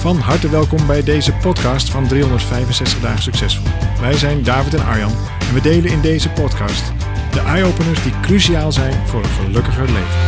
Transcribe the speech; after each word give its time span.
Van 0.00 0.16
harte 0.16 0.50
welkom 0.50 0.86
bij 0.86 1.02
deze 1.02 1.32
podcast 1.32 1.90
van 1.90 2.08
365 2.08 3.00
Dagen 3.00 3.22
Succesvol. 3.22 4.00
Wij 4.00 4.12
zijn 4.12 4.42
David 4.42 4.74
en 4.74 4.84
Arjan 4.84 5.10
en 5.40 5.54
we 5.54 5.60
delen 5.60 5.90
in 5.90 6.00
deze 6.00 6.30
podcast 6.30 6.86
de 7.32 7.40
eye-openers 7.40 8.02
die 8.02 8.20
cruciaal 8.20 8.72
zijn 8.72 9.06
voor 9.06 9.22
een 9.22 9.28
gelukkiger 9.28 9.84
leven. 9.92 10.20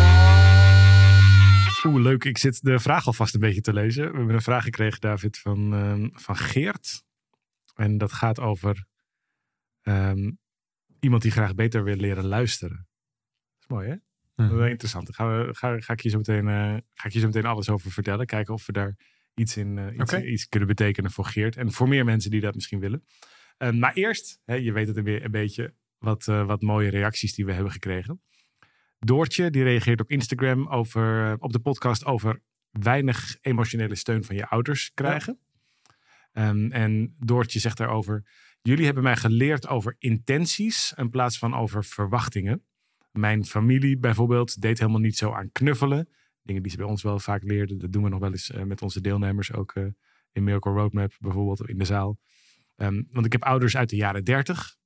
Oeh, 1.84 2.02
leuk. 2.02 2.24
Ik 2.24 2.38
zit 2.38 2.62
de 2.62 2.78
vraag 2.78 3.06
alvast 3.06 3.34
een 3.34 3.40
beetje 3.40 3.60
te 3.60 3.72
lezen. 3.72 4.10
We 4.10 4.16
hebben 4.16 4.34
een 4.34 4.42
vraag 4.42 4.64
gekregen, 4.64 5.00
David, 5.00 5.38
van, 5.38 5.74
ehm, 5.74 6.08
van 6.12 6.36
Geert. 6.36 7.04
En 7.74 7.98
dat 7.98 8.12
gaat 8.12 8.40
over 8.40 8.84
ehm, 9.82 10.30
iemand 11.00 11.22
die 11.22 11.30
graag 11.30 11.54
beter 11.54 11.84
wil 11.84 11.96
leren 11.96 12.26
luisteren. 12.26 12.76
Dat 12.76 13.60
is 13.60 13.66
mooi, 13.66 13.88
hè? 13.88 13.96
Mhm. 14.44 14.56
Wel 14.56 14.66
interessant. 14.66 15.06
Daar 15.06 15.14
gaan 15.14 15.46
we, 15.46 15.54
ga, 15.54 15.80
ga, 15.80 15.92
ik 15.92 16.00
je 16.00 16.08
zo 16.08 16.16
meteen, 16.16 16.48
eh, 16.48 16.76
ga 16.94 17.06
ik 17.06 17.12
je 17.12 17.20
zo 17.20 17.26
meteen 17.26 17.46
alles 17.46 17.68
over 17.68 17.90
vertellen. 17.90 18.26
Kijken 18.26 18.54
of 18.54 18.66
we 18.66 18.72
daar 18.72 18.96
iets 19.34 19.56
in 19.56 19.78
eh, 19.78 19.86
iets, 19.94 20.12
Oké. 20.14 20.22
iets 20.22 20.48
kunnen 20.48 20.68
betekenen 20.68 21.10
voor 21.10 21.24
Geert. 21.24 21.56
En 21.56 21.72
voor 21.72 21.88
meer 21.88 22.04
mensen 22.04 22.30
die 22.30 22.40
dat 22.40 22.54
misschien 22.54 22.80
willen. 22.80 23.04
Eh, 23.56 23.70
maar 23.70 23.92
eerst, 23.94 24.40
hè, 24.44 24.54
je 24.54 24.72
weet 24.72 24.86
het 24.86 24.96
een, 24.96 25.04
be- 25.04 25.24
een 25.24 25.30
beetje, 25.30 25.74
wat, 25.98 26.28
eh, 26.28 26.46
wat 26.46 26.62
mooie 26.62 26.90
reacties 26.90 27.34
die 27.34 27.44
we 27.44 27.52
hebben 27.52 27.72
gekregen. 27.72 28.22
Doortje, 28.98 29.50
die 29.50 29.62
reageert 29.62 30.00
op 30.00 30.10
Instagram 30.10 30.68
over, 30.68 31.36
op 31.38 31.52
de 31.52 31.58
podcast 31.58 32.04
over 32.04 32.42
weinig 32.70 33.36
emotionele 33.40 33.94
steun 33.94 34.24
van 34.24 34.36
je 34.36 34.46
ouders 34.48 34.90
krijgen. 34.94 35.38
Ehm, 36.32 36.70
en 36.70 37.14
Doortje 37.18 37.58
zegt 37.58 37.76
daarover, 37.76 38.24
jullie 38.62 38.84
hebben 38.84 39.02
mij 39.02 39.16
geleerd 39.16 39.68
over 39.68 39.96
intenties 39.98 40.92
in 40.96 41.10
plaats 41.10 41.38
van 41.38 41.54
over 41.54 41.84
verwachtingen. 41.84 42.62
Mijn 43.10 43.44
familie 43.44 43.98
bijvoorbeeld 43.98 44.60
deed 44.60 44.78
helemaal 44.78 45.00
niet 45.00 45.16
zo 45.16 45.32
aan 45.32 45.52
knuffelen. 45.52 46.08
Dingen 46.42 46.62
die 46.62 46.70
ze 46.70 46.76
bij 46.76 46.86
ons 46.86 47.02
wel 47.02 47.18
vaak 47.18 47.42
leerden. 47.42 47.78
Dat 47.78 47.92
doen 47.92 48.02
we 48.02 48.08
nog 48.08 48.20
wel 48.20 48.30
eens 48.30 48.50
eh, 48.50 48.62
met 48.62 48.82
onze 48.82 49.00
deelnemers. 49.00 49.52
Ook 49.52 49.72
eh, 49.72 49.84
in 50.32 50.44
Miracle 50.44 50.72
Roadmap 50.72 51.12
bijvoorbeeld 51.20 51.60
of 51.60 51.68
in 51.68 51.78
de 51.78 51.84
zaal. 51.84 52.18
Ehm, 52.76 53.02
want 53.10 53.26
ik 53.26 53.32
heb 53.32 53.42
ouders 53.42 53.76
uit 53.76 53.90
de 53.90 53.96
jaren 53.96 54.24
30, 54.24 54.76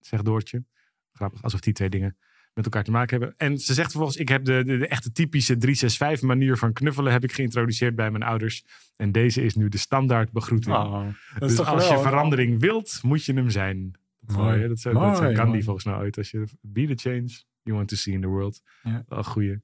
zegt 0.00 0.24
Doortje. 0.24 0.64
Grappig, 1.12 1.42
alsof 1.42 1.60
die 1.60 1.72
twee 1.72 1.88
dingen 1.88 2.16
met 2.54 2.64
elkaar 2.64 2.84
te 2.84 2.90
maken 2.90 3.20
hebben. 3.20 3.36
En 3.38 3.58
ze 3.58 3.74
zegt 3.74 3.90
vervolgens, 3.90 4.20
ik 4.20 4.28
heb 4.28 4.44
de, 4.44 4.64
de, 4.64 4.78
de 4.78 4.88
echte 4.88 5.12
typische 5.12 5.56
365 5.56 6.28
manier 6.28 6.56
van 6.56 6.72
knuffelen 6.72 7.12
heb 7.12 7.24
ik 7.24 7.32
geïntroduceerd 7.32 7.94
bij 7.94 8.10
mijn 8.10 8.22
ouders. 8.22 8.64
En 8.96 9.12
deze 9.12 9.42
is 9.42 9.54
nu 9.54 9.68
de 9.68 9.78
standaard 9.78 10.32
begroeting. 10.32 10.74
Oh, 10.74 11.08
dus 11.38 11.58
als 11.58 11.88
je 11.88 11.98
verandering 11.98 12.60
wilt, 12.60 13.02
moet 13.02 13.24
je 13.24 13.32
hem 13.32 13.50
zijn. 13.50 13.90
Dat 14.20 14.30
is 14.30 14.36
Mooi. 14.36 14.68
Dat, 14.68 14.82
dat 14.82 15.16
Gandhi 15.16 15.44
mooi. 15.44 15.62
volgens 15.62 15.84
mij 15.84 15.94
ooit. 15.94 16.18
Als 16.18 16.30
je 16.30 16.44
be 16.60 16.86
the 16.86 17.08
change 17.08 17.42
you 17.62 17.76
want 17.76 17.88
to 17.88 17.96
see 17.96 18.14
in 18.14 18.20
the 18.20 18.26
world. 18.26 18.62
Ja. 18.82 19.04
Wel 19.08 19.22
goeie. 19.22 19.62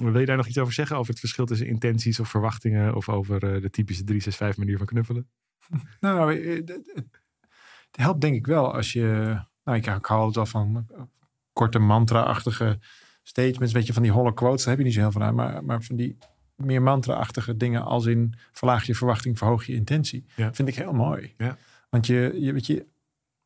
Wil 0.00 0.18
je 0.20 0.26
daar 0.26 0.36
nog 0.36 0.46
iets 0.46 0.58
over 0.58 0.72
zeggen? 0.72 0.96
Over 0.96 1.10
het 1.10 1.20
verschil 1.20 1.46
tussen 1.46 1.66
intenties 1.66 2.20
of 2.20 2.28
verwachtingen? 2.28 2.94
Of 2.94 3.08
over 3.08 3.34
eh, 3.54 3.62
de 3.62 3.70
typische 3.70 4.04
365 4.04 4.56
manier 4.56 4.78
van 4.78 4.86
knuffelen? 4.86 5.28
Nou, 6.00 6.34
eh, 6.34 6.56
het, 6.56 6.68
het- 6.68 7.08
het 7.90 8.00
helpt 8.00 8.20
denk 8.20 8.34
ik 8.34 8.46
wel 8.46 8.74
als 8.74 8.92
je... 8.92 9.02
Nou, 9.64 9.78
ik, 9.78 9.86
ik 9.86 10.04
hou 10.04 10.20
altijd 10.20 10.34
wel 10.34 10.46
van 10.46 10.86
eh, 10.94 11.02
korte 11.52 11.78
mantra-achtige 11.78 12.78
statements. 13.22 13.72
Een 13.72 13.78
beetje 13.78 13.92
van 13.92 14.02
die 14.02 14.12
holle 14.12 14.34
quotes, 14.34 14.60
daar 14.64 14.68
heb 14.68 14.78
je 14.78 14.84
niet 14.84 14.94
zo 14.94 15.00
heel 15.00 15.12
veel 15.12 15.22
aan. 15.22 15.34
Maar, 15.34 15.64
maar 15.64 15.82
van 15.82 15.96
die 15.96 16.18
meer 16.56 16.82
mantra-achtige 16.82 17.56
dingen 17.56 17.82
als 17.84 18.06
in... 18.06 18.34
verlaag 18.52 18.84
je 18.86 18.94
verwachting, 18.94 19.38
verhoog 19.38 19.64
je 19.66 19.74
intentie. 19.74 20.24
Ja. 20.36 20.54
Vind 20.54 20.68
ik 20.68 20.74
heel 20.74 20.92
mooi. 20.92 21.34
Ja. 21.36 21.56
Want 21.88 22.06
je, 22.06 22.36
je, 22.38 22.52
weet 22.52 22.66
je, 22.66 22.86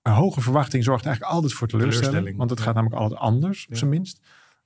een 0.02 0.12
hoge 0.12 0.40
verwachting 0.40 0.84
zorgt 0.84 1.04
eigenlijk 1.06 1.34
altijd 1.34 1.52
voor 1.52 1.68
teleurstelling. 1.68 2.00
Teleurstelling, 2.06 2.38
Want 2.38 2.50
het 2.50 2.58
ja. 2.58 2.64
gaat 2.64 2.74
namelijk 2.74 3.00
altijd 3.00 3.20
anders, 3.20 3.66
op 3.68 3.76
zijn 3.76 3.90
minst. 3.90 4.20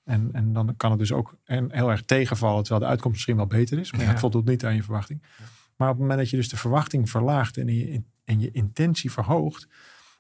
En, 0.09 0.29
en 0.33 0.53
dan 0.53 0.77
kan 0.77 0.91
het 0.91 0.99
dus 0.99 1.13
ook 1.13 1.37
en 1.45 1.73
heel 1.73 1.91
erg 1.91 2.03
tegenvallen, 2.03 2.63
terwijl 2.63 2.81
de 2.81 2.91
uitkomst 2.91 3.15
misschien 3.15 3.37
wel 3.37 3.47
beter 3.47 3.79
is. 3.79 3.93
Maar 3.93 4.01
ja, 4.01 4.07
het 4.07 4.19
voldoet 4.19 4.45
niet 4.45 4.65
aan 4.65 4.75
je 4.75 4.83
verwachting. 4.83 5.23
Maar 5.77 5.89
op 5.89 5.95
het 5.95 6.03
moment 6.03 6.19
dat 6.19 6.31
je 6.31 6.37
dus 6.37 6.49
de 6.49 6.57
verwachting 6.57 7.11
verlaagt 7.11 7.57
en 7.57 7.67
je, 7.67 8.03
en 8.25 8.41
je 8.41 8.51
intentie 8.51 9.13
verhoogt, 9.13 9.69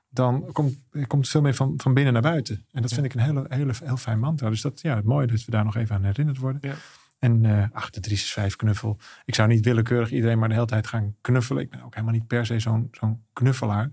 dan 0.08 0.52
komt, 0.52 0.78
komt 1.06 1.22
het 1.22 1.28
veel 1.28 1.40
meer 1.40 1.54
van, 1.54 1.74
van 1.76 1.94
binnen 1.94 2.12
naar 2.12 2.22
buiten. 2.22 2.66
En 2.72 2.82
dat 2.82 2.92
vind 2.92 3.06
ik 3.06 3.14
een 3.14 3.20
hele, 3.20 3.44
hele, 3.48 3.72
heel 3.84 3.96
fijn 3.96 4.18
mantra. 4.18 4.50
Dus 4.50 4.60
dat 4.60 4.80
ja, 4.80 4.96
het 4.96 5.04
mooie 5.04 5.26
dat 5.26 5.44
we 5.44 5.50
daar 5.50 5.64
nog 5.64 5.76
even 5.76 5.94
aan 5.94 6.04
herinnerd 6.04 6.38
worden. 6.38 6.70
Ja. 6.70 6.74
En 7.18 7.44
eh 7.44 7.64
ach, 7.72 7.90
de 7.90 8.00
365 8.00 8.56
knuffel. 8.56 8.98
Ik 9.24 9.34
zou 9.34 9.48
niet 9.48 9.64
willekeurig 9.64 10.10
iedereen 10.10 10.38
maar 10.38 10.48
de 10.48 10.54
hele 10.54 10.66
tijd 10.66 10.86
gaan 10.86 11.14
knuffelen. 11.20 11.62
Ik 11.62 11.70
ben 11.70 11.82
ook 11.82 11.94
helemaal 11.94 12.14
niet 12.14 12.26
per 12.26 12.46
se 12.46 12.58
zo'n 12.58 12.88
zo'n 12.92 13.22
knuffelaar. 13.32 13.90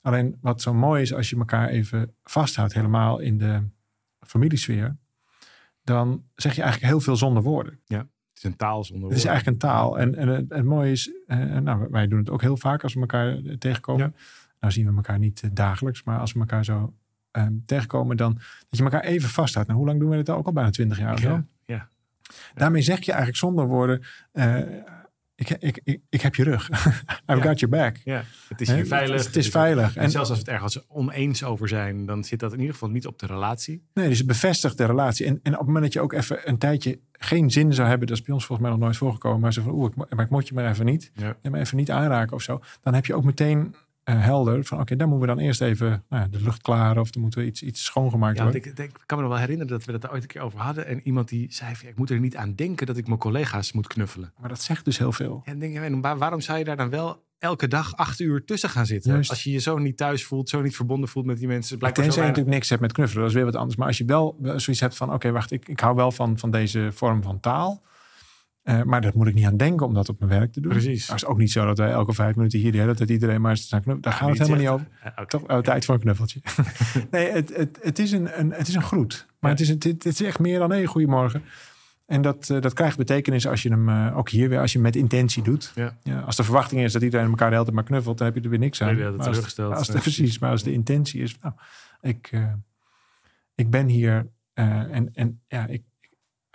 Alleen 0.00 0.38
wat 0.40 0.62
zo 0.62 0.74
mooi 0.74 1.02
is 1.02 1.14
als 1.14 1.30
je 1.30 1.36
elkaar 1.36 1.68
even 1.68 2.14
vasthoudt, 2.24 2.72
helemaal 2.72 3.18
in 3.18 3.38
de 3.38 3.62
familiesfeer. 4.20 4.96
Dan 5.84 6.24
zeg 6.34 6.54
je 6.54 6.62
eigenlijk 6.62 6.92
heel 6.92 7.00
veel 7.00 7.16
zonder 7.16 7.42
woorden. 7.42 7.80
Het 7.86 8.06
is 8.34 8.42
een 8.44 8.56
taal 8.56 8.84
zonder 8.84 9.08
Het 9.08 9.18
is 9.18 9.24
woorden. 9.24 9.42
eigenlijk 9.42 9.62
een 9.62 9.70
taal. 9.70 9.98
En, 9.98 10.14
en 10.14 10.28
het, 10.28 10.44
het 10.48 10.64
mooie 10.64 10.90
is, 10.90 11.12
eh, 11.26 11.38
nou, 11.38 11.86
wij 11.90 12.08
doen 12.08 12.18
het 12.18 12.30
ook 12.30 12.40
heel 12.40 12.56
vaak 12.56 12.82
als 12.82 12.94
we 12.94 13.00
elkaar 13.00 13.28
eh, 13.36 13.56
tegenkomen. 13.58 14.14
Nou 14.60 14.72
zien 14.72 14.86
we 14.90 14.96
elkaar 14.96 15.18
niet 15.18 15.42
eh, 15.42 15.50
dagelijks, 15.52 16.02
maar 16.02 16.18
als 16.18 16.32
we 16.32 16.40
elkaar 16.40 16.64
zo 16.64 16.94
eh, 17.30 17.46
tegenkomen, 17.66 18.16
dan 18.16 18.32
dat 18.68 18.78
je 18.78 18.82
elkaar 18.82 19.04
even 19.04 19.28
vasthoudt. 19.28 19.68
Nou, 19.68 19.80
hoe 19.80 19.88
lang 19.88 20.00
doen 20.00 20.10
we 20.10 20.16
dit 20.16 20.28
al? 20.28 20.36
Ook 20.36 20.46
al 20.46 20.52
bijna 20.52 20.70
twintig 20.70 20.98
jaar 20.98 21.12
of 21.12 21.20
zo. 21.20 21.28
Ja, 21.28 21.44
ja. 21.64 21.88
Daarmee 22.54 22.82
zeg 22.82 22.98
je 22.98 23.10
eigenlijk 23.10 23.38
zonder 23.38 23.66
woorden, 23.66 24.02
ik, 25.50 25.60
ik, 25.60 25.80
ik, 25.84 26.00
ik 26.08 26.20
heb 26.20 26.34
je 26.34 26.42
rug. 26.44 26.68
I've 26.70 27.22
Ja. 27.26 27.40
got 27.42 27.60
your 27.60 27.76
back. 27.76 27.96
Ja, 28.04 28.24
het 28.48 28.60
is 28.60 28.70
hier 28.72 28.86
veilig. 28.86 29.10
Het 29.10 29.20
is, 29.20 29.26
het 29.26 29.36
is 29.36 29.48
veilig. 29.48 29.96
En 29.96 30.02
En, 30.02 30.10
zelfs 30.10 30.28
als 30.30 30.38
we 30.38 30.44
het 30.44 30.54
ergens 30.54 30.88
oneens 30.88 31.44
over 31.44 31.68
zijn, 31.68 32.06
dan 32.06 32.24
zit 32.24 32.40
dat 32.40 32.52
in 32.52 32.58
ieder 32.58 32.72
geval 32.74 32.88
niet 32.90 33.06
op 33.06 33.18
de 33.18 33.26
relatie. 33.26 33.82
nee, 33.94 34.08
dus 34.08 34.18
het 34.18 34.26
bevestigt 34.26 34.76
de 34.78 34.84
relatie. 34.86 35.26
En, 35.26 35.40
en 35.42 35.52
op 35.52 35.58
het 35.58 35.66
moment 35.66 35.84
dat 35.84 35.92
je 35.92 36.00
ook 36.00 36.12
even 36.12 36.48
een 36.48 36.58
tijdje 36.58 36.98
geen 37.12 37.50
zin 37.50 37.74
zou 37.74 37.88
hebben, 37.88 38.06
dat 38.08 38.16
is 38.16 38.22
bij 38.22 38.34
ons 38.34 38.44
volgens 38.46 38.68
mij 38.68 38.76
nog 38.76 38.86
nooit 38.86 38.96
voorgekomen, 38.98 39.40
maar 39.40 39.52
zo 39.52 39.62
van, 39.62 39.72
oeh, 39.72 39.90
ik, 39.90 40.14
maar 40.14 40.24
ik 40.24 40.30
moet 40.30 40.48
je 40.48 40.54
maar 40.54 40.68
even 40.70 40.84
niet. 40.86 41.10
Ja. 41.14 41.36
maar 41.50 41.60
even 41.60 41.76
niet 41.76 41.90
aanraken 41.90 42.36
of 42.36 42.42
zo. 42.42 42.60
Dan 42.82 42.94
heb 42.94 43.06
je 43.06 43.14
ook 43.14 43.24
meteen 43.24 43.74
eh, 44.04 44.24
helder 44.24 44.64
van 44.64 44.80
oké, 44.80 44.96
dan 44.96 45.08
moeten 45.08 45.28
we 45.28 45.34
dan 45.34 45.44
eerst 45.44 45.60
even 45.60 46.04
nou, 46.08 46.22
ja, 46.22 46.28
de 46.28 46.42
lucht 46.42 46.62
klaren 46.62 47.02
of 47.02 47.10
dan 47.10 47.22
moeten 47.22 47.40
we 47.40 47.46
iets, 47.46 47.62
iets 47.62 47.84
schoongemaakt 47.84 48.36
Ja, 48.36 48.42
worden. 48.42 48.64
ik, 48.64 48.76
denk, 48.76 48.90
ik 48.90 49.02
kan 49.06 49.16
me 49.18 49.22
nog 49.24 49.32
wel 49.32 49.40
herinneren 49.42 49.72
dat 49.72 49.84
we 49.84 49.92
het 49.92 50.04
er 50.04 50.12
ooit 50.12 50.22
een 50.22 50.28
keer 50.28 50.40
over 50.42 50.58
hadden. 50.58 50.86
En 50.86 51.00
iemand 51.06 51.28
die 51.28 51.52
zei, 51.52 51.74
van, 51.74 51.84
ja, 51.86 51.90
ik 51.92 51.98
moet 51.98 52.10
er 52.10 52.20
niet 52.20 52.36
aan 52.36 52.54
denken 52.54 52.86
dat 52.86 52.96
ik 52.96 53.06
mijn 53.06 53.18
collega's 53.18 53.72
moet 53.72 53.86
knuffelen. 53.86 54.32
Maar 54.40 54.48
dat 54.48 54.62
zegt 54.62 54.84
dus 54.84 54.98
heel 54.98 55.12
veel. 55.12 55.42
Denk 55.58 55.72
je, 55.72 55.80
"En 55.80 56.00
waar- 56.00 56.18
waarom 56.18 56.40
zou 56.40 56.58
je 56.58 56.64
daar 56.64 56.76
dan 56.76 56.90
wel 56.90 57.24
elke 57.38 57.68
dag 57.68 57.96
acht 57.96 58.20
uur 58.20 58.44
tussen 58.44 58.68
gaan 58.68 58.86
zitten? 58.86 59.12
Juist. 59.12 59.30
Als 59.30 59.42
je 59.42 59.50
je 59.50 59.58
zo 59.58 59.78
niet 59.78 59.96
thuis 59.96 60.24
voelt, 60.24 60.48
zo 60.48 60.62
niet 60.62 60.76
verbonden 60.76 61.08
voelt 61.08 61.26
met 61.26 61.38
die 61.38 61.46
mensen. 61.46 61.78
Tenzij 61.78 61.88
je 61.88 62.00
weinig- 62.02 62.26
natuurlijk 62.26 62.54
niks 62.54 62.68
hebt 62.68 62.80
met 62.80 62.92
knuffelen, 62.92 63.20
dat 63.22 63.30
is 63.30 63.36
weer 63.36 63.46
wat 63.46 63.56
anders. 63.56 63.76
Maar 63.76 63.86
als 63.86 63.98
je 63.98 64.04
wel 64.04 64.36
wel 64.40 64.60
zoiets 64.60 64.82
hebt 64.82 64.96
van 64.96 65.12
oké, 65.12 65.30
wacht, 65.30 65.50
ik, 65.52 65.68
ik 65.68 65.80
hou 65.80 65.94
wel 65.94 66.10
van, 66.12 66.38
van 66.38 66.50
deze 66.50 66.88
vorm 66.92 67.22
van 67.22 67.40
taal. 67.40 67.82
Eh, 68.62 68.82
maar 68.82 69.00
dat 69.00 69.14
moet 69.14 69.26
ik 69.26 69.34
niet 69.34 69.44
aan 69.46 69.56
denken 69.56 69.86
om 69.86 69.94
dat 69.94 70.08
op 70.08 70.18
mijn 70.18 70.30
werk 70.30 70.52
te 70.52 70.60
doen. 70.60 70.72
Precies. 70.72 71.06
Maar 71.08 71.16
het 71.16 71.24
is 71.24 71.30
ook 71.30 71.38
niet 71.38 71.50
zo 71.50 71.66
dat 71.66 71.78
wij 71.78 71.90
elke 71.90 72.12
vijf 72.12 72.36
minuten 72.36 72.58
hier 72.58 72.72
de 72.72 72.78
hele 72.78 72.94
tijd 72.94 73.10
iedereen 73.10 73.40
maar 73.40 73.50
eens 73.50 73.68
knuffelen. 73.68 74.00
Daar 74.00 74.12
gaat 74.12 74.28
het 74.28 74.38
helemaal 74.38 74.58
niet 74.58 74.68
over. 74.68 74.86
Ja. 75.16 75.24
Toch? 75.24 75.42
Oh, 75.48 75.58
tijd 75.58 75.84
voor 75.84 75.94
een 75.94 76.00
knuffeltje. 76.00 76.40
nee, 77.10 77.30
het, 77.30 77.56
het, 77.56 77.78
het, 77.82 77.98
is 77.98 78.12
een, 78.12 78.40
een, 78.40 78.52
het 78.52 78.68
is 78.68 78.74
een 78.74 78.82
groet. 78.82 79.26
Maar 79.40 79.50
Ja. 79.50 79.56
het, 79.56 79.60
is, 79.60 79.68
het, 79.68 79.84
het 79.84 80.06
is 80.06 80.22
echt 80.22 80.38
meer 80.38 80.58
dan 80.58 80.68
nee, 80.68 80.86
goedemorgen. 80.86 81.42
En 82.06 82.22
dat, 82.22 82.50
eh, 82.50 82.60
dat 82.60 82.72
krijgt 82.72 82.96
betekenis 82.96 83.46
als 83.46 83.62
je 83.62 83.68
hem, 83.68 83.88
eh, 83.88 84.16
ook 84.16 84.28
hier 84.30 84.48
weer, 84.48 84.60
als 84.60 84.72
je 84.72 84.78
hem 84.78 84.86
met 84.86 84.96
intentie 84.96 85.42
doet. 85.42 85.72
Ja. 85.74 86.20
als 86.20 86.36
de 86.36 86.44
verwachting 86.44 86.80
is 86.80 86.92
dat 86.92 87.02
iedereen 87.02 87.26
elkaar 87.28 87.48
de 87.48 87.52
hele 87.52 87.64
tijd 87.64 87.76
maar 87.76 87.84
knuffelt, 87.84 88.18
dan 88.18 88.26
heb 88.26 88.36
je 88.36 88.42
er 88.42 88.50
weer 88.50 88.58
niks 88.58 88.82
aan. 88.82 88.94
Nee, 88.96 89.10
Maar 89.10 89.26
als, 89.26 89.38
als 89.38 89.54
de, 89.86 89.92
Ja, 89.92 90.00
precies, 90.00 90.38
maar 90.38 90.50
als 90.50 90.62
de 90.62 90.72
intentie 90.72 91.22
is, 91.22 91.36
nou, 91.40 91.54
ik, 92.00 92.30
ik 93.54 93.70
ben 93.70 93.86
hier 93.86 94.26
en, 94.54 95.10
en 95.14 95.40
ja, 95.48 95.66
ik, 95.66 95.82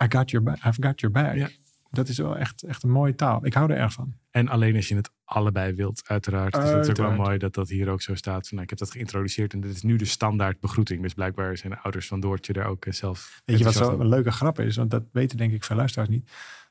I 0.04 0.06
got 0.08 0.30
your 0.30 0.46
back, 0.46 0.56
I've 0.64 0.82
got 0.82 1.00
your 1.00 1.14
back. 1.14 1.50
Dat 1.90 2.08
is 2.08 2.18
wel 2.18 2.36
echt, 2.36 2.62
echt 2.62 2.82
een 2.82 2.90
mooie 2.90 3.14
taal. 3.14 3.46
Ik 3.46 3.54
hou 3.54 3.72
er 3.72 3.78
erg 3.78 3.92
van. 3.92 4.14
En 4.30 4.48
alleen 4.48 4.76
als 4.76 4.88
je 4.88 4.94
het 4.96 5.10
allebei 5.24 5.74
wilt, 5.74 6.02
uiteraard. 6.06 6.52
Dat 6.52 6.84
is 6.84 6.90
ook 6.90 6.96
wel 6.96 7.12
mooi 7.12 7.38
dat 7.38 7.54
dat 7.54 7.68
hier 7.68 7.88
ook 7.88 8.02
zo 8.02 8.14
staat. 8.14 8.40
Van, 8.48 8.48
nou, 8.50 8.62
ik 8.62 8.68
heb 8.68 8.78
dat 8.78 8.90
geïntroduceerd 8.90 9.52
en 9.52 9.60
dit 9.60 9.74
is 9.74 9.82
nu 9.82 9.96
de 9.96 10.04
standaard 10.04 10.60
begroeting. 10.60 11.02
Dus 11.02 11.14
blijkbaar 11.14 11.56
zijn 11.56 11.72
de 11.72 11.78
ouders 11.78 12.06
van 12.08 12.20
Doortje 12.20 12.52
daar 12.52 12.66
ook 12.66 12.84
eh, 12.84 12.92
zelf 12.92 13.42
Weet 13.44 13.58
je 13.58 13.64
wat 13.64 13.74
zo 13.74 13.98
een 14.00 14.08
leuke 14.08 14.30
grap 14.30 14.60
is? 14.60 14.76
Want 14.76 14.90
dat 14.90 15.04
weten 15.12 15.36
denk 15.36 15.52
ik 15.52 15.64
veel 15.64 15.76
luisteraars 15.76 16.08
niet. 16.10 16.30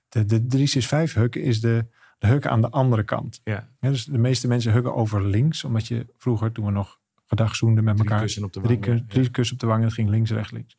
De, 0.10 0.26
de 0.26 0.46
365 0.46 1.22
huk 1.22 1.36
is 1.36 1.62
de, 1.62 1.86
de 2.18 2.28
huk 2.28 2.48
aan 2.48 2.62
de 2.62 2.70
andere 2.70 3.04
kant. 3.04 3.42
Ja, 3.44 3.70
Ja, 3.80 3.90
dus 3.90 4.06
de 4.06 4.18
meeste 4.18 4.48
mensen 4.48 4.72
huggen 4.72 4.96
over 4.96 5.26
links. 5.28 5.64
Omdat 5.64 5.88
je 5.88 6.06
vroeger, 6.18 6.52
toen 6.52 6.66
we 6.66 6.72
nog 6.72 7.00
gedag 7.26 7.56
zoenden 7.56 7.84
met 7.84 7.96
drie 7.96 8.08
elkaar. 8.10 8.24
kussen 8.24 8.44
op 8.44 8.54
de 8.54 8.62
drie, 8.62 8.80
wang. 8.80 8.92
kus- 8.92 9.02
drie 9.08 9.30
kussen 9.30 9.56
op 9.56 9.62
de 9.62 9.68
wangen. 9.68 9.84
Dat 9.84 9.94
ging 9.94 10.10
links, 10.10 10.32
rechts, 10.32 10.52
links. 10.52 10.78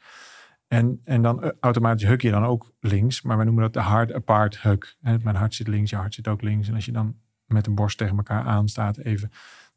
En, 0.69 1.01
en 1.05 1.23
dan 1.23 1.43
eh, 1.43 1.51
automatisch 1.61 2.09
huk 2.09 2.23
je 2.23 2.31
dan 2.31 2.45
ook 2.45 2.73
links. 2.81 3.23
Maar 3.23 3.37
wij 3.37 3.45
noemen 3.45 3.63
dat 3.63 3.73
de 3.73 3.81
hard 3.81 4.13
apart. 4.13 4.63
Hè, 4.63 4.77
Mijn 5.01 5.37
hart 5.37 5.55
zit 5.55 5.69
links, 5.69 5.91
je 5.91 5.97
hart 5.97 6.15
zit 6.15 6.29
ook 6.29 6.43
links. 6.43 6.69
En 6.69 6.75
als 6.75 6.85
je 6.85 6.93
dan 6.93 7.17
met 7.47 7.67
een 7.67 7.75
borst 7.75 7.99
tegen 7.99 8.17
elkaar 8.17 8.45
aanstaat 8.45 8.99
even, 8.99 9.31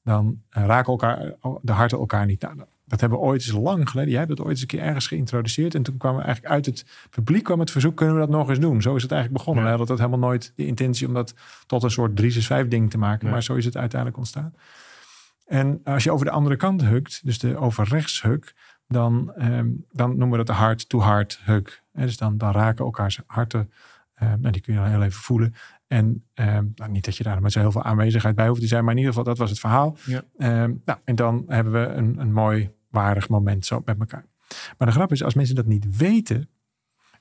dan 0.04 0.42
eh, 0.50 0.66
raken 0.66 0.92
elkaar, 0.92 1.34
oh, 1.40 1.60
de 1.62 1.72
harten 1.72 1.98
elkaar 1.98 2.26
niet. 2.26 2.42
Nou, 2.42 2.56
dat 2.86 3.00
hebben 3.00 3.20
we 3.20 3.26
ooit 3.26 3.42
eens 3.42 3.52
lang 3.52 3.90
geleden. 3.90 4.10
Jij 4.10 4.20
hebt 4.20 4.38
dat 4.38 4.46
ooit 4.46 4.52
eens 4.52 4.62
een 4.62 4.68
keer 4.68 4.82
ergens 4.82 5.08
geïntroduceerd. 5.08 5.76
En 5.76 5.84
toen 5.84 5.98
kwamen 5.98 6.20
we 6.20 6.26
eigenlijk 6.26 6.54
uit 6.54 6.66
het 6.66 6.86
publiek 7.10 7.44
kwam 7.44 7.60
het 7.60 7.72
verzoek, 7.72 7.96
kunnen 7.98 8.16
we 8.16 8.22
dat 8.22 8.30
nog 8.30 8.50
eens 8.50 8.60
doen? 8.60 8.82
Zo 8.82 8.96
is 8.96 9.02
het 9.02 9.12
eigenlijk 9.12 9.44
begonnen. 9.44 9.64
Ja. 9.64 9.72
We 9.72 9.78
hadden 9.78 9.98
dat 9.98 10.06
helemaal 10.06 10.30
nooit 10.30 10.54
de 10.56 10.66
intentie 10.66 11.08
om 11.08 11.14
dat 11.14 11.34
tot 11.66 11.84
een 11.84 11.92
soort 11.92 12.16
365 12.16 12.80
ding 12.80 12.90
te 12.90 12.98
maken. 12.98 13.30
Maar 13.30 13.44
zo 13.44 13.56
is 13.56 13.66
het 13.66 13.78
uiteindelijk 13.78 14.20
ontstaan. 14.20 14.54
En 15.46 15.82
als 15.84 16.04
je 16.04 16.12
over 16.12 16.26
de 16.26 16.32
andere 16.32 16.56
kant 16.56 16.84
hukt, 16.84 17.22
dus 17.24 17.40
de 17.40 17.58
over 17.58 17.88
rechts 17.88 18.22
huk, 18.22 18.54
dan, 18.92 19.34
ehm, 19.36 19.70
dan 19.92 20.10
noemen 20.10 20.30
we 20.30 20.38
dat 20.38 20.48
de 20.48 20.54
hard-to-hard. 20.54 21.42
En 21.46 22.06
dus 22.06 22.18
dan, 22.18 22.38
dan 22.38 22.52
raken 22.52 22.86
elkaars 22.86 23.20
harten. 23.26 23.72
ehm, 24.16 24.40
nou, 24.40 24.52
die 24.52 24.62
kun 24.62 24.74
je 24.74 24.80
dan 24.80 24.90
heel 24.90 25.04
even 25.04 25.22
voelen. 25.22 25.54
En 25.88 26.26
ehm, 26.34 26.66
nou, 26.76 26.92
niet 26.92 27.06
dat 27.06 27.18
je 27.18 27.24
daar 27.24 27.42
met 27.42 27.52
zo 27.52 27.60
heel 27.60 27.72
veel 27.72 27.84
aanwezigheid 27.84 28.36
bij 28.36 28.48
hoeft 28.48 28.62
te 28.62 28.68
zijn, 28.68 28.84
maar 28.84 28.94
in 28.94 29.00
ieder 29.00 29.14
geval, 29.14 29.28
dat 29.28 29.38
was 29.38 29.50
het 29.50 29.60
verhaal. 29.60 29.98
Ja. 30.06 30.24
Nou, 30.86 31.00
en 31.04 31.16
dan 31.16 31.44
hebben 31.48 31.74
we 31.74 31.88
een, 31.88 32.20
een 32.20 32.34
mooi, 32.34 32.70
waardig 32.90 33.30
moment 33.30 33.66
zo 33.66 33.82
met 33.86 34.00
elkaar. 34.00 34.26
Maar 34.78 34.88
de 34.88 34.94
grap 34.94 35.12
is, 35.12 35.24
als 35.24 35.34
mensen 35.34 35.56
dat 35.56 35.66
niet 35.66 35.98
weten. 35.98 36.50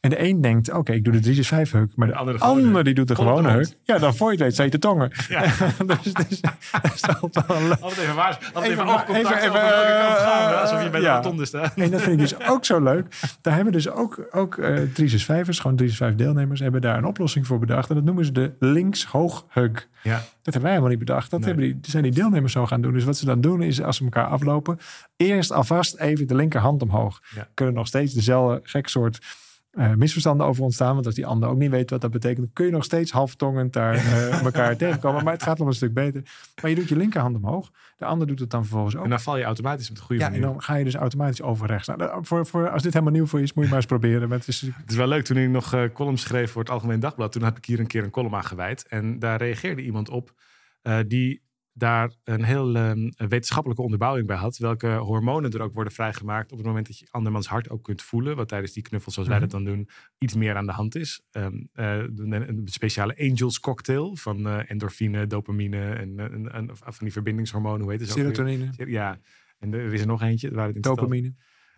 En 0.01 0.11
de 0.11 0.23
een 0.29 0.41
denkt, 0.41 0.73
oké, 0.73 0.93
ik 0.93 1.05
doe 1.05 1.13
de 1.13 1.21
365 1.21 1.81
huk. 1.81 1.97
Maar 1.97 2.07
de, 2.07 2.13
De 2.13 2.19
andere 2.19 2.39
gewone 2.39 2.67
ander 2.67 2.85
die 2.85 2.95
doet 2.95 3.09
de 3.09 3.15
gewone 3.15 3.51
huk. 3.51 3.69
Ja, 3.85 3.99
dan 3.99 4.15
voor 4.17 4.33
je 4.33 4.45
het 4.45 4.57
weet, 4.57 4.65
je 4.67 4.79
te 4.79 4.79
tongen. 4.79 5.11
Ja. 5.29 5.41
dus, 5.87 6.13
dus, 6.13 6.41
dat 6.41 6.95
is 6.95 7.03
altijd 7.21 7.47
wel 7.47 7.63
leuk. 7.63 7.81
Altijd 7.81 8.01
even 8.01 8.15
waar. 8.15 8.51
Altijd 8.53 8.73
even, 8.73 8.85
Even- 8.85 8.95
oogcontact 8.95 9.27
even- 9.37 9.49
over 9.49 9.53
welke 9.61 9.99
kant 10.07 10.19
gaan 10.19 10.53
eh, 10.53 10.61
Alsof 10.61 10.83
je 10.83 10.91
bij 10.91 11.01
de 11.01 11.07
ja. 11.07 11.15
rotonde 11.17 11.45
staat. 11.45 11.75
En 11.75 11.91
dat 11.91 12.01
vind 12.01 12.13
ik 12.13 12.19
dus 12.29 12.49
ook 12.49 12.65
zo 12.65 12.83
leuk. 12.83 13.07
Daar 13.41 13.55
hebben 13.55 13.73
dus 13.73 13.91
ook, 13.91 14.27
ook 14.31 14.59
eh 14.59 14.69
365ers, 14.77 15.61
gewoon 15.61 15.77
365 15.77 16.15
deelnemers, 16.15 16.61
hebben 16.61 16.81
daar 16.81 16.99
een 16.99 17.05
oplossing 17.05 17.47
voor 17.47 17.59
bedacht. 17.59 17.89
En 17.89 17.95
dat 17.95 18.05
noemen 18.05 18.25
ze 18.25 18.33
de 18.33 18.53
links-hoog-hug. 18.59 19.89
Ja. 20.03 20.15
Dat 20.17 20.25
hebben 20.43 20.63
wij 20.63 20.71
helemaal 20.71 20.91
niet 20.91 20.99
bedacht. 20.99 21.31
Dat 21.31 21.41
Nee. 21.41 21.49
hebben 21.49 21.67
die, 21.67 21.91
zijn 21.91 22.03
die 22.03 22.13
deelnemers 22.13 22.53
zo 22.53 22.67
gaan 22.67 22.81
doen. 22.81 22.93
Dus 22.93 23.05
wat 23.05 23.17
ze 23.17 23.25
dan 23.25 23.41
doen 23.41 23.63
is, 23.63 23.83
als 23.83 23.97
ze 23.97 24.05
elkaar 24.05 24.27
aflopen, 24.27 24.79
eerst 25.17 25.53
alvast 25.53 25.97
even 25.97 26.27
de 26.27 26.35
linkerhand 26.35 26.83
omhoog. 26.83 27.21
Ja. 27.35 27.49
Kunnen 27.55 27.75
nog 27.75 27.87
steeds 27.87 28.15
dezelfde 28.15 28.61
gek 28.63 28.89
soort 28.89 29.19
eh, 29.71 29.95
misverstanden 29.95 30.47
over 30.47 30.63
ontstaan. 30.63 30.95
Want 30.95 31.07
als 31.07 31.15
die 31.15 31.27
ander 31.27 31.49
ook 31.49 31.59
niet 31.59 31.71
weet 31.71 31.91
wat 31.91 32.01
dat 32.01 32.11
betekent, 32.11 32.51
kun 32.53 32.65
je 32.67 32.71
nog 32.71 32.85
steeds 32.85 33.11
halftongend 33.11 33.73
daar 33.73 33.95
eh, 33.95 34.43
elkaar 34.45 34.77
tegenkomen. 34.77 35.25
Maar 35.25 35.33
het 35.33 35.43
gaat 35.43 35.59
nog 35.59 35.67
een 35.67 35.75
stuk 35.75 35.95
beter. 35.95 36.23
Maar 36.63 36.71
je 36.71 36.77
doet 36.77 36.89
je 36.89 36.97
linkerhand 36.97 37.37
omhoog. 37.37 37.71
De 37.97 38.05
ander 38.05 38.27
doet 38.27 38.39
het 38.39 38.51
dan 38.51 38.61
vervolgens 38.61 38.97
ook. 38.97 39.05
En 39.05 39.11
dan 39.11 39.21
val 39.21 39.37
je 39.37 39.45
automatisch 39.45 39.91
op 39.91 39.97
de 39.97 40.03
goede 40.03 40.23
Ja, 40.23 40.33
en 40.33 40.41
dan 40.41 40.63
ga 40.63 40.75
je 40.75 40.85
dus 40.85 40.95
automatisch 40.95 41.43
over 41.43 41.67
rechts. 41.67 41.89
Nou, 41.89 42.25
voor, 42.27 42.47
voor, 42.47 42.71
als 42.71 42.83
dit 42.83 42.93
helemaal 42.93 43.15
nieuw 43.15 43.27
voor 43.27 43.39
je 43.39 43.45
is, 43.45 43.53
moet 43.53 43.65
je 43.65 43.71
maar 43.71 43.79
eens 43.79 43.89
proberen. 43.89 44.31
Het 44.31 44.49
is, 44.49 44.61
Het 44.61 44.91
is 44.91 44.97
wel 44.97 45.09
leuk, 45.09 45.25
toen 45.25 45.37
ik 45.37 45.49
nog 45.49 45.75
eh, 45.75 45.83
columns 45.93 46.23
schreef 46.23 46.51
voor 46.51 46.63
het 46.63 46.71
Algemeen 46.71 47.01
Dagblad, 47.01 47.33
toen 47.33 47.43
heb 47.43 47.57
ik 47.57 47.65
hier 47.65 47.81
een 47.81 47.87
keer 47.87 48.05
een 48.05 48.11
column 48.11 48.35
aan 48.35 48.45
gewijd. 48.45 48.87
En 48.89 49.19
daar 49.19 49.39
reageerde 49.39 49.83
iemand 49.83 50.09
op 50.09 50.33
die 51.07 51.43
daar 51.73 52.13
een 52.25 52.45
heel 52.45 52.75
ehm, 52.77 53.11
wetenschappelijke 53.17 53.83
onderbouwing 53.83 54.27
bij 54.27 54.37
had. 54.37 54.57
Welke 54.57 54.89
hormonen 54.89 55.51
er 55.51 55.61
ook 55.63 55.75
worden 55.75 55.93
vrijgemaakt 55.93 56.53
op 56.53 56.59
het 56.59 56.67
moment 56.67 56.87
dat 56.87 56.99
je 56.99 57.07
andermans 57.11 57.47
hart 57.49 57.71
ook 57.71 57.83
kunt 57.85 58.03
voelen. 58.03 58.37
Wat 58.37 58.49
tijdens 58.49 58.73
die 58.73 58.83
knuffel, 58.83 59.13
zoals 59.13 59.29
wij 59.29 59.39
Mhm. 59.39 59.49
dat 59.49 59.63
dan 59.63 59.73
doen, 59.75 59.89
iets 60.19 60.35
meer 60.35 60.57
aan 60.57 60.67
de 60.67 60.73
hand 60.73 60.95
is. 60.95 61.23
Ehm, 61.31 61.63
eh, 61.73 61.97
een, 62.17 62.63
speciale 62.65 63.19
Angels 63.19 63.61
cocktail 63.61 64.17
van 64.17 64.47
eh, 64.47 64.71
endorfine, 64.71 65.27
dopamine 65.27 65.93
en, 65.93 66.19
eh, 66.19 66.25
en, 66.25 66.53
en 66.53 66.71
van 66.77 66.95
die 66.99 67.13
verbindingshormonen. 67.13 67.81
Hoe 67.81 67.91
heet 67.91 68.01
het? 68.01 68.11
ook 68.11 68.17
serotonine, 68.17 68.71
Ja, 68.77 69.19
en 69.59 69.75
er 69.75 69.93
is 69.93 70.01
er 70.01 70.07
nog 70.07 70.23
eentje. 70.23 70.51
Waar 70.55 70.67
het 70.67 70.77
in 70.77 70.83
dopamine. 70.83 71.35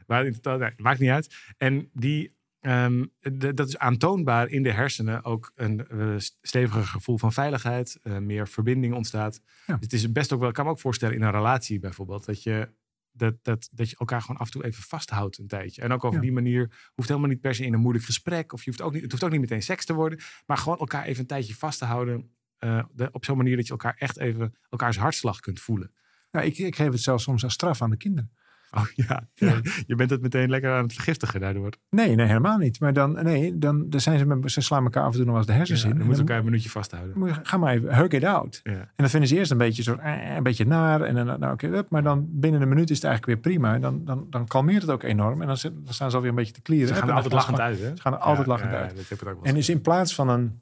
maar 0.07 0.27
in 0.27 0.33
totaal, 0.33 0.59
nee, 0.59 0.71
maakt 0.77 0.99
niet 1.01 1.11
uit. 1.11 1.35
En 1.57 1.89
die, 1.93 2.37
ehm, 2.63 3.05
de- 3.21 3.55
dat 3.55 3.69
is 3.69 3.79
aantoonbaar 3.79 4.49
in 4.49 4.63
de 4.63 4.73
hersenen 4.73 5.25
ook 5.25 5.53
een 5.55 5.87
eh, 5.89 6.15
steviger 6.41 6.85
gevoel 6.85 7.19
van 7.19 7.33
veiligheid, 7.33 7.99
eh, 8.03 8.19
meer 8.19 8.49
verbinding 8.49 8.95
ontstaat. 8.95 9.41
Ja. 9.67 9.75
Dus 9.75 9.83
het 9.83 9.93
is 9.93 10.13
best 10.13 10.33
ook 10.33 10.39
wel, 10.41 10.49
ik 10.49 10.55
kan 10.55 10.65
me 10.65 10.71
ook 10.71 10.81
voorstellen 10.81 11.15
in 11.15 11.23
een 11.23 11.31
relatie 11.31 11.79
bijvoorbeeld, 11.79 12.25
dat 12.25 12.43
je, 12.43 12.69
dat, 13.13 13.35
dat, 13.43 13.69
dat 13.75 13.91
je 13.91 13.97
elkaar 13.99 14.21
gewoon 14.21 14.37
af 14.37 14.47
en 14.47 14.53
toe 14.53 14.65
even 14.65 14.83
vasthoudt 14.83 15.39
een 15.39 15.47
tijdje. 15.47 15.83
En 15.83 15.93
ook 15.93 16.05
over 16.05 16.17
Ja. 16.19 16.23
die 16.25 16.33
manier 16.33 16.91
hoeft 16.95 17.09
helemaal 17.09 17.31
niet 17.31 17.41
per 17.41 17.55
se 17.55 17.65
in 17.65 17.73
een 17.73 17.81
moeilijk 17.81 18.05
gesprek, 18.05 18.53
of 18.53 18.65
je 18.65 18.71
hoeft 18.71 18.83
ook 18.83 18.93
niet, 18.93 19.03
het 19.03 19.11
hoeft 19.11 19.25
ook 19.25 19.31
niet 19.31 19.41
meteen 19.41 19.63
seks 19.63 19.85
te 19.85 19.95
worden, 19.95 20.19
maar 20.47 20.57
gewoon 20.57 20.79
elkaar 20.79 21.05
even 21.05 21.21
een 21.21 21.27
tijdje 21.27 21.55
vast 21.55 21.79
te 21.79 21.85
houden. 21.85 22.31
eh, 22.59 22.85
de- 22.93 23.09
op 23.13 23.25
zo'n 23.25 23.37
manier 23.37 23.57
dat 23.57 23.65
je 23.67 23.71
elkaar 23.73 23.95
echt 23.99 24.19
even 24.19 24.55
elkaars 24.71 24.97
hartslag 24.99 25.41
kunt 25.41 25.61
voelen. 25.61 25.93
Nou, 26.31 26.47
ik, 26.47 26.59
ik 26.59 26.77
geef 26.77 26.91
het 26.93 27.01
zelfs 27.01 27.25
soms 27.25 27.45
als 27.45 27.53
straf 27.53 27.83
aan 27.83 27.91
de 27.91 27.97
kinderen. 27.97 28.33
Oh 28.75 28.87
ja, 28.95 29.29
Ja. 29.35 29.61
je 29.87 29.95
bent 29.95 30.11
het 30.11 30.21
meteen 30.23 30.51
lekker 30.51 30.73
aan 30.73 30.83
het 30.83 30.93
vergiftigen 30.93 31.41
daardoor. 31.41 31.71
Nee, 31.91 32.15
nee, 32.15 32.27
helemaal 32.27 32.59
niet. 32.59 32.81
Maar 32.81 32.93
dan, 32.93 33.13
nee, 33.25 33.59
dan, 33.59 33.91
dan 33.91 34.01
zijn 34.01 34.19
ze, 34.19 34.27
met, 34.27 34.53
ze 34.53 34.61
slaan 34.61 34.85
elkaar 34.85 35.03
af 35.03 35.11
en 35.13 35.17
toe 35.17 35.25
nog 35.25 35.31
wel 35.31 35.37
eens 35.43 35.47
de 35.47 35.53
hersens 35.57 35.81
Ja, 35.83 35.87
in. 35.87 35.93
dan 35.93 36.01
En 36.01 36.07
moet 36.07 36.17
je 36.17 36.21
dan 36.23 36.29
elkaar 36.31 36.45
een 36.45 36.51
minuutje 36.51 36.71
vasthouden. 36.71 37.19
moet 37.19 37.29
je- 37.29 37.41
Ga 37.43 37.57
maar 37.57 37.73
even, 37.75 37.95
hug 37.97 38.09
it 38.09 38.25
out. 38.25 38.61
Ja. 38.63 38.73
En 38.73 38.89
dan 38.97 39.09
vinden 39.09 39.29
ze 39.29 39.37
eerst 39.37 39.51
een 39.51 39.59
beetje, 39.59 39.83
zo, 39.83 39.95
eh, 39.95 40.35
een 40.37 40.43
beetje 40.43 40.67
naar. 40.67 41.01
En 41.01 41.15
dan, 41.15 41.27
nou, 41.27 41.53
oké, 41.53 41.83
maar 41.89 42.03
dan 42.03 42.27
binnen 42.31 42.63
een 42.63 42.69
minuut 42.69 42.91
is 42.91 42.97
het 42.97 43.05
eigenlijk 43.07 43.43
weer 43.43 43.53
prima. 43.53 43.75
En 43.75 43.81
dan, 43.81 44.05
dan, 44.05 44.27
dan 44.31 44.47
kalmeert 44.47 44.83
het 44.83 44.91
ook 44.91 45.03
enorm. 45.03 45.41
En 45.41 45.47
dan, 45.47 45.57
zit- 45.57 45.85
dan 45.85 45.95
staan 45.95 46.11
ze 46.11 46.17
alweer 46.17 46.31
een 46.31 46.37
beetje 46.37 46.53
te 46.53 46.63
klieren. 46.63 46.89
Ze 46.89 46.95
gaan 46.95 47.09
er 47.09 47.15
altijd 47.15 47.33
lachend 47.33 47.61
uit, 47.61 47.79
hè? 47.81 47.97
Ze 47.97 48.03
gaan 48.03 48.13
er 48.13 48.19
altijd 48.19 48.47
lachend 48.47 48.73
uit. 48.73 48.97
dat 48.97 48.99
heb 48.99 49.07
ik 49.07 49.13
ook 49.13 49.21
wel 49.25 49.29
gewoon- 49.33 49.45
En 49.49 49.55
dus 49.55 49.69
in 49.69 49.81
plaats 49.81 50.15
van 50.15 50.29
een 50.29 50.61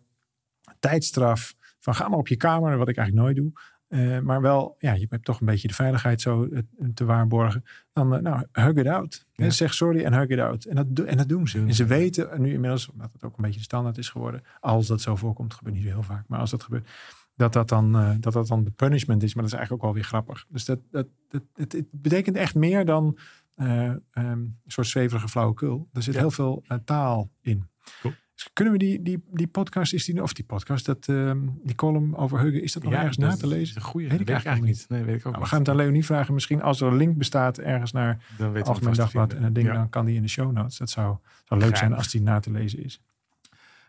tijdstraf 0.78 1.54
van 1.80 1.94
ga 1.94 2.08
maar 2.08 2.18
op 2.18 2.28
je 2.28 2.36
kamer, 2.36 2.76
wat 2.78 2.88
ik 2.88 2.96
eigenlijk 2.96 3.26
nooit 3.26 3.36
doe. 3.36 3.52
Eh, 3.90 4.18
maar 4.18 4.40
wel, 4.40 4.76
ja, 4.78 4.92
je 4.92 5.06
hebt 5.08 5.24
toch 5.24 5.40
een 5.40 5.46
beetje 5.46 5.68
de 5.68 5.74
veiligheid 5.74 6.20
zo 6.20 6.44
eh, 6.44 6.62
te 6.94 7.04
waarborgen. 7.04 7.64
Dan, 7.92 8.14
eh, 8.14 8.22
nou, 8.22 8.46
hug 8.52 8.74
it 8.74 8.86
out. 8.86 9.26
Ja. 9.32 9.44
En 9.44 9.52
zeg 9.52 9.74
sorry 9.74 10.04
en 10.04 10.12
hug 10.12 10.28
it 10.28 10.38
out. 10.38 10.64
En 10.64 10.74
dat, 10.74 11.06
en 11.06 11.16
dat 11.16 11.28
doen 11.28 11.48
ze. 11.48 11.58
En 11.58 11.74
ze. 11.74 11.84
weten 11.84 12.40
nu 12.42 12.52
inmiddels, 12.52 12.90
omdat 12.90 13.12
het 13.12 13.24
ook 13.24 13.36
een 13.36 13.42
beetje 13.42 13.58
de 13.58 13.64
standaard 13.64 13.98
is 13.98 14.08
geworden. 14.08 14.42
Als 14.60 14.86
dat 14.86 15.00
zo 15.00 15.16
voorkomt, 15.16 15.54
gebeurt 15.54 15.74
niet 15.76 15.84
zo 15.84 15.90
heel 15.90 16.02
vaak. 16.02 16.24
Maar 16.28 16.38
als 16.38 16.50
dat 16.50 16.62
gebeurt, 16.62 16.88
dat 17.34 17.52
dat 17.52 17.68
dan, 17.68 18.16
dat, 18.20 18.32
dat 18.32 18.46
dan 18.46 18.64
de 18.64 18.70
punishment 18.70 19.22
is. 19.22 19.34
Maar 19.34 19.44
dat 19.44 19.52
is 19.52 19.58
eigenlijk 19.58 19.72
ook 19.72 19.92
wel 19.92 20.00
weer 20.00 20.10
grappig. 20.10 20.46
Dus 20.48 20.64
dat, 20.64 20.78
dat, 20.90 21.06
dat, 21.28 21.42
het, 21.54 21.72
het 21.72 21.86
betekent 21.90 22.36
echt 22.36 22.54
meer 22.54 22.84
dan 22.84 23.18
eh, 23.54 23.84
ehm, 23.88 23.98
een 24.14 24.58
soort 24.66 24.86
zweverige 24.86 25.28
flauwekul. 25.28 25.88
Er 25.92 26.02
zit 26.02 26.14
Ja. 26.14 26.20
heel 26.20 26.30
veel 26.30 26.64
taal 26.84 27.30
in. 27.40 27.68
Cool. 28.00 28.14
Dus 28.40 28.50
kunnen 28.52 28.72
we 28.72 28.78
die, 28.78 29.02
die, 29.02 29.22
die 29.32 29.46
podcast, 29.46 29.92
is 29.92 30.04
die, 30.04 30.22
of 30.22 30.32
die 30.32 30.44
podcast, 30.44 30.86
dat, 30.86 31.08
ehm, 31.08 31.38
die 31.62 31.74
column 31.74 32.16
over 32.16 32.40
Huggen, 32.40 32.62
is 32.62 32.72
dat 32.72 32.82
nog 32.82 32.92
ergens 32.92 33.16
na 33.16 33.36
te 33.36 33.46
lezen? 33.46 33.76
een 33.76 33.82
goede. 33.82 34.08
Weet 34.08 34.18
Weet 34.18 34.28
ik 34.28 34.34
eigenlijk 34.34 34.64
niet. 34.66 34.86
Nee, 34.88 35.02
weet 35.04 35.14
ik 35.20 35.26
ook 35.26 35.32
Nou, 35.32 35.44
we 35.44 35.48
gaan 35.50 35.58
het 35.58 35.68
aan 35.68 35.76
Leonie 35.76 36.04
vragen. 36.04 36.34
Misschien 36.34 36.62
als 36.62 36.80
er 36.80 36.86
een 36.86 36.96
link 36.96 37.16
bestaat 37.16 37.58
ergens 37.58 37.92
naar 37.92 38.24
Dan 38.38 38.62
Algemeen 38.62 38.94
Dagblad 38.94 39.32
en 39.32 39.42
dat 39.42 39.54
ding, 39.54 39.66
Ja. 39.66 39.72
dan 39.74 39.88
kan 39.88 40.06
die 40.06 40.16
in 40.16 40.22
de 40.22 40.28
show 40.28 40.52
notes. 40.52 40.78
Dat 40.78 40.90
zou, 40.90 41.16
zou 41.44 41.60
leuk 41.60 41.68
Graag. 41.68 41.78
zijn 41.78 41.92
als 41.94 42.10
die 42.10 42.22
na 42.22 42.40
te 42.40 42.50
lezen 42.50 42.84
is. 42.84 43.00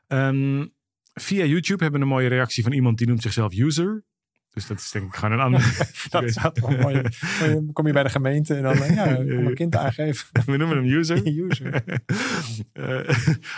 Ehm, 0.08 0.66
via 1.14 1.44
YouTube 1.46 1.84
hebben 1.84 2.00
we 2.00 2.06
een 2.06 2.12
mooie 2.14 2.28
reactie 2.28 2.64
van 2.64 2.72
iemand 2.72 2.98
die 2.98 3.08
noemt 3.08 3.22
zichzelf 3.22 3.54
user. 3.54 4.04
Dus 4.54 4.68
dat 4.68 4.80
is 4.80 4.92
denk 4.92 5.06
ik 5.06 5.16
gewoon 5.16 5.32
een 5.32 5.40
ander. 5.40 5.78
Dat 6.10 6.32
zou 6.34 6.54
toch 6.54 6.78
mooi. 6.78 7.02
Kom 7.74 7.88
je 7.88 7.94
bij 7.94 8.04
de 8.04 8.10
gemeente 8.10 8.56
en 8.56 8.64
dan, 8.64 8.74
eh, 8.84 8.96
ja, 8.96 9.16
kom 9.16 9.48
een 9.48 9.54
kind 9.54 9.76
aangeven. 9.76 10.28
We 10.46 10.58
noemen 10.58 10.78
hem 10.78 10.86
user. 10.86 11.28
User. 11.28 11.84
Eh, 12.74 13.10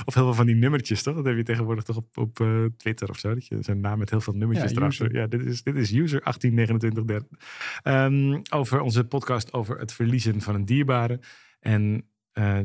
of 0.06 0.14
heel 0.14 0.24
veel 0.24 0.34
van 0.34 0.46
die 0.46 0.56
nummertjes, 0.56 1.04
toch? 1.04 1.16
Dat 1.16 1.26
heb 1.26 1.36
je 1.36 1.44
tegenwoordig 1.44 1.84
toch 1.84 1.96
op, 1.96 2.18
op 2.18 2.40
eh, 2.40 2.66
Twitter 2.78 3.10
of 3.10 3.20
zo. 3.20 3.34
Dat 3.34 3.48
je 3.48 3.58
zo'n 3.60 3.80
naam 3.80 4.00
met 4.00 4.10
heel 4.10 4.22
veel 4.22 4.34
nummertjes 4.34 4.72
Ja, 4.72 4.78
erachter. 4.78 5.16
Ja, 5.16 5.28
dit 5.28 5.46
is, 5.46 5.64
dit 5.64 5.76
is 5.76 5.92
user 5.92 6.22
182930. 6.22 7.40
Ehm, 7.84 8.42
over 8.50 8.82
onze 8.82 9.04
podcast 9.04 9.54
over 9.54 9.80
het 9.80 9.94
verliezen 9.94 10.42
van 10.42 10.56
een 10.56 10.66
dierbare. 10.66 11.20
En 11.60 12.08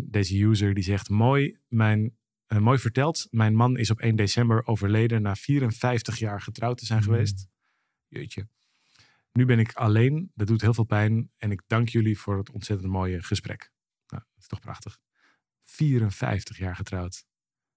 deze 0.01 0.45
user 0.45 0.75
die 0.75 0.85
zegt, 0.85 1.09
mooi, 1.09 1.59
mijn, 1.69 2.17
mooi 2.59 2.79
verteld. 2.79 3.27
Mijn 3.31 3.55
man 3.55 3.77
is 3.77 3.91
op 3.91 4.01
1 4.01 4.17
december 4.17 4.67
overleden 4.67 5.23
na 5.23 5.35
54 5.35 6.19
jaar 6.19 6.41
getrouwd 6.41 6.79
te 6.79 6.87
zijn 6.87 6.99
Mm. 6.99 7.05
geweest. 7.05 7.49
Jeetje. 8.09 8.49
Nu 9.33 9.45
ben 9.45 9.59
ik 9.59 9.73
alleen. 9.73 10.31
Dat 10.35 10.47
doet 10.47 10.61
heel 10.61 10.75
veel 10.75 10.85
pijn. 10.85 11.31
En 11.37 11.51
ik 11.51 11.63
dank 11.67 11.89
jullie 11.89 12.19
voor 12.19 12.39
het 12.39 12.51
ontzettend 12.51 12.91
mooie 12.91 13.23
gesprek. 13.23 13.73
Nou, 14.07 14.23
dat 14.35 14.43
is 14.43 14.47
toch 14.47 14.61
prachtig. 14.61 14.99
54 15.63 16.59
jaar 16.59 16.77
getrouwd. 16.77 17.15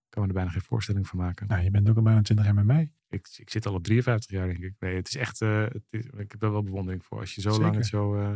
Ik 0.05 0.09
kan 0.17 0.21
me 0.21 0.27
er 0.27 0.33
bijna 0.33 0.49
geen 0.49 0.61
voorstelling 0.61 1.07
van 1.07 1.17
maken. 1.19 1.47
Nou, 1.47 1.63
je 1.63 1.71
bent 1.71 1.89
ook 1.89 1.95
al 1.95 2.01
bijna 2.01 2.21
20 2.21 2.45
jaar 2.45 2.55
met 2.55 2.65
mij. 2.65 2.91
Ik, 3.09 3.27
ik 3.37 3.49
zit 3.49 3.65
al 3.65 3.73
op 3.73 3.83
53 3.83 4.31
jaar, 4.31 4.47
denk 4.47 4.63
ik. 4.63 4.75
Nee, 4.79 4.95
het 4.95 5.07
is 5.07 5.15
echt. 5.15 5.41
eh, 5.41 5.63
het 5.63 5.83
is, 5.89 6.05
ik 6.05 6.31
heb 6.31 6.41
er 6.43 6.51
wel 6.51 6.63
bewondering 6.63 7.05
voor. 7.05 7.19
Als 7.19 7.35
je 7.35 7.41
zo 7.41 7.49
lang 7.61 7.75
het 7.75 7.85
zo. 7.87 8.15
eh, 8.15 8.35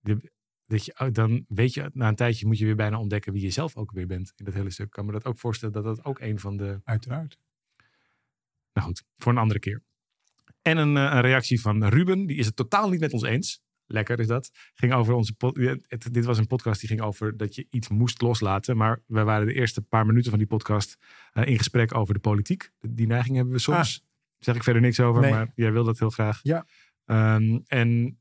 je- 0.00 0.32
dat 0.66 0.84
je, 0.84 0.98
oh, 0.98 1.08
dan 1.12 1.44
weet 1.48 1.74
je, 1.74 1.90
na 1.92 2.08
een 2.08 2.14
tijdje 2.14 2.46
moet 2.46 2.58
je 2.58 2.64
weer 2.64 2.76
bijna 2.76 2.98
ontdekken 2.98 3.32
wie 3.32 3.42
je 3.42 3.50
zelf 3.50 3.76
ook 3.76 3.90
weer 3.92 4.06
bent 4.06 4.32
in 4.36 4.44
dat 4.44 4.54
hele 4.54 4.70
stuk. 4.70 4.86
Ik 4.86 4.92
kan 4.92 5.06
me 5.06 5.12
dat 5.12 5.24
ook 5.24 5.38
voorstellen 5.38 5.74
dat 5.74 5.84
dat 5.84 6.04
ook 6.04 6.20
een 6.20 6.38
van 6.38 6.56
de. 6.56 6.80
Uiteraard. 6.84 7.38
Nou 8.72 8.86
goed, 8.86 9.04
voor 9.16 9.32
een 9.32 9.38
andere 9.38 9.60
keer. 9.60 9.82
En 10.62 10.76
een, 10.76 10.96
eh, 10.96 11.02
een 11.02 11.20
reactie 11.20 11.60
van 11.60 11.84
Ruben, 11.84 12.26
die 12.26 12.36
is 12.36 12.46
het 12.46 12.56
totaal 12.56 12.88
niet 12.90 13.00
met 13.00 13.12
ons 13.12 13.22
eens. 13.22 13.62
Lekker 13.86 14.20
is 14.20 14.26
dat. 14.26 14.50
Ging 14.74 14.92
over 14.92 15.14
onze 15.14 15.34
het- 15.88 16.08
dit 16.12 16.24
was 16.24 16.38
een 16.38 16.46
podcast 16.46 16.80
die 16.80 16.88
ging 16.88 17.00
over 17.00 17.36
dat 17.36 17.54
je 17.54 17.66
iets 17.70 17.88
moest 17.88 18.22
loslaten. 18.22 18.76
Maar 18.76 19.02
we 19.06 19.22
waren 19.22 19.46
de 19.46 19.54
eerste 19.54 19.82
paar 19.82 20.06
minuten 20.06 20.30
van 20.30 20.38
die 20.38 20.48
podcast 20.48 20.96
eh, 21.32 21.46
in 21.46 21.56
gesprek 21.58 21.94
over 21.94 22.14
de 22.14 22.20
politiek. 22.20 22.70
Die 22.80 23.06
neiging 23.06 23.36
hebben 23.36 23.54
we 23.54 23.60
soms. 23.60 24.04
Zeg 24.38 24.54
ik 24.54 24.62
verder 24.62 24.82
niks 24.82 25.00
over, 25.00 25.20
Nee. 25.20 25.30
maar 25.30 25.52
jij 25.54 25.72
wil 25.72 25.84
dat 25.84 25.98
heel 25.98 26.10
graag. 26.10 26.40
Ja. 26.42 26.66
Ehm, 27.04 27.58
en 27.66 28.19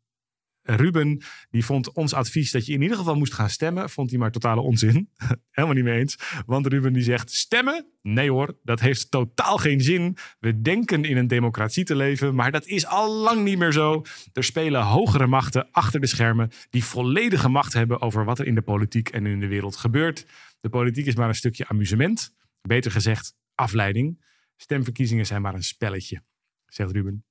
Ruben, 0.61 1.21
die 1.49 1.65
vond 1.65 1.91
ons 1.91 2.13
advies 2.13 2.51
dat 2.51 2.65
je 2.65 2.73
in 2.73 2.81
ieder 2.81 2.97
geval 2.97 3.15
moest 3.15 3.33
gaan 3.33 3.49
stemmen, 3.49 3.89
vond 3.89 4.09
hij 4.09 4.19
maar 4.19 4.31
totale 4.31 4.61
onzin. 4.61 5.09
Helemaal 5.51 5.75
niet 5.75 5.85
mee 5.85 5.99
eens. 5.99 6.17
Want 6.45 6.67
Ruben 6.67 6.93
die 6.93 7.03
zegt, 7.03 7.31
stemmen? 7.31 7.85
Nee 8.01 8.31
hoor, 8.31 8.57
dat 8.63 8.79
heeft 8.79 9.11
totaal 9.11 9.57
geen 9.57 9.81
zin. 9.81 10.17
We 10.39 10.61
denken 10.61 11.03
in 11.03 11.17
een 11.17 11.27
democratie 11.27 11.83
te 11.83 11.95
leven, 11.95 12.35
maar 12.35 12.51
dat 12.51 12.65
is 12.65 12.85
al 12.85 13.13
lang 13.13 13.43
niet 13.43 13.57
meer 13.57 13.71
zo. 13.71 14.05
Er 14.33 14.43
spelen 14.43 14.81
hogere 14.81 15.27
machten 15.27 15.71
achter 15.71 15.99
de 15.99 16.07
schermen 16.07 16.51
die 16.69 16.83
volledige 16.83 17.49
macht 17.49 17.73
hebben 17.73 18.01
over 18.01 18.25
wat 18.25 18.39
er 18.39 18.45
in 18.45 18.55
de 18.55 18.61
politiek 18.61 19.09
en 19.09 19.25
in 19.25 19.39
de 19.39 19.47
wereld 19.47 19.75
gebeurt. 19.75 20.25
De 20.59 20.69
politiek 20.69 21.05
is 21.05 21.15
maar 21.15 21.27
een 21.27 21.35
stukje 21.35 21.67
amusement. 21.67 22.33
Beter 22.61 22.91
gezegd, 22.91 23.35
afleiding. 23.55 24.25
Stemverkiezingen 24.55 25.25
zijn 25.25 25.41
maar 25.41 25.53
een 25.53 25.63
spelletje, 25.63 26.23
zegt 26.65 26.91
Ruben. 26.91 27.25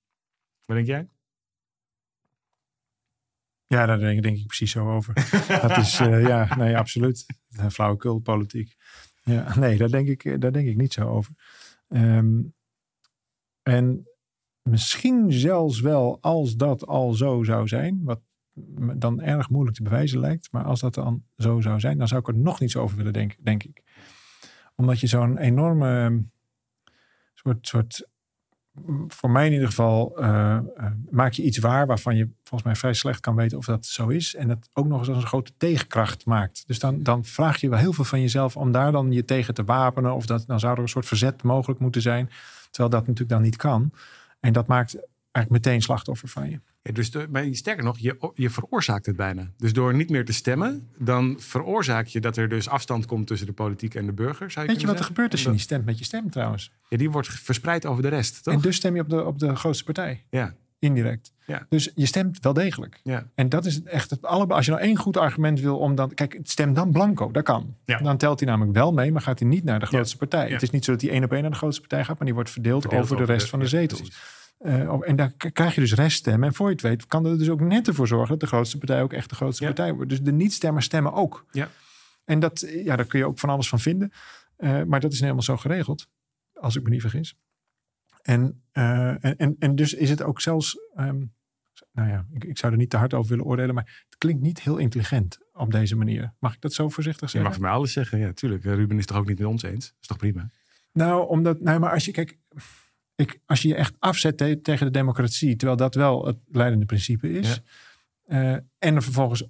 Wat 0.65 0.77
denk 0.77 0.89
jij? 0.89 1.09
Ja, 3.69 3.87
daar 3.87 3.99
denk, 3.99 4.23
denk 4.23 4.39
ik 4.39 4.47
precies 4.47 4.71
zo 4.71 4.91
over. 4.91 5.15
dat 5.63 5.77
is, 5.77 6.01
uh, 6.01 6.27
ja, 6.27 6.57
nee, 6.57 6.77
absoluut. 6.77 7.27
Flauwekul 7.71 8.19
politiek. 8.19 8.77
Ja, 9.23 9.59
nee, 9.59 9.77
daar 9.77 9.91
denk 9.91 10.09
ik, 10.09 10.41
daar 10.41 10.53
denk 10.53 10.69
ik 10.69 10.77
niet 10.77 10.93
zo 10.93 11.09
over. 11.09 11.33
Um, 11.89 12.55
en 13.63 14.09
misschien 14.63 15.33
zelfs 15.33 15.81
wel 15.81 16.19
als 16.21 16.57
dat 16.57 16.87
al 16.87 17.13
zo 17.13 17.43
zou 17.43 17.69
zijn, 17.69 18.01
wat 18.05 18.21
dan 18.97 19.21
erg 19.21 19.51
moeilijk 19.51 19.77
te 19.77 19.83
bewijzen 19.83 20.19
lijkt, 20.19 20.53
maar 20.53 20.65
als 20.65 20.81
dat 20.81 20.95
dan 20.95 21.25
zo 21.37 21.61
zou 21.61 21.81
zijn, 21.81 21.99
dan 21.99 22.09
zou 22.09 22.21
ik 22.21 22.29
er 22.29 22.37
nog 22.37 22.61
niet 22.61 22.71
zo 22.71 22.83
over 22.83 22.97
willen 22.97 23.13
denken, 23.13 23.45
denk 23.45 23.63
ik. 23.63 23.83
Omdat 24.75 25.01
je 25.01 25.07
zo'n 25.07 25.39
enorme 25.39 26.25
soort, 27.35 27.67
soort 27.67 28.09
voor 29.09 29.31
mij 29.31 29.47
in 29.47 29.53
ieder 29.53 29.69
geval 29.69 30.17
uh, 30.21 30.59
uh, 30.79 30.85
maak 31.11 31.33
je 31.33 31.43
iets 31.43 31.59
waar 31.59 31.87
waarvan 31.87 32.17
je 32.17 32.29
volgens 32.45 32.63
mij 32.63 32.77
vrij 32.77 32.95
slecht 32.95 33.21
kan 33.21 33.35
weten 33.35 33.59
of 33.59 33.65
dat 33.65 33.87
zo 33.87 34.09
is. 34.09 34.35
En 34.35 34.49
dat 34.49 34.69
ook 34.73 34.87
nog 34.87 34.99
eens 34.99 35.09
als 35.09 35.17
een 35.17 35.27
grote 35.27 35.53
tegenkracht 35.57 36.27
maakt. 36.27 36.65
Dus 36.67 36.79
dan, 36.79 37.03
dan 37.03 37.25
vraag 37.25 37.61
je 37.61 37.69
wel 37.69 37.79
heel 37.79 37.93
veel 37.93 38.05
van 38.05 38.21
jezelf 38.21 38.57
om 38.57 38.73
daar 38.73 38.93
dan 38.93 39.13
je 39.13 39.25
tegen 39.25 39.55
te 39.55 39.65
wapenen. 39.65 40.15
Of 40.15 40.27
dat, 40.27 40.45
dan 40.47 40.61
zou 40.61 40.75
er 40.75 40.83
een 40.83 40.89
soort 40.89 41.07
verzet 41.07 41.43
mogelijk 41.43 41.81
moeten 41.81 42.03
zijn. 42.03 42.31
Terwijl 42.71 42.91
dat 42.91 43.01
natuurlijk 43.01 43.31
dan 43.31 43.43
niet 43.43 43.57
kan. 43.57 43.93
En 44.41 44.53
dat 44.53 44.67
maakt 44.67 44.95
eigenlijk 45.33 45.65
meteen 45.65 45.83
slachtoffer 45.83 46.29
van 46.29 46.51
je. 46.51 46.61
Dus 46.93 47.11
de, 47.11 47.27
maar 47.31 47.45
sterker 47.51 47.85
nog, 47.85 47.99
je, 47.99 48.31
je 48.35 48.51
veroorzaakt 48.51 49.07
het 49.07 49.17
bijna. 49.17 49.51
Dus 49.57 49.73
door 49.73 49.95
niet 49.95 50.11
meer 50.11 50.25
te 50.25 50.33
stemmen, 50.33 50.89
dan 50.99 51.37
veroorzaak 51.39 52.07
je 52.07 52.21
dat 52.21 52.37
er 52.37 52.49
dus 52.49 52.69
afstand 52.69 53.07
komt 53.07 53.27
tussen 53.27 53.47
de 53.47 53.53
politiek 53.53 53.95
en 53.95 54.07
de 54.07 54.13
burger. 54.13 54.51
Zou 54.51 54.67
je 54.67 54.73
Weet 54.73 54.81
je 54.81 54.87
wat 54.87 54.99
er 54.99 55.05
gebeurt 55.05 55.33
als 55.33 55.43
je 55.43 55.51
niet 55.51 55.61
stemt 55.61 55.85
met 55.85 55.99
je 55.99 56.05
stem 56.05 56.31
trouwens? 56.31 56.73
Ja, 56.89 56.97
die 56.97 57.11
wordt 57.11 57.29
verspreid 57.29 57.87
over 57.87 58.03
de 58.03 58.09
rest, 58.09 58.43
toch? 58.43 58.55
En 58.55 58.61
dus 58.61 58.77
stem 58.77 58.95
je 58.95 59.01
op 59.01 59.09
de, 59.09 59.25
op 59.25 59.39
de 59.39 59.57
grootste 59.57 59.85
partij. 59.85 60.25
Ja. 60.31 60.55
Indirect. 60.81 61.33
Ja. 61.47 61.67
Dus 61.69 61.91
je 61.95 62.07
stemt 62.07 62.39
wel 62.41 62.53
degelijk. 62.53 63.01
Ja. 63.03 63.27
En 63.35 63.49
dat 63.49 63.65
is 63.67 63.83
echt 63.83 64.11
het 64.11 64.23
alle. 64.23 64.47
Als 64.47 64.65
je 64.65 64.71
nou 64.71 64.83
één 64.83 64.97
goed 64.97 65.17
argument 65.17 65.61
wil 65.61 65.79
om 65.79 65.95
dan. 65.95 66.15
Kijk, 66.15 66.39
stem 66.43 66.75
dan 66.75 66.93
blanco. 66.93 67.31
Dat 67.31 67.43
kan. 67.45 67.75
Ja. 67.85 67.99
Dan 67.99 68.17
telt 68.17 68.41
hij 68.41 68.49
namelijk 68.49 68.77
wel 68.77 68.93
mee, 68.93 69.13
maar 69.13 69.23
gaat 69.23 69.39
hij 69.39 69.49
niet 69.49 69.65
naar 69.65 69.81
de 69.81 69.87
grootste 69.87 70.17
partij. 70.17 70.49
Het 70.51 70.63
is 70.63 70.71
niet 70.71 70.85
zo 70.85 70.93
dat 70.93 71.01
hij 71.01 71.11
één 71.11 71.25
op 71.25 71.33
één 71.33 71.43
naar 71.43 71.51
de 71.51 71.57
grootste 71.57 71.81
partij 71.81 72.05
gaat, 72.05 72.17
maar 72.17 72.25
die 72.27 72.35
wordt 72.35 72.51
verdeeld, 72.51 72.83
Verdeeld 72.83 73.03
over 73.03 73.17
de 73.17 73.25
rest 73.25 73.43
de- 73.45 73.49
van 73.51 73.59
de 73.59 73.67
zetels. 73.69 74.01
precies. 74.01 74.37
Uh, 74.61 75.09
en 75.09 75.17
daar 75.17 75.33
krijg 75.53 75.75
je 75.75 75.81
dus 75.81 75.95
reststemmen. 75.95 76.49
En 76.49 76.55
voor 76.55 76.67
je 76.67 76.73
het 76.73 76.83
weet, 76.83 77.07
kan 77.07 77.27
er 77.27 77.39
dus 77.39 77.51
ook 77.51 77.61
net 77.61 77.89
ervoor 77.89 78.07
zorgen 78.07 78.29
dat 78.29 78.41
de 78.41 78.47
grootste 78.47 78.79
partij 78.79 79.03
ook 79.03 79.13
echt 79.13 79.29
de 79.29 79.35
grootste 79.35 79.65
Ja. 79.65 79.73
partij 79.73 79.95
wordt. 79.95 80.11
Dus 80.11 80.23
de 80.23 80.33
niet-stemmers 80.33 80.85
stemmen 80.85 81.13
ook. 81.13 81.47
Ja. 81.51 81.69
En 82.25 82.41
dat, 82.41 82.63
eh, 82.63 82.85
ja, 82.85 82.97
daar 82.97 83.07
kun 83.07 83.19
je 83.19 83.27
ook 83.27 83.39
van 83.39 83.49
alles 83.49 83.69
van 83.69 83.81
vinden. 83.81 84.13
Uh, 84.59 84.83
maar 84.83 85.01
dat 85.01 85.13
is 85.13 85.21
helemaal 85.21 85.43
zo 85.43 85.57
geregeld, 85.57 86.09
als 86.53 86.77
ik 86.77 86.83
me 86.83 86.91
niet 86.91 87.01
vergis. 87.01 87.39
En, 88.23 88.63
uh, 88.73 89.25
en, 89.25 89.57
en, 89.59 89.75
dus 89.75 89.95
is 89.95 90.11
het 90.11 90.23
ook 90.23 90.41
zelfs, 90.41 90.77
um, 90.97 91.35
nou 91.93 92.09
ja, 92.09 92.27
ik, 92.33 92.45
ik 92.45 92.59
zou 92.59 92.73
er 92.73 92.79
niet 92.79 92.91
te 92.91 92.97
hard 92.97 93.15
over 93.15 93.31
willen 93.31 93.45
oordelen, 93.45 93.75
maar 93.75 94.05
het 94.09 94.19
klinkt 94.19 94.43
niet 94.43 94.61
heel 94.61 94.77
intelligent 94.77 95.39
op 95.53 95.71
deze 95.71 95.97
manier. 95.97 96.35
Mag 96.39 96.55
ik 96.55 96.61
dat 96.61 96.73
zo 96.73 96.89
voorzichtig 96.89 97.21
Je 97.21 97.29
zeggen? 97.29 97.51
mag 97.51 97.53
van 97.59 97.63
mij 97.69 97.73
alles 97.73 97.93
zeggen, 97.93 98.19
ja, 98.19 98.33
tuurlijk. 98.33 98.65
Ruben 98.65 98.91
is 98.91 98.99
het 98.99 99.07
toch 99.07 99.17
ook 99.17 99.29
niet 99.29 99.39
met 99.39 99.49
ons 99.49 99.63
eens? 99.63 99.87
Dat 99.87 99.97
is 100.01 100.07
toch 100.07 100.17
prima? 100.17 100.51
Nou, 100.93 101.29
omdat, 101.29 101.61
nou, 101.61 101.81
maar 101.81 101.91
als 101.91 102.05
je, 102.05 102.11
kijk, 102.13 102.39
ik, 103.19 103.41
als 103.47 103.63
je 103.63 103.69
je 103.69 103.75
echt 103.75 103.95
afzet 103.99 104.37
te- 104.37 104.61
tegen 104.63 104.87
de 104.87 104.93
democratie, 104.93 105.57
terwijl 105.57 105.79
dat 105.79 105.95
wel 105.95 106.27
het 106.27 106.37
leidende 106.53 106.87
principe 106.87 107.33
is. 107.33 107.61
eh, 108.25 108.53
en 108.79 108.95
er 108.95 109.03
vervolgens, 109.03 109.45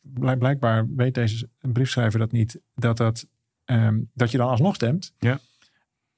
blijk- 0.00 0.38
blijkbaar 0.38 0.86
weet 0.96 1.14
deze 1.14 1.48
briefschrijver 1.60 2.18
dat 2.18 2.32
niet, 2.32 2.60
dat, 2.74 2.96
dat, 2.96 3.26
ehm, 3.64 3.98
dat 4.14 4.30
je 4.30 4.38
dan 4.38 4.48
alsnog 4.48 4.74
stemt. 4.74 5.12
Ja. 5.18 5.38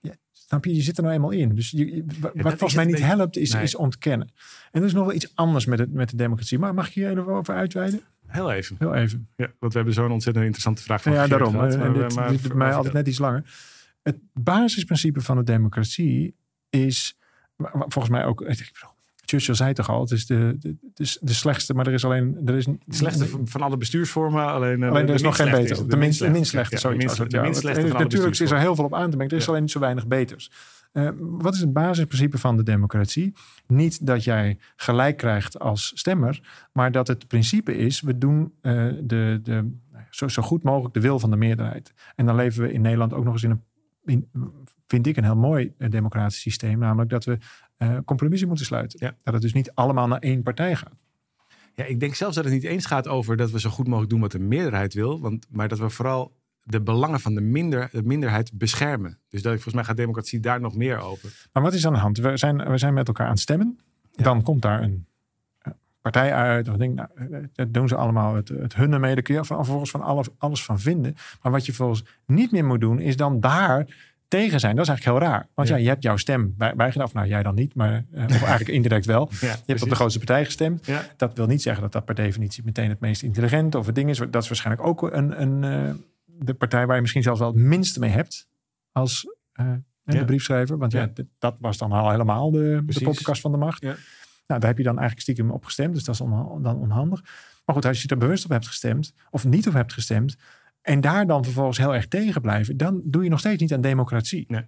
Ja, 0.01 0.13
snap 0.31 0.65
je, 0.65 0.75
je 0.75 0.83
zit 0.83 0.97
er 0.97 1.03
nou 1.03 1.15
eenmaal 1.15 1.31
in. 1.31 1.55
Dus 1.55 1.71
je, 1.71 1.95
je- 1.95 2.05
wat 2.35 2.35
volgens 2.53 2.75
mij 2.75 2.85
niet 2.85 2.95
beetje- 2.95 3.09
helpt, 3.09 3.37
is, 3.37 3.53
Nee. 3.53 3.63
is 3.63 3.75
ontkennen. 3.77 4.31
En 4.71 4.81
er 4.81 4.87
is 4.87 4.93
nog 4.93 5.05
wel 5.07 5.15
iets 5.15 5.33
anders 5.37 5.67
met, 5.67 5.79
het, 5.79 5.93
met 5.93 6.11
de 6.11 6.17
democratie. 6.17 6.59
Maar 6.59 6.75
mag 6.75 6.87
ik 6.87 6.93
hier 6.93 7.11
even 7.11 7.27
over 7.27 7.55
uitweiden? 7.55 8.01
Heel 8.27 8.53
even. 8.53 8.77
Heel 8.79 8.95
even. 8.95 9.29
Ja, 9.37 9.53
want 9.59 9.73
we 9.73 9.79
hebben 9.79 9.95
zo'n 9.95 10.11
ontzettend 10.11 10.45
interessante 10.45 10.83
vraag 10.83 11.03
van 11.03 11.13
Ja, 11.13 11.27
daarom. 11.27 11.53
gehad, 11.53 11.73
En 11.73 11.79
maar- 11.79 11.93
dit, 11.93 12.15
maar- 12.15 12.31
dit 12.31 12.55
mij 12.55 12.75
altijd 12.75 12.95
net 12.95 13.09
iets 13.09 13.19
langer. 13.19 13.43
Het 14.03 14.19
basisprincipe 14.33 15.21
van 15.21 15.37
de 15.37 15.43
democratie 15.43 16.35
is, 16.81 17.19
volgens 17.89 18.09
mij 18.09 18.25
ook, 18.25 18.45
Churchill 19.25 19.55
zei 19.55 19.73
toch 19.73 19.89
al, 19.89 20.01
het 20.01 20.11
is 20.11 20.27
de, 20.27 20.57
de, 20.59 20.77
de, 20.95 21.19
de 21.21 21.33
slechtste, 21.33 21.75
maar 21.75 21.87
er 21.87 21.93
is 21.93 22.05
alleen, 22.05 22.39
er 22.47 22.55
is 22.55 22.65
De 22.65 22.77
slechtste 22.89 23.27
van, 23.27 23.49
van 23.49 23.61
alle 23.63 23.77
bestuursvormen, 23.77 24.47
alleen, 24.47 24.83
eh, 24.83 24.89
Alleen 24.89 25.09
er 25.09 25.15
is 25.15 25.23
nog 25.23 25.37
geen 25.37 25.51
beter. 25.51 25.89
De 25.89 25.97
minst, 25.97 26.19
de 26.19 26.31
minst 26.31 26.51
slechte. 26.51 26.77
slechte, 26.77 26.99
Ja, 27.01 27.07
minst- 27.07 27.33
ja. 27.33 27.43
minst 27.43 27.61
slechte 27.61 27.83
Natuurlijk 27.93 28.41
is 28.41 28.51
er 28.51 28.59
heel 28.59 28.75
veel 28.75 28.85
op 28.85 28.95
aan 28.95 29.11
te 29.11 29.17
merken. 29.17 29.35
Er 29.35 29.41
is 29.41 29.45
Ja. 29.45 29.49
alleen 29.51 29.63
niet 29.63 29.71
zo 29.73 29.79
weinig 29.81 30.07
beters. 30.07 30.51
Eh, 30.93 31.09
wat 31.19 31.55
is 31.55 31.61
het 31.61 31.73
basisprincipe 31.73 32.39
van 32.39 32.57
de 32.57 32.63
democratie? 32.63 33.33
Niet 33.67 34.07
dat 34.07 34.25
jij 34.25 34.59
gelijk 34.77 35.17
krijgt 35.17 35.59
als 35.59 35.93
stemmer, 35.95 36.41
maar 36.73 36.93
dat 36.93 37.07
het 37.09 37.27
principe 37.29 37.77
is: 37.77 38.01
we 38.01 38.19
doen 38.19 38.53
eh, 38.61 38.73
de, 39.03 39.41
de, 39.43 39.53
nou 39.93 40.05
zo, 40.11 40.29
zo 40.29 40.43
goed 40.43 40.63
mogelijk 40.63 40.95
de 40.95 41.01
wil 41.01 41.19
van 41.19 41.31
de 41.31 41.37
meerderheid. 41.37 41.93
En 42.17 42.27
dan 42.27 42.37
leven 42.37 42.63
we 42.63 42.73
in 42.73 42.81
Nederland 42.81 43.13
ook 43.15 43.25
nog 43.25 43.33
eens 43.33 43.43
in 43.43 43.51
een, 43.51 43.63
in, 44.05 44.29
vind 44.93 45.07
ik, 45.07 45.17
een 45.17 45.25
heel 45.25 45.37
mooi 45.37 45.75
eh, 45.79 45.91
democratisch 45.91 46.41
systeem, 46.41 46.79
namelijk 46.79 47.11
dat 47.11 47.25
we 47.25 47.39
eh, 47.77 47.97
compromissen 48.05 48.49
moeten 48.49 48.67
sluiten. 48.67 48.99
Ja. 49.03 49.17
Dat 49.23 49.33
het 49.33 49.43
dus 49.43 49.53
niet 49.53 49.75
allemaal 49.75 50.07
naar 50.07 50.19
één 50.19 50.43
partij 50.43 50.77
gaat. 50.77 50.97
Ja, 51.75 51.85
ik 51.85 52.01
denk 52.01 52.15
zelfs 52.15 52.35
dat 52.35 52.45
het 52.45 52.53
niet 52.53 52.65
eens 52.65 52.87
gaat 52.87 53.09
over 53.09 53.37
dat 53.37 53.51
we 53.51 53.61
zo 53.61 53.71
goed 53.71 53.87
mogelijk 53.87 54.11
doen 54.11 54.21
wat 54.21 54.33
de 54.33 54.39
meerderheid 54.39 54.95
wil, 54.95 55.21
want, 55.21 55.47
maar 55.51 55.69
dat 55.69 55.79
we 55.79 55.91
vooral 55.91 56.33
de 56.63 56.81
belangen 56.81 57.21
van 57.21 57.35
de, 57.35 57.41
minder, 57.41 57.89
de 57.93 58.03
minderheid 58.03 58.53
beschermen. 58.55 59.19
Dus 59.29 59.43
dat, 59.43 59.53
volgens 59.53 59.75
mij 59.75 59.85
gaat 59.85 59.97
democratie 59.97 60.41
daar 60.41 60.61
nog 60.61 60.77
meer 60.77 60.99
over. 60.99 61.49
Maar 61.53 61.63
wat 61.63 61.73
is 61.73 61.87
aan 61.87 61.93
de 61.93 61.99
hand? 61.99 62.19
We 62.19 62.37
zijn, 62.37 62.71
we 62.71 62.79
zijn 62.79 62.95
met 62.95 63.09
elkaar 63.09 63.27
aan 63.27 63.33
het 63.33 63.41
stemmen. 63.41 63.79
Ja. 64.13 64.25
Dan 64.25 64.43
komt 64.43 64.63
daar 64.63 64.83
een 64.83 65.07
eh, 65.59 65.73
partij 66.01 66.35
uit. 66.35 66.69
Of 66.69 66.77
ding, 66.77 66.95
nou, 66.95 67.49
dat 67.53 67.75
doen 67.75 67.89
ze 67.89 67.97
allemaal 67.97 68.35
het, 68.35 68.49
het 68.49 68.75
hunne 68.75 68.99
mee. 68.99 69.15
Daar 69.15 69.23
kun 69.23 69.35
je 69.35 69.45
van, 69.45 69.57
vervolgens 69.57 69.91
van 69.91 70.03
alles, 70.03 70.29
alles 70.39 70.65
van 70.65 70.81
vinden. 70.81 71.15
Maar 71.43 71.53
wat 71.53 71.67
je 71.67 71.73
vervolgens 71.73 72.05
niet 72.27 72.53
meer 72.53 72.65
moet 72.65 72.81
doen, 72.81 72.99
is 72.99 73.17
dan 73.17 73.41
daar 73.41 74.12
tegen 74.41 74.61
zijn. 74.61 74.77
Dat 74.77 74.85
is 74.85 74.91
eigenlijk 74.91 75.19
heel 75.21 75.29
raar. 75.31 75.47
Want 75.55 75.69
ja, 75.69 75.75
Ja. 75.77 75.83
je 75.83 75.89
hebt 75.89 76.03
jouw 76.03 76.17
stem 76.17 76.55
bij, 76.59 76.75
bijgedaan. 76.75 77.07
Of 77.07 77.13
nou, 77.13 77.27
jij 77.29 77.43
dan 77.43 77.55
niet, 77.55 77.75
maar 77.75 77.93
eh, 78.13 78.25
of 78.25 78.31
eigenlijk 78.31 78.69
indirect 78.79 79.07
wel. 79.07 79.29
Ja, 79.41 79.49
Je 79.49 79.57
hebt 79.67 79.83
op 79.83 79.89
de 79.89 79.95
grootste 79.95 80.19
partij 80.19 80.45
gestemd. 80.45 80.87
Ja. 80.87 81.05
Dat 81.17 81.37
wil 81.37 81.47
niet 81.47 81.63
zeggen 81.63 81.83
dat 81.83 81.93
dat 81.93 82.05
per 82.05 82.15
definitie 82.15 82.65
meteen 82.65 82.89
het 82.89 83.01
meest 83.01 83.23
intelligente 83.23 83.79
of 83.79 83.87
het 83.87 83.95
ding 83.95 84.11
is. 84.11 84.19
Dat 84.19 84.43
is 84.43 84.49
waarschijnlijk 84.49 84.87
ook 84.87 85.03
een, 85.13 85.43
een, 85.43 85.65
eh, 85.65 85.95
de 86.25 86.55
partij 86.55 86.87
waar 86.87 86.95
je 86.95 87.01
misschien 87.01 87.23
zelfs 87.23 87.39
wel 87.41 87.49
het 87.49 87.59
minste 87.59 87.99
mee 88.01 88.11
hebt 88.11 88.49
als 88.93 89.27
eh, 89.53 89.67
de 90.05 90.25
briefschrijver. 90.25 90.79
Want 90.79 90.93
ja, 90.93 91.11
dat 91.39 91.57
was 91.61 91.79
dan 91.79 91.93
al 91.93 92.11
helemaal 92.11 92.51
de, 92.51 92.83
de 92.87 93.01
poppenkast 93.05 93.41
van 93.41 93.53
de 93.53 93.59
macht. 93.59 93.83
Ja. 93.83 93.95
Nou, 94.47 94.61
daar 94.61 94.69
heb 94.69 94.79
je 94.79 94.85
dan 94.85 94.99
eigenlijk 94.99 95.21
stiekem 95.21 95.51
op 95.51 95.65
gestemd. 95.65 95.95
Dus 95.95 96.05
dat 96.05 96.15
is 96.15 96.21
onha- 96.21 96.59
dan 96.63 96.77
onhandig. 96.77 97.21
Maar 97.65 97.75
goed, 97.75 97.85
als 97.85 98.03
je 98.03 98.09
er 98.09 98.19
bewust 98.19 98.45
op 98.45 98.51
hebt 98.51 98.67
gestemd 98.67 99.13
of 99.31 99.45
niet 99.45 99.67
op 99.69 99.73
hebt 99.73 99.93
gestemd 99.93 100.37
en 100.83 101.01
daar 101.01 101.27
dan 101.27 101.45
vervolgens 101.45 101.79
heel 101.79 101.95
erg 101.95 102.07
tegen 102.09 102.41
blijven, 102.41 102.77
dan 102.77 103.01
doe 103.05 103.23
je 103.25 103.31
nog 103.31 103.39
steeds 103.39 103.61
niet 103.61 103.73
aan 103.73 103.81
democratie. 103.81 104.45
Nee. 104.49 104.63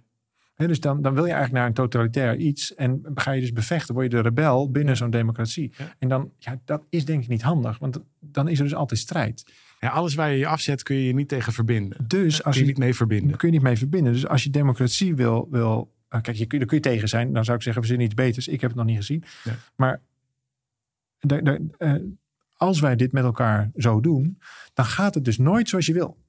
Dus 0.55 0.79
dan, 0.79 1.01
dan 1.01 1.13
wil 1.13 1.23
je 1.25 1.31
eigenlijk 1.31 1.59
naar 1.59 1.67
een 1.67 1.73
totalitair 1.89 2.35
iets 2.37 2.75
en 2.75 3.01
ga 3.15 3.31
je 3.31 3.41
dus 3.41 3.51
bevechten, 3.53 3.93
word 3.93 4.11
je 4.11 4.15
de 4.17 4.21
rebel 4.21 4.71
binnen 4.71 4.97
zo'n 4.97 5.09
democratie. 5.09 5.73
Ja. 5.77 5.95
En 5.99 6.09
dan, 6.09 6.31
ja, 6.37 6.59
dat 6.65 6.83
is 6.89 7.05
denk 7.05 7.23
ik 7.23 7.27
niet 7.29 7.41
handig, 7.41 7.77
want 7.77 7.99
dan 8.19 8.47
is 8.47 8.57
er 8.57 8.63
dus 8.63 8.75
altijd 8.75 8.99
strijd. 8.99 9.53
Ja, 9.79 9.89
alles 9.89 10.15
waar 10.15 10.31
je 10.31 10.37
je 10.37 10.47
afzet 10.47 10.83
kun 10.83 10.95
je 10.95 11.05
je 11.05 11.13
niet 11.13 11.27
tegen 11.27 11.53
verbinden. 11.53 12.05
Dus 12.07 12.35
Kun 12.35 12.45
als 12.45 12.55
je 12.55 12.61
je, 12.61 12.67
niet 12.67 12.77
mee 12.77 12.93
verbinden. 12.95 13.27
daar 13.29 13.37
kun 13.37 13.47
je 13.47 13.53
niet 13.53 13.63
mee 13.63 13.77
verbinden. 13.77 14.13
Dus 14.13 14.27
als 14.27 14.43
je 14.43 14.49
democratie 14.49 15.15
wil, 15.15 15.47
wil 15.51 15.93
eh, 16.09 16.21
kijk, 16.21 16.37
je, 16.37 16.45
kun- 16.45 16.57
daar 16.59 16.67
kun 16.67 16.77
je 16.77 16.83
tegen 16.83 17.09
zijn. 17.09 17.33
Dan 17.33 17.43
zou 17.45 17.57
ik 17.57 17.63
zeggen, 17.63 17.81
we 17.81 17.87
zien 17.87 17.99
iets 17.99 18.13
beters. 18.13 18.47
Ik 18.47 18.61
heb 18.61 18.69
het 18.69 18.79
nog 18.79 18.87
niet 18.87 18.97
gezien. 18.97 19.23
Ja. 19.43 19.53
Maar 19.75 20.01
de- 21.19 21.67
eh, 21.77 21.93
als 22.55 22.79
wij 22.79 22.95
dit 22.95 23.11
met 23.11 23.23
elkaar 23.23 23.71
zo 23.75 23.99
doen, 23.99 24.41
dan 24.73 24.85
gaat 24.85 25.13
het 25.15 25.25
dus 25.25 25.37
nooit 25.37 25.69
zoals 25.69 25.85
je 25.85 25.93
wil. 25.93 26.23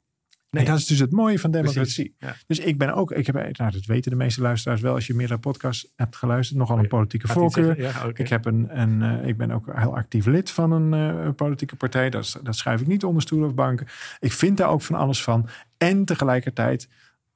Nee. 0.51 0.65
En 0.65 0.71
dat 0.71 0.81
is 0.81 0.87
dus 0.87 0.99
het 0.99 1.13
mooie 1.13 1.39
van 1.39 1.51
democratie. 1.51 2.15
Ja. 2.19 2.37
Dus 2.47 2.59
ik 2.59 2.79
ben 2.79 2.95
ook, 2.95 3.11
ik 3.13 3.27
heb, 3.27 3.35
nou, 3.35 3.71
dat 3.71 3.85
weten 3.85 4.11
de 4.11 4.17
meeste 4.17 4.41
luisteraars 4.41 4.81
wel, 4.81 4.95
als 4.95 5.07
je 5.07 5.15
meerdere 5.15 5.41
podcasts 5.41 5.93
hebt 5.97 6.17
geluisterd, 6.17 6.59
nogal 6.59 6.79
een 6.79 6.85
Oh 6.85 6.89
politieke 6.89 7.27
Gaat 7.27 7.37
voorkeur. 7.37 7.81
Ja. 7.81 8.11
Ik, 8.15 8.29
heb 8.29 8.45
een, 8.45 8.81
een, 8.81 9.03
eh, 9.03 9.29
ik 9.29 9.37
ben 9.37 9.51
ook 9.51 9.67
heel 9.75 9.97
actief 9.97 10.27
lid 10.27 10.51
van 10.51 10.73
een 10.73 10.95
eh, 10.95 11.35
politieke 11.35 11.77
partij. 11.77 12.11
Dat, 12.11 12.41
dat 12.43 12.57
schuif 12.57 12.81
ik 12.81 12.87
niet 12.87 13.05
onder 13.05 13.23
stoelen 13.23 13.49
of 13.49 13.55
banken. 13.55 13.87
Ik 14.19 14.33
vind 14.33 14.57
daar 14.57 14.69
ook 14.69 14.83
van 14.83 14.97
alles 14.97 15.23
van. 15.23 15.49
En 15.77 16.05
tegelijkertijd 16.05 16.89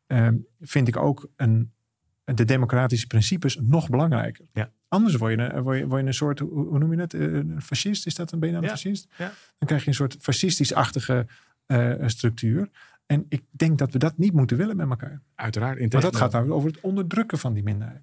ehm, 0.06 0.36
vind 0.60 0.88
ik 0.88 0.96
ook 0.96 1.28
een 1.36 1.72
de 2.24 2.44
democratische 2.44 3.06
principes 3.06 3.58
nog 3.62 3.88
belangrijker. 3.88 4.46
Ja. 4.52 4.70
Anders 4.90 5.16
word 5.16 5.32
je, 5.32 5.38
een- 5.38 5.62
word, 5.62 5.78
je, 5.78 5.86
word 5.86 6.00
je 6.00 6.06
een 6.06 6.14
soort, 6.14 6.38
hoe, 6.38 6.78
noem 6.78 6.92
je 6.92 6.98
het? 7.00 7.14
Eh, 7.14 7.20
Een 7.20 7.62
fascist? 7.62 8.06
Is 8.06 8.14
dat 8.14 8.32
een 8.32 8.38
bijna 8.38 8.56
een 8.56 8.62
Ja. 8.62 8.68
fascist? 8.68 9.06
Ja. 9.18 9.32
Dan 9.58 9.68
krijg 9.68 9.82
je 9.82 9.88
een 9.88 9.94
soort 9.94 10.16
fascistisch-achtige 10.20 11.26
eh, 11.66 11.92
structuur. 12.06 12.68
En 13.06 13.26
ik 13.28 13.42
denk 13.50 13.78
dat 13.78 13.92
we 13.92 13.98
dat 13.98 14.18
niet 14.18 14.32
moeten 14.32 14.56
willen 14.56 14.76
met 14.76 14.88
elkaar. 14.88 15.22
Uiteraard. 15.34 15.78
Want 15.78 15.92
dat 16.02 16.16
gaat 16.16 16.32
nou 16.32 16.50
over 16.52 16.68
het 16.70 16.80
onderdrukken 16.80 17.38
van 17.38 17.52
die 17.54 17.62
minderheid. 17.62 18.02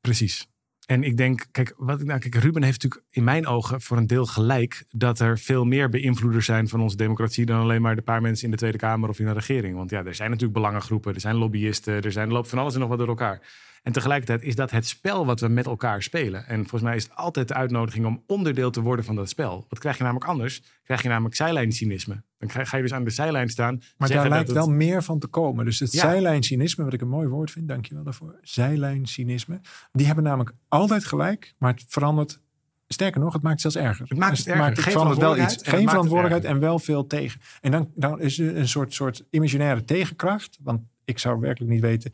Precies. 0.00 0.48
En 0.86 1.02
ik 1.02 1.16
denk, 1.16 1.46
kijk, 1.50 1.74
wat, 1.76 2.00
ik- 2.00 2.06
nou, 2.06 2.18
kijk, 2.20 2.34
Ruben 2.34 2.62
heeft 2.62 2.82
natuurlijk 2.82 3.10
in 3.10 3.24
mijn 3.24 3.46
ogen 3.46 3.80
voor 3.80 3.96
een 3.96 4.06
deel 4.06 4.26
gelijk 4.26 4.84
dat 4.90 5.18
er 5.20 5.38
veel 5.38 5.64
meer 5.64 5.88
beïnvloeders 5.88 6.44
zijn 6.46 6.68
van 6.68 6.80
onze 6.80 6.96
democratie 6.96 7.46
dan 7.46 7.60
alleen 7.60 7.82
maar 7.82 7.96
de 7.96 8.02
paar 8.02 8.20
mensen 8.20 8.44
in 8.44 8.50
de 8.50 8.56
Tweede 8.56 8.78
Kamer 8.78 9.08
of 9.08 9.18
in 9.18 9.26
de 9.26 9.32
regering. 9.32 9.76
Want 9.76 9.90
ja, 9.90 10.04
er 10.04 10.14
zijn 10.14 10.28
natuurlijk 10.30 10.58
belangengroepen, 10.58 11.14
er 11.14 11.20
zijn 11.20 11.34
lobbyisten, 11.36 12.02
er, 12.02 12.12
zijn, 12.12 12.26
er 12.26 12.32
loopt 12.32 12.48
van 12.48 12.58
alles 12.58 12.74
en 12.74 12.80
nog 12.80 12.88
wat 12.88 12.98
door 12.98 13.08
elkaar. 13.08 13.40
En 13.84 13.92
tegelijkertijd 13.92 14.42
is 14.42 14.54
dat 14.54 14.70
het 14.70 14.86
spel 14.86 15.26
wat 15.26 15.40
we 15.40 15.48
met 15.48 15.66
elkaar 15.66 16.02
spelen. 16.02 16.46
En 16.46 16.58
volgens 16.60 16.82
mij 16.82 16.96
is 16.96 17.02
het 17.02 17.14
altijd 17.14 17.48
de 17.48 17.54
uitnodiging 17.54 18.06
om 18.06 18.22
onderdeel 18.26 18.70
te 18.70 18.80
worden 18.80 19.04
van 19.04 19.14
dat 19.14 19.28
spel. 19.28 19.64
Wat 19.68 19.78
krijg 19.78 19.96
je 19.96 20.02
namelijk 20.02 20.26
anders? 20.30 20.62
Krijg 20.84 21.02
je 21.02 21.08
namelijk 21.08 21.34
zijlijncynisme. 21.34 22.22
Dan 22.38 22.50
ga 22.66 22.76
je 22.76 22.82
dus 22.82 22.92
aan 22.92 23.04
de 23.04 23.10
zijlijn 23.10 23.48
staan. 23.48 23.82
Maar 23.96 24.08
daar 24.08 24.28
lijkt 24.28 24.46
het- 24.48 24.56
wel 24.56 24.70
meer 24.70 25.02
van 25.02 25.18
te 25.18 25.26
komen. 25.26 25.64
Dus 25.64 25.78
het 25.80 25.92
Ja. 25.92 26.00
zijlijncynisme, 26.00 26.84
wat 26.84 26.92
ik 26.92 27.00
een 27.00 27.08
mooi 27.08 27.28
woord 27.28 27.50
vind, 27.50 27.68
dankjewel 27.68 28.04
daarvoor. 28.04 28.38
Zijlijncynisme. 28.42 29.60
Die 29.92 30.06
hebben 30.06 30.24
namelijk 30.24 30.52
altijd 30.68 31.04
gelijk, 31.04 31.54
maar 31.58 31.72
het 31.72 31.84
verandert. 31.88 32.40
Sterker 32.88 33.20
nog, 33.20 33.32
het 33.32 33.42
maakt 33.42 33.62
het 33.62 33.72
zelfs 33.72 33.88
erger. 33.88 34.06
Het 34.08 34.18
maakt 34.18 34.30
Dus 34.36 34.38
het 34.44 34.48
erger. 34.54 34.76
Geen 34.82 34.92
verandert 34.92 35.18
wel 35.18 35.36
iets. 35.36 35.54
verantwoordelijkheid 35.54 35.64
en 35.64 35.64
het 35.64 35.74
Geen 35.74 35.80
het 35.80 35.90
verantwoordelijkheid 35.90 36.54
en 36.54 36.60
wel 36.60 36.78
veel 36.78 37.06
tegen. 37.06 37.40
En 37.60 37.70
dan, 37.70 37.90
dan 37.94 38.20
is 38.20 38.38
er 38.38 38.56
een 38.56 38.68
soort, 38.68 38.94
soort 38.94 39.24
imaginaire 39.30 39.84
tegenkracht. 39.84 40.58
Want 40.62 40.80
ik 41.04 41.18
zou 41.18 41.40
werkelijk 41.40 41.72
niet 41.72 41.80
weten 41.80 42.12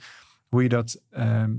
hoe 0.50 0.62
je 0.62 0.68
dat. 0.68 1.02
ehm, 1.10 1.54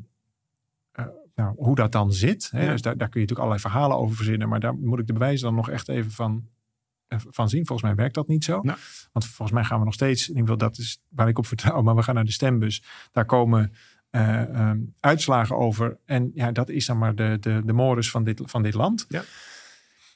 eh, 0.91 1.05
nou, 1.35 1.55
hoe 1.57 1.75
dat 1.75 1.91
dan 1.91 2.13
zit. 2.13 2.49
Hè? 2.51 2.63
Ja. 2.63 2.71
Dus 2.71 2.81
daar, 2.81 2.97
daar 2.97 3.09
kun 3.09 3.21
je 3.21 3.27
natuurlijk 3.27 3.39
allerlei 3.39 3.59
verhalen 3.59 3.97
over 3.97 4.15
verzinnen. 4.15 4.49
Maar 4.49 4.59
daar 4.59 4.75
moet 4.75 4.99
ik 4.99 5.07
de 5.07 5.13
bewijzen 5.13 5.45
dan 5.45 5.55
nog 5.55 5.69
echt 5.69 5.89
even 5.89 6.11
van, 6.11 6.47
eh, 7.07 7.19
van 7.27 7.49
zien. 7.49 7.65
Volgens 7.65 7.87
mij 7.87 7.97
werkt 7.97 8.15
dat 8.15 8.27
niet 8.27 8.43
zo. 8.43 8.61
Nou. 8.61 8.77
Want 9.11 9.25
volgens 9.25 9.51
mij 9.51 9.63
gaan 9.63 9.79
we 9.79 9.85
nog 9.85 9.93
steeds, 9.93 10.21
in 10.21 10.35
ieder 10.35 10.41
geval 10.41 10.67
dat 10.69 10.77
is 10.77 11.01
waar 11.09 11.27
ik 11.27 11.37
op 11.37 11.45
vertrouw, 11.45 11.81
maar 11.85 11.95
we 11.95 12.03
gaan 12.03 12.15
naar 12.15 12.25
de 12.25 12.31
stembus. 12.31 12.83
Daar 13.11 13.25
komen 13.25 13.73
eh, 14.09 14.41
ehm, 14.41 14.79
uitslagen 14.99 15.57
over. 15.57 15.97
En 16.05 16.31
ja, 16.33 16.51
dat 16.51 16.69
is 16.69 16.85
dan 16.85 16.97
maar 16.97 17.15
de, 17.15 17.37
de, 17.39 17.61
de 17.65 18.03
van 18.03 18.23
dit, 18.23 18.41
van 18.45 18.63
dit 18.63 18.73
land. 18.73 19.05
Ja. 19.07 19.23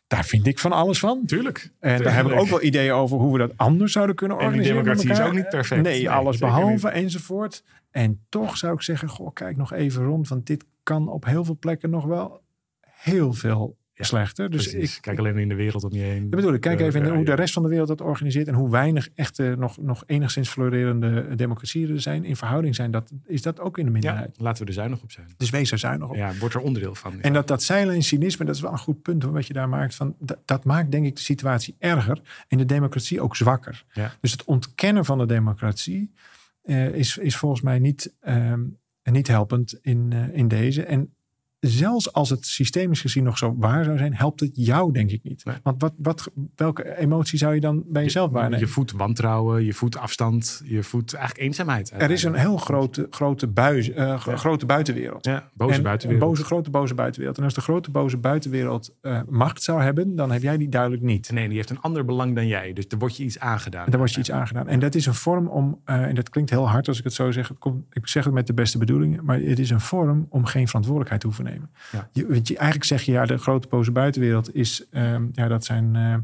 Daar 0.08 0.26
vind 0.26 0.48
ik 0.48 0.60
van 0.60 0.72
alles 0.72 1.00
van. 1.00 1.26
Tuurlijk. 1.26 1.72
En 1.80 2.02
daar 2.04 2.16
heb 2.16 2.26
ik 2.26 2.32
Tuurlijk. 2.32 2.42
ook 2.42 2.48
wel 2.50 2.62
ideeën 2.64 2.94
over 2.94 3.18
hoe 3.18 3.32
we 3.32 3.38
dat 3.38 3.52
anders 3.56 3.92
zouden 3.92 4.16
kunnen 4.16 4.38
En 4.38 4.44
die 4.44 4.52
organiseren. 4.52 4.84
democratie 4.84 5.12
is 5.24 5.28
ook 5.30 5.34
niet 5.34 5.50
perfect. 5.50 5.82
Nee, 5.82 5.94
Nee, 5.98 6.10
alles 6.10 6.38
behalve 6.38 6.90
enzovoort. 6.90 7.64
En 7.92 8.26
toch 8.30 8.58
zou 8.58 8.74
ik 8.74 8.82
zeggen, 8.82 9.10
goh, 9.10 9.34
kijk 9.34 9.58
nog 9.58 9.74
even 9.74 10.04
rond. 10.04 10.28
Want 10.28 10.46
dit 10.48 10.66
kan 10.84 11.08
op 11.08 11.26
heel 11.26 11.46
veel 11.46 11.58
plekken 11.60 11.90
nog 11.90 12.06
wel 12.06 12.42
heel 12.82 13.34
veel 13.34 13.78
slechter. 13.96 14.50
Dus 14.50 14.70
Precies. 14.70 14.96
ik, 14.96 15.02
Kijk 15.02 15.20
alleen 15.20 15.38
in 15.38 15.50
de 15.50 15.56
wereld 15.56 15.84
om 15.84 15.92
je 15.94 16.00
heen. 16.00 16.22
dat 16.22 16.40
bedoel 16.40 16.54
ik, 16.54 16.62
kijk 16.62 16.80
Ja, 16.80 16.86
even 16.86 17.06
ja, 17.06 17.16
hoe 17.16 17.26
de 17.26 17.34
rest 17.34 17.54
van 17.54 17.64
de 17.64 17.70
wereld 17.70 17.88
dat 17.88 18.02
organiseert. 18.02 18.48
En 18.48 18.54
hoe 18.54 18.70
weinig 18.70 19.10
echte, 19.16 19.56
nog, 19.58 19.78
nog 19.82 20.04
enigszins 20.06 20.50
florerende 20.50 21.36
democratieën 21.36 21.90
er 21.90 22.02
zijn. 22.02 22.24
In 22.24 22.36
verhouding 22.36 22.76
zijn, 22.76 22.92
dat, 22.92 23.12
is 23.26 23.42
dat 23.42 23.60
ook 23.60 23.78
in 23.78 23.86
de 23.86 23.92
minderheid. 23.92 24.36
laten 24.40 24.62
we 24.62 24.68
er 24.68 24.76
zuinig 24.76 25.02
op 25.02 25.12
zijn. 25.12 25.28
Dus 25.38 25.50
wees 25.50 25.72
er 25.72 25.78
zuinig 25.80 26.10
op. 26.10 26.16
Ja, 26.16 26.34
wordt 26.40 26.56
er 26.56 26.62
onderdeel 26.62 26.96
van. 26.96 27.22
En 27.22 27.34
dat, 27.34 27.48
dat 27.48 27.64
zijlijn 27.64 28.04
cynisme, 28.04 28.46
dat 28.46 28.56
is 28.56 28.62
wel 28.62 28.72
een 28.72 28.78
goed 28.78 29.02
punt 29.02 29.24
hoor, 29.24 29.34
wat 29.34 29.48
je 29.48 29.54
daar 29.54 29.70
maakt. 29.70 29.96
Van, 29.96 30.16
dat, 30.20 30.38
dat 30.46 30.64
maakt 30.64 30.92
denk 30.92 31.06
ik 31.06 31.16
de 31.16 31.22
situatie 31.22 31.76
erger 31.80 32.22
en 32.48 32.58
de 32.58 32.66
democratie 32.66 33.22
ook 33.22 33.36
zwakker. 33.36 33.86
Dus 34.22 34.32
het 34.32 34.44
ontkennen 34.44 35.06
van 35.06 35.18
de 35.18 35.26
democratie 35.26 36.12
eh, 36.62 36.94
is, 36.94 37.18
is 37.18 37.38
volgens 37.38 37.62
mij 37.62 37.80
niet, 37.80 38.14
ehm, 38.20 38.64
niet 39.04 39.28
helpend 39.28 39.80
in, 39.82 40.14
eh, 40.14 40.38
in 40.38 40.48
deze. 40.48 40.84
En 40.84 41.15
zelfs 41.68 42.14
als 42.14 42.30
het 42.30 42.46
systemisch 42.46 43.02
gezien 43.02 43.24
nog 43.24 43.38
zo 43.38 43.56
waar 43.58 43.84
zou 43.84 43.98
zijn, 43.98 44.16
helpt 44.16 44.40
het 44.40 44.52
jou 44.54 44.92
denk 44.92 45.12
ik 45.12 45.24
niet. 45.24 45.46
Nee. 45.46 45.56
Want 45.64 45.82
wat, 45.82 45.94
wat, 45.98 46.32
welke 46.56 46.98
emotie 46.98 47.38
zou 47.38 47.54
je 47.54 47.60
dan 47.60 47.84
bij 47.88 48.04
jezelf 48.04 48.32
waarnemen? 48.32 48.60
Je 48.60 48.68
voedt 48.68 48.92
wantrouwen, 48.92 49.66
je 49.66 49.74
voedt 49.74 49.98
afstand, 49.98 50.62
je 50.66 50.84
voedt 50.84 51.14
eigenlijk 51.14 51.46
eenzaamheid. 51.46 51.92
er 51.98 52.12
is 52.12 52.24
een 52.24 52.34
heel 52.34 52.58
grote, 52.58 53.08
grote, 53.10 53.48
buis, 53.48 53.90
eh, 53.92 53.96
Ja. 53.96 54.18
grote 54.18 54.66
buitenwereld. 54.66 55.26
ja, 55.26 55.50
boze 55.54 55.74
en 55.74 55.84
buitenwereld. 55.84 56.24
Een 56.24 56.30
boze, 56.30 56.44
grote 56.44 56.70
boze 56.70 56.94
buitenwereld. 56.94 57.38
En 57.38 57.44
als 57.44 57.54
de 57.54 57.62
grote 57.62 57.92
boze 57.92 58.18
buitenwereld 58.18 58.94
eh, 59.02 59.20
macht 59.30 59.64
zou 59.64 59.82
hebben, 59.82 60.16
dan 60.16 60.32
heb 60.32 60.42
jij 60.42 60.58
die 60.58 60.70
duidelijk 60.70 61.02
niet. 61.02 61.32
Nee, 61.32 61.48
die 61.48 61.58
heeft 61.58 61.70
een 61.70 61.82
ander 61.82 62.06
belang 62.06 62.36
dan 62.36 62.48
jij. 62.48 62.74
Dus 62.74 62.86
er 62.90 62.98
wordt 62.98 63.18
je 63.18 63.24
iets 63.24 63.40
aangedaan. 63.40 63.86
Daar 63.90 63.98
wordt 63.98 64.14
je 64.14 64.20
iets 64.20 64.32
aangedaan. 64.32 64.68
En 64.68 64.80
dat 64.80 64.96
is 64.96 65.06
een 65.06 65.14
vorm 65.14 65.48
om, 65.48 65.82
eh, 65.86 66.02
en 66.02 66.16
dat 66.16 66.30
klinkt 66.30 66.50
heel 66.50 66.70
hard 66.70 66.88
als 66.88 66.98
ik 66.98 67.04
het 67.04 67.14
zo 67.14 67.32
zeg. 67.32 67.52
Ik 67.92 68.08
zeg 68.08 68.24
het 68.24 68.34
met 68.34 68.48
de 68.48 68.54
beste 68.54 68.78
bedoelingen. 68.78 69.26
Maar 69.26 69.40
het 69.40 69.60
is 69.60 69.70
een 69.70 69.80
vorm 69.80 70.26
om 70.30 70.46
geen 70.46 70.66
verantwoordelijkheid 70.66 71.22
te 71.22 71.28
hoeven 71.28 71.46
nemen. 71.46 71.55
Ja. 71.92 72.10
Je, 72.12 72.28
want 72.28 72.48
je, 72.48 72.56
eigenlijk 72.56 72.88
zeg 72.88 73.02
je, 73.02 73.12
ja, 73.12 73.26
de 73.26 73.38
grote 73.38 73.68
boze 73.68 73.92
buitenwereld 73.92 74.56
is, 74.56 74.86
ehm, 74.92 75.26
ja, 75.32 75.48
dat 75.48 75.66
zijn, 75.66 75.96
eh, 75.96 76.16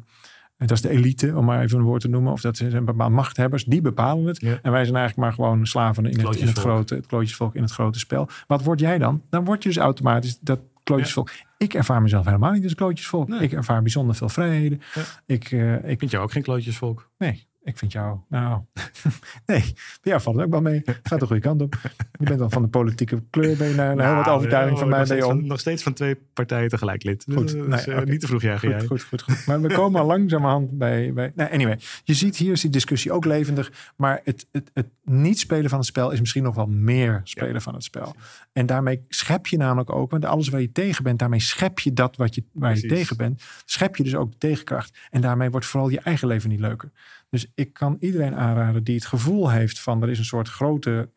dat 0.57 0.71
is 0.71 0.81
de 0.81 0.89
elite, 0.89 1.37
om 1.37 1.45
maar 1.45 1.61
even 1.61 1.77
een 1.77 1.83
woord 1.83 2.01
te 2.01 2.07
noemen. 2.07 2.31
Of 2.31 2.41
dat 2.41 2.57
zijn 2.57 2.85
bepaalde 2.85 3.15
machthebbers, 3.15 3.65
die 3.65 3.81
bepalen 3.81 4.25
het. 4.25 4.41
Ja. 4.41 4.59
En 4.61 4.71
wij 4.71 4.83
zijn 4.83 4.97
eigenlijk 4.97 5.17
maar 5.17 5.33
gewoon 5.33 5.65
slaven 5.65 6.05
in 6.05 6.19
het, 6.19 6.35
in 6.35 6.47
het 6.47 6.57
grote, 6.57 6.95
het 6.95 7.05
klootjesvolk, 7.05 7.55
in 7.55 7.61
het 7.61 7.71
grote 7.71 7.99
spel. 7.99 8.29
Wat 8.47 8.63
word 8.63 8.79
jij 8.79 8.97
dan? 8.97 9.21
Dan 9.29 9.45
word 9.45 9.63
je 9.63 9.69
dus 9.69 9.77
automatisch 9.77 10.37
dat 10.39 10.59
klootjesvolk. 10.83 11.31
Ik 11.57 11.73
ervaar 11.73 12.01
mezelf 12.01 12.25
helemaal 12.25 12.51
niet 12.51 12.63
als 12.63 12.75
klootjesvolk. 12.75 13.27
Nee. 13.27 13.39
Ik 13.39 13.51
ervaar 13.51 13.81
bijzonder 13.81 14.15
veel 14.15 14.29
vrijheden. 14.29 14.81
Ja. 14.93 15.01
Ik, 15.25 15.51
eh, 15.51 15.75
ik 15.75 15.85
Ik 15.85 15.99
vind 15.99 16.11
jou 16.11 16.23
ook 16.23 16.31
geen 16.31 16.43
klootjesvolk. 16.43 17.09
Nee, 17.17 17.47
ik 17.63 17.77
vind 17.77 17.91
jou. 17.91 18.17
Nou, 18.29 18.61
nee, 19.45 19.61
bij 19.61 19.73
jou 20.01 20.21
valt 20.21 20.35
het 20.35 20.45
ook 20.45 20.51
wel 20.51 20.61
mee. 20.61 20.81
Het 20.85 20.99
gaat 21.09 21.19
de 21.19 21.25
goede 21.25 21.41
kant 21.41 21.61
op. 21.61 21.75
Je 22.19 22.25
bent 22.25 22.39
dan 22.39 22.51
van 22.51 22.61
de 22.61 22.67
politieke 22.67 23.23
kleur, 23.29 23.57
ben 23.57 23.67
je 23.67 23.75
naar 23.75 23.91
een 23.91 23.99
heel 23.99 24.15
wat 24.15 24.25
Nou, 24.25 24.37
overtuiging 24.37 24.79
van 24.79 24.89
mij 24.89 25.05
ben 25.05 25.17
je 25.17 25.25
om. 25.25 25.47
Nog 25.47 25.59
steeds 25.59 25.83
van 25.83 25.93
twee 25.93 26.15
partijen 26.33 26.69
tegelijk 26.69 27.03
lid. 27.03 27.25
Goed, 27.33 27.51
Dus, 27.51 27.67
nee, 27.67 27.95
eh, 27.95 28.01
oké. 28.01 28.09
Niet 28.09 28.19
te 28.19 28.27
vroeg 28.27 28.41
jagen 28.41 28.69
jij. 28.69 28.79
Goed, 28.79 28.87
goed, 28.87 29.03
goed, 29.03 29.21
goed. 29.21 29.45
Maar 29.45 29.61
we 29.61 29.73
komen 29.81 30.01
al 30.01 30.07
langzamerhand 30.07 30.77
bij. 30.77 31.13
bij 31.13 31.31
nee, 31.35 31.49
anyway, 31.49 31.79
je 32.03 32.13
ziet 32.13 32.37
hier 32.37 32.51
is 32.51 32.61
die 32.61 32.69
discussie 32.69 33.11
ook 33.11 33.25
levendig. 33.25 33.91
Maar 33.95 34.21
het, 34.23 34.47
het, 34.51 34.71
het 34.73 34.87
niet 35.03 35.39
spelen 35.39 35.69
van 35.69 35.79
het 35.79 35.87
spel 35.87 36.11
is 36.11 36.19
misschien 36.19 36.43
nog 36.43 36.55
wel 36.55 36.67
meer 36.67 37.21
spelen 37.23 37.53
Ja, 37.53 37.59
van 37.59 37.73
het 37.73 37.83
spel. 37.83 38.15
En 38.53 38.65
daarmee 38.65 39.05
schep 39.07 39.47
je 39.47 39.57
namelijk 39.57 39.89
ook, 39.89 40.11
want 40.11 40.25
alles 40.25 40.49
waar 40.49 40.61
je 40.61 40.71
tegen 40.71 41.03
bent, 41.03 41.19
daarmee 41.19 41.39
schep 41.39 41.79
je 41.79 41.93
dat 41.93 42.15
wat 42.15 42.35
je, 42.35 42.43
waar 42.51 42.75
je 42.75 42.87
tegen 42.87 43.17
bent. 43.17 43.43
Schep 43.65 43.95
je 43.95 44.03
dus 44.03 44.15
ook 44.15 44.31
de 44.31 44.37
tegenkracht. 44.37 44.97
En 45.09 45.21
daarmee 45.21 45.49
wordt 45.49 45.65
vooral 45.65 45.89
je 45.89 45.99
eigen 45.99 46.27
leven 46.27 46.49
niet 46.49 46.59
leuker. 46.59 46.91
Dus 47.31 47.51
ik 47.55 47.73
kan 47.73 47.97
iedereen 47.99 48.35
aanraden 48.35 48.83
die 48.83 48.95
het 48.95 49.05
gevoel 49.05 49.49
heeft 49.49 49.79
van 49.79 50.03
er 50.03 50.09
is 50.09 50.17
een 50.17 50.25
soort 50.25 50.49
grote. 50.49 51.09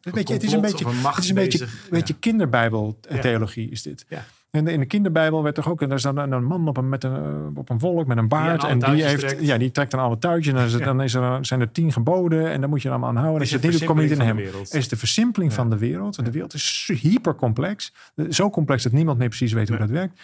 weet 0.00 0.28
je, 0.28 0.34
het 0.34 0.42
is 0.42 0.52
een 0.52 0.60
beetje, 0.60 0.84
een 0.84 1.04
het 1.04 1.18
is 1.18 1.28
een 1.28 1.34
beetje, 1.34 1.66
Ja. 1.90 2.14
kinderbijbel-theologie 2.20 3.70
is 3.70 3.82
dit. 3.82 4.04
Ja. 4.08 4.24
En 4.50 4.66
in 4.66 4.80
de 4.80 4.86
kinderbijbel 4.86 5.42
werd 5.42 5.54
toch 5.54 5.68
ook, 5.68 5.82
en 5.82 5.88
daar 5.88 5.96
is 5.96 6.02
dan 6.02 6.16
een 6.18 6.44
man 6.44 6.68
op 6.68 6.76
een, 6.76 6.88
met 6.88 7.04
een, 7.04 7.14
eh, 7.14 7.58
op 7.58 7.70
een 7.70 7.78
wolk 7.78 8.06
met 8.06 8.18
een 8.18 8.28
baard. 8.28 8.64
en 8.64 8.78
die, 8.78 9.04
heeft, 9.04 9.18
trekt. 9.18 9.44
ja, 9.46 9.58
die 9.58 9.70
trekt 9.70 9.90
dan 9.90 10.00
alle 10.00 10.18
touwtjes. 10.18 10.54
En 10.54 10.78
dan, 10.78 10.86
dan 10.86 11.02
is 11.02 11.14
er, 11.14 11.46
zijn 11.46 11.60
er 11.60 11.72
tien 11.72 11.92
geboden. 11.92 12.50
En 12.50 12.60
dan 12.60 12.70
moet 12.70 12.82
je 12.82 12.88
dan 12.88 13.04
aan 13.04 13.16
houden. 13.16 13.42
Is 13.42 13.52
niet 13.52 13.62
doet, 13.62 13.84
kom 13.84 13.96
je 14.00 14.08
niet 14.08 14.18
in 14.18 14.20
hem. 14.20 14.36
Het 14.38 14.74
is 14.74 14.88
de 14.88 14.96
versimpeling 14.96 15.52
van 15.52 15.70
de 15.70 15.78
wereld. 15.78 16.16
Want 16.16 16.26
de 16.28 16.32
wereld 16.34 16.54
is 16.54 16.90
hypercomplex. 17.00 17.92
Zo 18.30 18.50
complex 18.50 18.82
dat 18.82 18.92
niemand 18.92 19.18
meer 19.18 19.28
precies 19.28 19.52
weet 19.52 19.68
hoe 19.68 19.78
dat 19.78 19.90
werkt. 19.90 20.20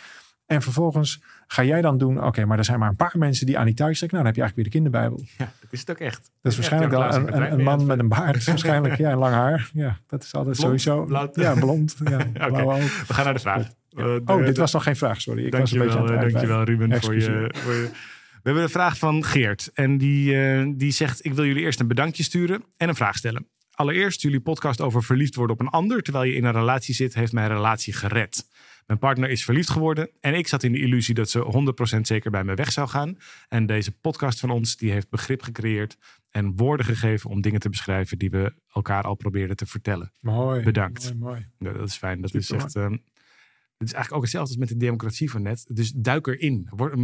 En 0.49 0.63
vervolgens 0.63 1.23
ga 1.47 1.65
jij 1.65 1.81
dan 1.81 1.99
doen, 1.99 2.25
oké, 2.25 2.45
maar 2.45 2.59
er 2.59 2.65
zijn 2.65 2.79
maar 2.79 2.89
een 2.89 2.97
paar 2.97 3.15
mensen 3.19 3.47
die 3.47 3.59
aan 3.59 3.65
die 3.67 3.75
touwtjes 3.75 3.99
trekken. 3.99 4.19
Nou, 4.19 4.33
dan 4.33 4.43
heb 4.43 4.51
je 4.51 4.55
eigenlijk 4.55 4.55
weer 4.55 4.65
de 4.65 4.91
kinderbijbel. 4.91 5.45
Ja, 5.47 5.53
dat 5.61 5.73
is 5.73 5.81
het 5.81 5.91
ook 5.91 5.99
echt. 5.99 6.31
Dat 6.43 6.53
is 6.53 6.59
waarschijnlijk 6.59 6.93
wel 6.93 7.15
een, 7.15 7.37
een, 7.37 7.53
een 7.53 7.63
man 7.63 7.87
met 7.87 7.99
een 7.99 8.09
baard. 8.09 8.45
Waarschijnlijk, 8.45 8.97
ja, 8.97 9.11
en 9.11 9.19
lang 9.19 9.35
haar. 9.35 9.71
Ja, 9.73 9.99
dat 10.07 10.23
is 10.23 10.35
altijd 10.35 10.57
Blond? 10.57 10.81
sowieso. 10.81 11.05
Blauw? 11.05 11.31
Ja, 11.33 11.55
blond. 11.55 11.97
Ja, 12.05 12.17
ogen. 12.51 12.81
We 13.07 13.15
gaan 13.15 13.25
naar 13.25 13.35
de 13.35 13.41
vraag. 13.41 13.63
Eh, 13.91 14.05
Oh, 14.25 14.45
dit 14.45 14.55
de- 14.55 14.61
was 14.61 14.73
nog 14.73 14.83
geen 14.83 14.97
vraag, 14.97 15.21
sorry. 15.21 15.45
Ik 15.47 15.55
was 15.57 15.73
een 15.73 15.79
beetje 15.79 15.99
aan 15.99 16.05
het 16.05 16.13
eh, 16.15 16.21
dankjewel 16.21 16.63
Ruben 16.65 17.01
voor 17.03 17.15
je, 17.15 17.51
voor 17.55 17.73
je... 17.75 17.91
We 18.33 18.41
hebben 18.43 18.63
een 18.63 18.69
vraag 18.69 18.99
van 18.99 19.25
Geert. 19.25 19.71
En 19.75 19.99
die, 19.99 20.43
eh, 20.43 20.67
die 20.77 20.91
zegt, 20.91 21.25
ik 21.25 21.33
wil 21.35 21.45
jullie 21.45 21.63
eerst 21.63 21.81
een 21.81 21.87
bedankje 21.89 22.23
sturen 22.23 22.65
en 22.77 22.89
een 22.89 22.95
vraag 22.95 23.17
stellen. 23.17 23.47
Allereerst, 23.75 24.23
jullie 24.23 24.41
podcast 24.41 24.81
over 24.81 25.03
verliefd 25.03 25.35
worden 25.35 25.57
op 25.57 25.63
een 25.63 25.69
ander 25.73 26.03
terwijl 26.03 26.25
je 26.25 26.35
in 26.35 26.45
een 26.45 26.53
relatie 26.53 26.95
zit, 26.95 27.15
heeft 27.15 27.33
mijn 27.33 27.49
relatie 27.49 27.93
gered. 27.93 28.45
Mijn 28.89 29.01
partner 29.01 29.31
is 29.31 29.45
verliefd 29.45 29.71
geworden 29.71 30.11
en 30.21 30.35
ik 30.35 30.49
zat 30.49 30.63
in 30.63 30.73
de 30.73 30.81
illusie 30.81 31.15
dat 31.15 31.31
ze 31.31 31.95
100% 31.97 32.01
zeker 32.01 32.31
bij 32.31 32.45
me 32.45 32.55
weg 32.55 32.73
zou 32.73 32.89
gaan. 32.89 33.19
En 33.49 33.67
deze 33.67 33.93
podcast 33.93 34.41
van 34.41 34.51
ons, 34.51 34.77
die 34.77 34.91
heeft 34.91 35.11
begrip 35.11 35.43
gecreëerd 35.43 35.97
en 36.31 36.57
woorden 36.57 36.87
gegeven 36.87 37.31
om 37.31 37.41
dingen 37.41 37.61
te 37.61 37.69
beschrijven 37.69 38.19
die 38.19 38.31
we 38.31 38.55
elkaar 38.73 39.03
al 39.03 39.15
probeerden 39.15 39.57
te 39.57 39.67
vertellen. 39.67 40.13
Mooi. 40.21 40.63
Bedankt. 40.63 41.03
Mooi, 41.03 41.19
mooi. 41.19 41.47
Ja, 41.59 41.79
dat 41.79 41.89
is 41.89 41.97
fijn. 41.97 42.21
Dat 42.21 42.35
is 42.35 42.51
echt. 42.51 42.75
Het 43.79 43.87
is 43.89 43.93
eigenlijk 43.95 44.15
ook 44.15 44.23
hetzelfde 44.23 44.51
als 44.51 44.59
met 44.59 44.69
de 44.69 44.77
democratie 44.77 45.31
van 45.31 45.43
net. 45.43 45.65
Dus 45.73 45.93
duik 45.93 46.27
erin. 46.27 46.69
Word, 46.71 46.95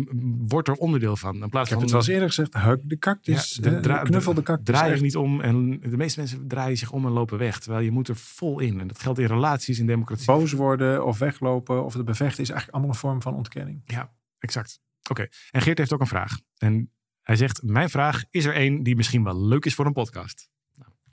word 0.49 0.69
er 0.69 0.75
onderdeel 0.75 1.17
van. 1.17 1.43
In 1.43 1.49
plaats 1.49 1.53
Ik 1.53 1.57
heb 1.59 1.69
van 1.69 1.81
het 1.83 1.91
wel 1.91 2.01
eens 2.01 2.09
eerder 2.09 2.29
gezegd. 2.29 2.55
Huk 2.55 2.89
de 2.89 2.99
cactus. 2.99 3.59
Ja, 3.63 3.71
de 3.71 3.81
dra- 3.81 4.03
knuffel 4.03 4.35
de 4.35 4.43
cactus. 4.43 4.75
draai 4.77 4.93
echt. 4.93 5.03
niet 5.03 5.17
om. 5.17 5.41
En 5.41 5.81
de 5.81 5.97
meeste 5.97 6.19
mensen 6.21 6.49
draaien 6.49 6.77
zich 6.77 6.91
om 6.93 7.07
en 7.07 7.13
lopen 7.13 7.39
weg. 7.39 7.59
Terwijl 7.61 7.85
je 7.85 7.91
moet 7.91 8.09
er 8.09 8.17
vol 8.17 8.59
in. 8.61 8.81
En 8.81 8.87
dat 8.89 8.99
geldt 9.03 9.19
in 9.19 9.27
relaties, 9.27 9.79
in 9.79 9.87
democratie. 9.87 10.27
Boos 10.27 10.53
worden 10.53 11.05
of 11.07 11.19
weglopen 11.19 11.85
of 11.85 11.95
het 11.95 12.05
bevechten 12.05 12.43
is 12.43 12.49
eigenlijk 12.49 12.71
allemaal 12.71 12.91
een 12.95 13.01
vorm 13.01 13.23
van 13.23 13.35
ontkenning. 13.35 13.83
Ja, 13.85 14.13
exact. 14.39 14.81
Oké. 15.11 15.27
En 15.51 15.63
Geert 15.63 15.79
heeft 15.79 15.93
ook 15.93 16.01
een 16.01 16.07
vraag. 16.07 16.39
En 16.59 16.91
hij 17.23 17.37
zegt: 17.37 17.63
Mijn 17.63 17.89
vraag 17.91 18.25
is 18.31 18.45
er 18.45 18.55
één 18.55 18.83
die 18.83 18.97
misschien 18.97 19.25
wel 19.25 19.47
leuk 19.47 19.65
is 19.65 19.75
voor 19.75 19.87
een 19.87 19.93
podcast. 19.93 20.49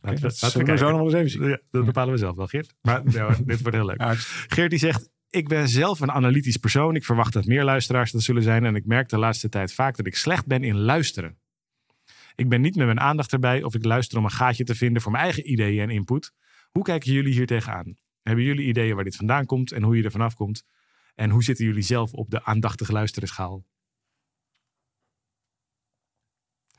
Laten 0.01 0.21
we- 0.21 0.27
dat 0.27 0.41
laten 0.41 0.65
we 0.65 0.71
we 0.71 0.77
zo 0.77 0.91
nog 0.91 1.01
eens 1.01 1.13
even 1.13 1.29
zien. 1.29 1.43
Ja, 1.49 1.59
dat 1.71 1.85
bepalen 1.85 2.13
we 2.13 2.19
zelf 2.19 2.35
wel, 2.35 2.47
Geert. 2.47 2.73
Maar 2.81 3.01
ja, 3.11 3.35
dit 3.45 3.61
wordt 3.61 3.77
heel 3.77 3.85
leuk. 3.85 4.01
Geert 4.47 4.69
die 4.69 4.79
zegt, 4.79 5.09
ik 5.31 5.47
ben 5.47 5.69
zelf 5.69 5.99
een 5.99 6.11
analytisch 6.11 6.57
persoon. 6.57 6.95
Ik 6.95 7.05
verwacht 7.05 7.33
dat 7.33 7.45
meer 7.45 7.63
luisteraars 7.63 8.11
dat 8.11 8.21
zullen 8.21 8.43
zijn. 8.43 8.65
En 8.65 8.75
ik 8.75 8.85
merk 8.85 9.09
de 9.09 9.17
laatste 9.17 9.49
tijd 9.49 9.73
vaak 9.73 9.97
dat 9.97 10.05
ik 10.05 10.15
slecht 10.15 10.45
ben 10.45 10.63
in 10.63 10.77
luisteren. 10.77 11.39
Ik 12.35 12.49
ben 12.49 12.61
niet 12.61 12.75
met 12.75 12.85
mijn 12.85 12.99
aandacht 12.99 13.31
erbij 13.31 13.63
of 13.63 13.75
ik 13.75 13.85
luister 13.85 14.17
om 14.17 14.23
een 14.23 14.31
gaatje 14.31 14.63
te 14.63 14.75
vinden 14.75 15.01
voor 15.01 15.11
mijn 15.11 15.23
eigen 15.23 15.51
ideeën 15.51 15.81
en 15.81 15.89
input. 15.89 16.33
Hoe 16.71 16.83
kijken 16.83 17.11
jullie 17.11 17.33
hier 17.33 17.45
tegenaan? 17.45 17.95
Hebben 18.21 18.43
jullie 18.45 18.67
ideeën 18.67 18.95
waar 18.95 19.03
dit 19.03 19.15
vandaan 19.15 19.45
komt 19.45 19.71
en 19.71 19.83
hoe 19.83 19.97
je 19.97 20.03
er 20.03 20.11
vanaf 20.11 20.35
komt? 20.35 20.63
En 21.15 21.29
hoe 21.29 21.43
zitten 21.43 21.65
jullie 21.65 21.81
zelf 21.81 22.13
op 22.13 22.29
de 22.29 22.43
aandachtig 22.43 22.89
luisteren 22.89 23.27
schaal? 23.27 23.65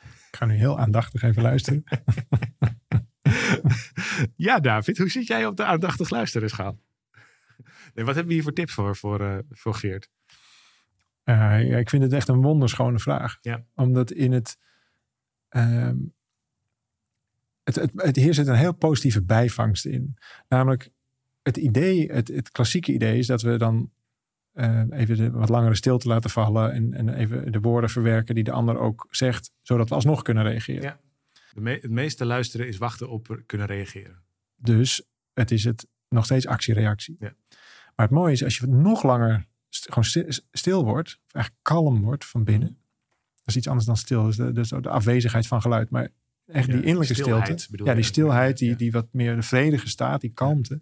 Ik 0.02 0.38
ga 0.38 0.44
nu 0.44 0.54
heel 0.54 0.78
aandachtig 0.78 1.22
even 1.22 1.42
luisteren. 1.42 1.84
Ja, 4.36 4.60
David, 4.60 4.98
hoe 4.98 5.10
zit 5.10 5.26
jij 5.26 5.46
op 5.46 5.56
de 5.56 5.64
aandachtig 5.64 6.10
luisteren 6.10 6.48
schaal? 6.48 6.78
Nee, 7.94 8.04
wat 8.04 8.14
hebben 8.14 8.26
we 8.26 8.32
hier 8.32 8.42
voor 8.42 8.52
tips 8.52 8.74
voor, 8.74 8.96
voor, 8.96 9.20
eh, 9.20 9.38
voor 9.50 9.74
Geert? 9.74 10.10
Eh, 11.22 11.68
ja, 11.68 11.76
ik 11.76 11.88
vind 11.88 12.02
het 12.02 12.12
echt 12.12 12.28
een 12.28 12.42
wonderschone 12.42 12.98
vraag. 12.98 13.38
Ja. 13.40 13.64
Omdat 13.74 14.10
in 14.10 14.32
het, 14.32 14.58
ehm, 15.48 15.96
het, 17.64 17.74
het, 17.74 17.90
het. 17.94 18.16
Hier 18.16 18.34
zit 18.34 18.46
een 18.46 18.54
heel 18.54 18.74
positieve 18.74 19.22
bijvangst 19.22 19.84
in. 19.84 20.16
Namelijk 20.48 20.90
het 21.42 21.56
idee, 21.56 22.12
het, 22.12 22.28
het 22.28 22.50
klassieke 22.50 22.92
idee 22.92 23.18
is 23.18 23.26
dat 23.26 23.42
we 23.42 23.56
dan 23.56 23.90
eh, 24.52 24.82
even 24.90 25.16
de 25.16 25.30
wat 25.30 25.48
langere 25.48 25.74
stilte 25.74 26.08
laten 26.08 26.30
vallen. 26.30 26.72
En, 26.72 26.92
en 26.92 27.08
even 27.08 27.52
de 27.52 27.60
woorden 27.60 27.90
verwerken 27.90 28.34
die 28.34 28.44
de 28.44 28.52
ander 28.52 28.78
ook 28.78 29.06
zegt. 29.10 29.52
Zodat 29.62 29.88
we 29.88 29.94
alsnog 29.94 30.22
kunnen 30.22 30.44
reageren. 30.44 30.82
Ja. 30.82 31.00
Me- 31.54 31.78
het 31.82 31.90
meeste 31.90 32.24
luisteren 32.24 32.68
is 32.68 32.76
wachten 32.76 33.08
op 33.08 33.42
kunnen 33.46 33.66
reageren. 33.66 34.22
Dus 34.56 35.06
het 35.32 35.50
is 35.50 35.64
het 35.64 35.86
nog 36.08 36.24
steeds 36.24 36.46
actie-reactie. 36.46 37.16
Ja. 37.18 37.34
Maar 38.02 38.10
het 38.10 38.20
mooie 38.20 38.32
is 38.32 38.44
als 38.44 38.56
je 38.56 38.66
nog 38.66 39.02
langer 39.02 39.46
gewoon 39.68 40.32
stil, 40.52 40.84
wordt, 40.84 41.18
of 41.26 41.34
eigenlijk 41.34 41.64
kalm 41.64 42.02
wordt 42.02 42.24
van 42.24 42.44
binnen. 42.44 42.68
Dat 43.34 43.46
is 43.46 43.56
iets 43.56 43.68
anders 43.68 43.86
dan 43.86 43.96
stil. 43.96 44.24
Dus 44.24 44.36
de, 44.36 44.52
dus 44.52 44.68
de 44.68 44.88
afwezigheid 44.88 45.46
van 45.46 45.60
geluid. 45.60 45.90
Maar 45.90 46.08
echt 46.46 46.66
Ja, 46.66 46.72
die 46.72 46.82
innerlijke 46.82 47.14
stilte. 47.14 47.56
Ja, 47.84 47.94
die 47.94 48.04
stilheid, 48.04 48.58
die, 48.58 48.76
die 48.76 48.92
wat 48.92 49.06
meer 49.10 49.36
de 49.36 49.42
vredige 49.42 49.88
staat, 49.88 50.20
die 50.20 50.30
kalmte. 50.30 50.74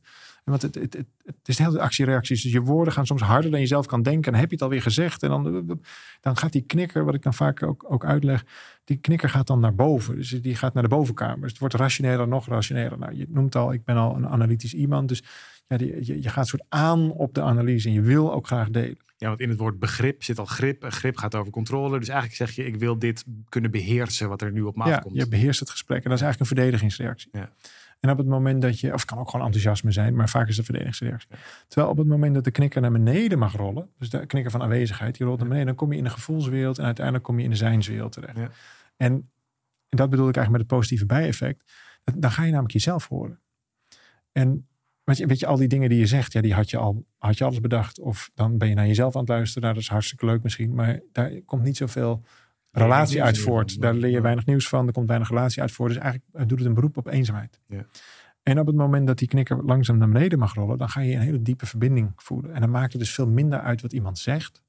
En 0.44 0.50
want 0.50 0.62
het, 0.62 0.74
het, 0.74 0.92
het, 0.92 1.06
het 1.24 1.48
is 1.48 1.56
de 1.56 1.62
hele 1.62 1.80
actie-reacties. 1.80 2.42
Dus 2.42 2.52
je 2.52 2.60
woorden 2.60 2.92
gaan 2.92 3.06
soms 3.06 3.22
harder 3.22 3.50
dan 3.50 3.60
je 3.60 3.66
zelf 3.66 3.86
kan 3.86 4.02
denken. 4.02 4.24
En 4.24 4.32
dan 4.32 4.40
heb 4.40 4.48
je 4.48 4.54
het 4.54 4.64
alweer 4.64 4.82
gezegd. 4.82 5.22
En 5.22 5.28
dan, 5.28 5.80
dan 6.20 6.36
gaat 6.36 6.52
die 6.52 6.62
knikker, 6.62 7.04
wat 7.04 7.14
ik 7.14 7.22
dan 7.22 7.34
vaak 7.34 7.62
ook, 7.62 7.84
ook 7.92 8.04
uitleg. 8.04 8.44
Die 8.84 8.96
knikker 8.96 9.28
gaat 9.28 9.46
dan 9.46 9.60
naar 9.60 9.74
boven. 9.74 10.16
Dus 10.16 10.28
die 10.28 10.56
gaat 10.56 10.74
naar 10.74 10.82
de 10.82 10.88
bovenkamer. 10.88 11.40
Dus 11.40 11.50
het 11.50 11.58
wordt 11.58 11.74
rationeler, 11.74 12.28
nog 12.28 12.46
rationeler. 12.46 12.98
Nou, 12.98 13.14
je 13.14 13.26
noemt 13.28 13.54
al, 13.56 13.72
ik 13.72 13.84
ben 13.84 13.96
al 13.96 14.16
een 14.16 14.28
analytisch 14.28 14.74
iemand. 14.74 15.08
Dus 15.08 15.22
ja, 15.70 15.76
die, 15.76 16.04
je, 16.06 16.22
je 16.22 16.28
gaat 16.28 16.46
soort 16.46 16.62
aan 16.68 17.10
op 17.12 17.34
de 17.34 17.42
analyse. 17.42 17.88
En 17.88 17.94
je 17.94 18.00
wil 18.00 18.32
ook 18.32 18.46
graag 18.46 18.70
delen. 18.70 18.98
Ja, 19.16 19.28
want 19.28 19.40
in 19.40 19.48
het 19.48 19.58
woord 19.58 19.78
begrip 19.78 20.22
zit 20.22 20.38
al 20.38 20.44
grip. 20.44 20.84
En 20.84 20.92
grip 20.92 21.16
gaat 21.16 21.34
over 21.34 21.52
controle. 21.52 21.98
Dus 21.98 22.08
eigenlijk 22.08 22.36
zeg 22.38 22.50
je, 22.50 22.64
ik 22.64 22.76
wil 22.76 22.98
dit 22.98 23.24
kunnen 23.48 23.70
beheersen 23.70 24.28
wat 24.28 24.42
er 24.42 24.52
nu 24.52 24.62
op 24.62 24.76
me 24.76 24.86
Ja, 24.86 24.96
afkomt. 24.96 25.16
je 25.16 25.28
beheerst 25.28 25.60
het 25.60 25.70
gesprek. 25.70 26.04
En 26.04 26.10
dat 26.10 26.18
is 26.18 26.24
eigenlijk 26.24 26.50
een 26.50 26.56
verdedigingsreactie. 26.56 27.28
Ja. 27.32 27.52
En 28.00 28.10
op 28.10 28.18
het 28.18 28.26
moment 28.26 28.62
dat 28.62 28.80
je, 28.80 28.92
of 28.92 29.00
het 29.00 29.10
kan 29.10 29.18
ook 29.18 29.30
gewoon 29.30 29.46
enthousiasme 29.46 29.92
zijn, 29.92 30.14
maar 30.14 30.28
vaak 30.28 30.48
is 30.48 30.56
het 30.56 30.64
verdedigingsreactie. 30.64 31.28
Ja. 31.30 31.36
Terwijl 31.68 31.92
op 31.92 31.98
het 31.98 32.06
moment 32.06 32.34
dat 32.34 32.44
de 32.44 32.50
knikker 32.50 32.80
naar 32.80 32.92
beneden 32.92 33.38
mag 33.38 33.56
rollen, 33.56 33.88
dus 33.98 34.10
de 34.10 34.26
knikker 34.26 34.50
van 34.50 34.62
aanwezigheid, 34.62 35.16
die 35.16 35.26
rolt 35.26 35.38
naar 35.38 35.48
beneden, 35.48 35.68
dan 35.68 35.76
kom 35.76 35.92
je 35.92 35.98
in 35.98 36.04
de 36.04 36.10
gevoelswereld 36.10 36.78
en 36.78 36.84
uiteindelijk 36.84 37.24
kom 37.24 37.38
je 37.38 37.44
in 37.44 37.50
de 37.50 37.56
zijnswereld 37.56 38.12
terecht. 38.12 38.36
Ja. 38.36 38.50
En, 38.96 39.12
en 39.88 39.96
dat 39.96 40.10
bedoel 40.10 40.28
ik 40.28 40.36
eigenlijk 40.36 40.50
met 40.50 40.60
het 40.60 40.78
positieve 40.78 41.06
bijeffect. 41.06 41.72
Dan 42.14 42.30
ga 42.30 42.42
je 42.42 42.50
namelijk 42.50 42.72
jezelf 42.72 43.08
horen. 43.08 43.40
En 44.32 44.68
weet 45.10 45.18
je, 45.18 45.26
weet 45.26 45.40
je, 45.40 45.46
al 45.46 45.56
die 45.56 45.68
dingen 45.68 45.88
die 45.88 45.98
je 45.98 46.06
zegt, 46.06 46.32
ja, 46.32 46.40
die 46.40 46.54
had 46.54 46.70
je 46.70 46.76
al 46.76 47.04
had 47.18 47.38
je 47.38 47.44
alles 47.44 47.60
bedacht. 47.60 48.00
Of 48.00 48.30
dan 48.34 48.58
ben 48.58 48.68
je 48.68 48.74
naar 48.74 48.86
jezelf 48.86 49.14
aan 49.14 49.20
het 49.20 49.30
luisteren. 49.30 49.62
Nou, 49.62 49.74
dat 49.74 49.82
is 49.82 49.88
hartstikke 49.88 50.26
leuk 50.26 50.42
misschien, 50.42 50.74
maar 50.74 51.00
daar 51.12 51.30
komt 51.44 51.62
niet 51.62 51.76
zoveel 51.76 52.22
relatie 52.72 53.22
uit 53.22 53.38
voort. 53.38 53.80
Daar 53.80 53.94
leer 53.94 54.10
je 54.10 54.20
weinig 54.20 54.46
nieuws 54.46 54.68
van. 54.68 54.86
Er 54.86 54.92
komt 54.92 55.08
weinig 55.08 55.28
relatie 55.28 55.62
uit 55.62 55.72
voort. 55.72 55.92
Dus 55.92 56.02
eigenlijk 56.02 56.48
doet 56.48 56.58
het 56.58 56.68
een 56.68 56.74
beroep 56.74 56.96
op 56.96 57.06
eenzaamheid. 57.06 57.60
Ja. 57.66 57.86
En 58.42 58.58
op 58.58 58.66
het 58.66 58.76
moment 58.76 59.06
dat 59.06 59.18
die 59.18 59.28
knikker 59.28 59.64
langzaam 59.64 59.98
naar 59.98 60.08
beneden 60.08 60.38
mag 60.38 60.54
rollen, 60.54 60.78
dan 60.78 60.88
ga 60.88 61.00
je 61.00 61.14
een 61.14 61.20
hele 61.20 61.42
diepe 61.42 61.66
verbinding 61.66 62.12
voelen. 62.16 62.54
En 62.54 62.60
dan 62.60 62.70
maakt 62.70 62.92
het 62.92 63.00
dus 63.00 63.14
veel 63.14 63.28
minder 63.28 63.60
uit 63.60 63.82
wat 63.82 63.92
iemand 63.92 64.18
zegt. 64.18 64.62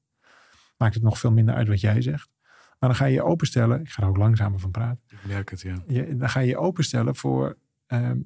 Maakt 0.76 0.94
het 0.94 1.02
nog 1.02 1.18
veel 1.18 1.32
minder 1.32 1.54
uit 1.54 1.68
wat 1.68 1.80
jij 1.80 2.02
zegt. 2.02 2.30
Maar 2.78 2.88
dan 2.88 2.98
ga 2.98 3.04
je 3.04 3.14
je 3.14 3.22
openstellen. 3.22 3.80
Ik 3.80 3.88
ga 3.88 4.02
er 4.02 4.08
ook 4.08 4.16
langzamer 4.16 4.58
van 4.58 4.70
praten. 4.70 5.00
Ik 5.08 5.18
merk 5.26 5.50
het, 5.50 5.60
ja. 5.60 5.82
Je, 5.86 6.16
dan 6.16 6.28
ga 6.28 6.40
je 6.40 6.48
je 6.48 6.58
openstellen 6.58 7.16
voor, 7.16 7.58
ehm, 7.86 8.18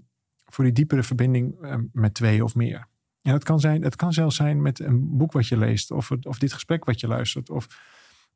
voor 0.52 0.64
die 0.64 0.72
diepere 0.72 1.02
verbinding 1.02 1.60
ehm, 1.62 1.84
met 1.92 2.14
twee 2.14 2.44
of 2.44 2.54
meer. 2.54 2.88
En 3.22 3.32
dat 3.32 3.44
kan, 3.44 3.60
zijn, 3.60 3.82
het 3.82 3.96
kan 3.96 4.12
zelfs 4.12 4.36
zijn 4.36 4.62
met 4.62 4.78
een 4.80 5.16
boek 5.16 5.32
wat 5.32 5.46
je 5.46 5.56
leest. 5.56 5.90
Of, 5.90 6.08
het- 6.08 6.26
of 6.26 6.38
dit 6.38 6.52
gesprek 6.52 6.84
wat 6.84 7.00
je 7.00 7.06
luistert. 7.08 7.50
Of 7.50 7.66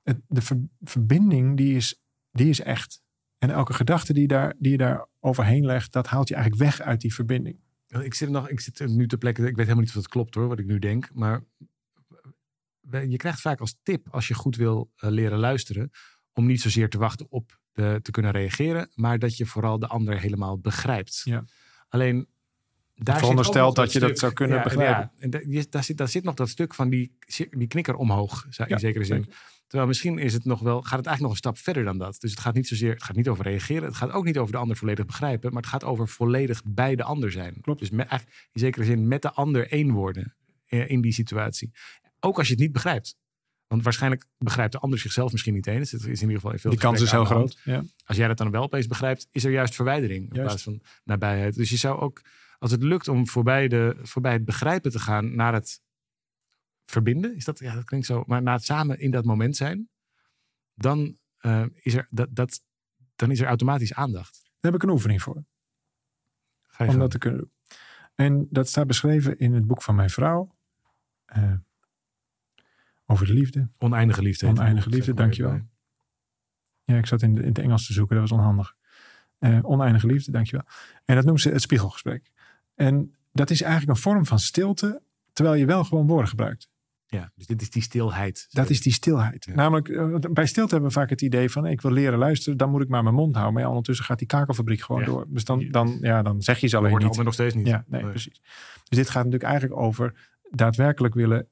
het, 0.03 0.21
de 0.29 0.41
ver- 0.43 0.69
verbinding 0.81 1.57
die 1.57 1.77
is, 1.77 2.01
die 2.31 2.49
is 2.49 2.61
echt. 2.61 3.03
En 3.39 3.51
elke 3.51 3.73
gedachte 3.73 4.13
die, 4.13 4.27
daar, 4.27 4.55
die 4.59 4.71
je 4.71 4.77
daar 4.79 5.07
overheen 5.21 5.65
legt, 5.67 5.93
dat 5.93 6.07
haalt 6.07 6.29
je 6.29 6.35
eigenlijk 6.35 6.63
weg 6.65 6.81
uit 6.81 7.01
die 7.01 7.15
verbinding. 7.15 7.59
Ik 7.89 8.15
zit, 8.15 8.29
nog, 8.31 8.49
ik 8.49 8.61
zit 8.61 8.87
nu 8.87 9.07
te 9.07 9.17
plekken, 9.19 9.43
ik 9.45 9.49
weet 9.51 9.59
helemaal 9.67 9.81
niet 9.85 9.89
of 9.89 9.95
dat 10.03 10.09
klopt 10.09 10.35
hoor, 10.35 10.49
wat 10.49 10.59
ik 10.59 10.67
nu 10.67 10.79
denk. 10.79 11.11
Maar 11.15 11.45
je 13.09 13.17
krijgt 13.17 13.41
vaak 13.41 13.61
als 13.61 13.79
tip, 13.83 14.09
als 14.11 14.29
je 14.29 14.35
goed 14.35 14.57
wil 14.57 14.93
eh, 14.97 15.11
leren 15.11 15.39
luisteren, 15.39 15.91
om 16.33 16.47
niet 16.47 16.61
zozeer 16.61 16.89
te 16.89 16.99
wachten 16.99 17.27
op 17.31 17.59
de, 17.73 17.99
te 18.03 18.11
kunnen 18.11 18.31
reageren, 18.31 18.91
maar 18.95 19.19
dat 19.19 19.37
je 19.37 19.47
vooral 19.47 19.79
de 19.79 19.87
ander 19.87 20.21
helemaal 20.21 20.59
begrijpt. 20.59 21.21
Ja. 21.25 21.45
Alleen, 21.91 22.27
daar 22.95 23.35
nog 23.35 23.73
dat 23.73 23.93
je 23.93 24.01
dat 24.01 24.19
zou 24.19 24.33
kunnen 24.33 24.57
ja, 24.57 24.63
begrijpen. 24.63 25.11
Ja, 25.17 25.23
en 25.23 25.31
daar, 25.71 25.85
zit, 25.85 25.97
daar 25.97 26.09
zit 26.09 26.25
nog 26.25 26.35
dat 26.35 26.49
stuk 26.49 26.75
van 26.75 26.89
die, 26.89 27.17
die 27.51 27.67
knikker 27.67 27.95
omhoog, 27.95 28.45
in 28.45 28.65
Ja, 28.69 28.79
zekere 28.79 29.05
zin. 29.05 29.33
Terwijl 29.67 29.89
misschien 29.89 30.19
is 30.19 30.33
het 30.33 30.45
nog 30.45 30.61
wel, 30.61 30.83
gaat 30.83 30.99
het 30.99 31.07
eigenlijk 31.07 31.21
nog 31.21 31.31
een 31.31 31.37
stap 31.37 31.59
verder 31.59 31.85
dan 31.85 31.99
dat. 31.99 32.21
Dus 32.21 32.31
het 32.31 32.41
gaat 32.41 32.55
niet 32.55 32.69
zozeer, 32.69 32.93
het 32.93 33.03
gaat 33.03 33.17
niet 33.17 33.29
over 33.29 33.45
reageren. 33.45 33.85
Het 33.85 33.97
gaat 33.97 34.11
ook 34.11 34.25
niet 34.25 34.39
over 34.39 34.53
de 34.53 34.59
ander 34.59 34.77
volledig 34.77 35.07
begrijpen. 35.07 35.53
Maar 35.53 35.63
het 35.63 35.71
gaat 35.71 35.85
over 35.85 36.09
volledig 36.09 36.63
bij 36.65 36.97
de 36.97 37.03
ander 37.03 37.33
zijn. 37.33 37.61
Klopt. 37.61 37.81
Dus 37.81 37.91
met, 37.91 38.11
in 38.53 38.61
zekere 38.61 38.85
zin 38.85 39.09
met 39.09 39.23
de 39.23 39.33
ander 39.33 39.71
één 39.73 39.91
worden 39.91 40.35
eh, 40.67 40.91
in 40.91 41.01
die 41.01 41.13
situatie. 41.13 41.71
Ook 42.21 42.39
als 42.39 42.47
je 42.47 42.53
het 42.53 42.63
niet 42.63 42.73
begrijpt. 42.73 43.17
Want 43.71 43.83
waarschijnlijk 43.83 44.27
begrijpt 44.39 44.73
de 44.73 44.79
ander 44.79 44.99
zichzelf 44.99 45.33
misschien 45.33 45.55
niet 45.55 45.67
eens. 45.67 45.91
Het 45.91 46.01
is 46.01 46.23
in 46.23 46.29
ieder 46.29 46.41
geval 46.41 46.59
veel 46.59 46.71
Die 46.71 46.81
kans 46.81 47.01
is 47.01 47.11
heel 47.11 47.25
groot. 47.25 47.59
Ja. 47.65 47.83
Als 48.05 48.17
jij 48.17 48.29
dat 48.29 48.37
dan 48.39 48.51
wel 48.51 48.63
opeens 48.63 48.87
begrijpt, 48.87 49.29
is 49.31 49.45
er 49.45 49.51
juist 49.51 49.75
verwijdering. 49.75 50.21
In 50.29 50.35
Juist. 50.35 50.47
plaats 50.47 50.63
van 50.63 50.81
nabijheid. 51.05 51.55
Dus 51.55 51.71
je 51.71 51.77
zou 51.77 52.01
ook, 52.01 52.23
als 52.59 52.71
het 52.71 52.83
lukt 52.83 53.09
om 53.09 53.29
voorbij, 53.29 53.69
de, 53.69 53.97
voorbij 54.03 54.33
het 54.33 54.45
begrijpen 54.45 54.91
te 54.91 54.99
gaan 54.99 55.35
naar 55.35 55.53
het 55.53 55.83
verbinden. 56.85 57.37
Is 57.37 57.45
dat, 57.45 57.59
ja, 57.59 57.75
dat 57.75 57.85
klinkt 57.85 58.07
zo. 58.07 58.25
Maar 58.27 58.43
naar 58.43 58.55
het 58.55 58.65
samen 58.65 58.99
in 58.99 59.11
dat 59.11 59.25
moment 59.25 59.57
zijn. 59.57 59.89
Dan, 60.75 61.19
eh, 61.39 61.65
is, 61.75 61.95
er, 61.95 62.07
dat, 62.11 62.29
dat, 62.35 62.63
dan 63.17 63.31
is 63.31 63.41
er 63.41 63.47
automatisch 63.47 63.95
aandacht. 63.95 64.41
Daar 64.43 64.73
heb 64.73 64.75
ik 64.75 64.83
een 64.83 64.95
oefening 64.95 65.23
voor. 65.23 65.45
Ga 66.67 66.85
je 66.85 66.91
om 66.91 66.99
dat 66.99 67.11
te 67.11 67.19
kunnen 67.19 67.41
doen. 67.41 67.53
En 68.15 68.47
dat 68.51 68.69
staat 68.69 68.87
beschreven 68.87 69.39
in 69.39 69.55
het 69.55 69.67
boek 69.67 69.83
van 69.83 69.95
mijn 69.95 70.11
vrouw. 70.11 70.57
eh, 71.25 71.53
over 73.11 73.27
de 73.27 73.33
liefde. 73.33 73.69
Oneindige 73.79 74.23
liefde. 74.23 74.47
het 74.47 74.59
Oneindige 74.59 74.89
boek, 74.89 74.97
liefde, 74.99 75.15
dankjewel. 75.15 75.61
Ja, 76.85 76.97
ik 76.97 77.07
zat 77.07 77.23
in, 77.23 77.35
de, 77.35 77.41
in 77.41 77.49
het 77.49 77.59
Engels 77.59 77.87
te 77.87 77.93
zoeken, 77.93 78.17
dat 78.21 78.29
was 78.29 78.39
onhandig. 78.39 78.75
Eh, 79.39 79.59
oneindige 79.63 80.07
liefde, 80.07 80.31
dankjewel. 80.31 80.65
En 81.05 81.15
dat 81.15 81.25
noemt 81.25 81.41
ze 81.41 81.51
het 81.51 81.63
spiegelgesprek. 81.63 82.31
En 82.75 83.15
dat 83.33 83.51
is 83.51 83.63
eigenlijk 83.63 83.93
een 83.97 84.03
vorm 84.03 84.27
van 84.27 84.39
stilte, 84.39 85.03
terwijl 85.33 85.57
je 85.57 85.67
wel 85.67 85.85
gewoon 85.85 86.07
woorden 86.07 86.29
gebruikt. 86.29 86.69
Ja, 87.07 87.33
dus 87.35 87.47
dit 87.47 87.63
is 87.63 87.71
die 87.71 87.83
stilheid. 87.83 88.47
Dat 88.51 88.71
is 88.71 88.81
die 88.83 88.93
stilheid. 88.93 89.45
Ja. 89.45 89.55
Namelijk, 89.55 89.89
eh, 89.89 90.15
bij 90.33 90.47
stilte 90.47 90.71
hebben 90.71 90.89
we 90.91 90.99
vaak 90.99 91.11
het 91.11 91.23
idee 91.23 91.51
van... 91.51 91.67
ik 91.67 91.81
wil 91.81 91.93
leren 91.93 92.19
luisteren, 92.19 92.59
dan 92.59 92.71
moet 92.71 92.83
ik 92.83 92.89
maar 92.89 93.03
mijn 93.03 93.15
mond 93.15 93.33
houden. 93.33 93.55
Maar 93.55 93.63
ja, 93.63 93.69
ondertussen 93.69 94.05
gaat 94.05 94.19
die 94.19 94.27
kakelfabriek 94.27 94.81
gewoon 94.81 95.01
Ja. 95.01 95.07
door. 95.07 95.27
Dus 95.29 95.45
dan, 95.45 95.69
dan, 95.71 95.99
ja, 96.01 96.23
dan 96.23 96.43
zeg 96.43 96.59
je 96.59 96.67
ze 96.67 96.77
alleen 96.77 96.97
niet. 96.99 97.23
nog 97.23 97.33
steeds 97.35 97.55
niet. 97.55 97.67
Ja, 97.67 97.85
nee, 97.87 98.03
Nee. 98.03 98.11
precies. 98.11 98.41
Dus 98.89 98.99
dit 98.99 99.07
gaat 99.07 99.25
natuurlijk 99.25 99.51
eigenlijk 99.51 99.81
over 99.81 100.29
daadwerkelijk 100.51 101.15
willen 101.15 101.49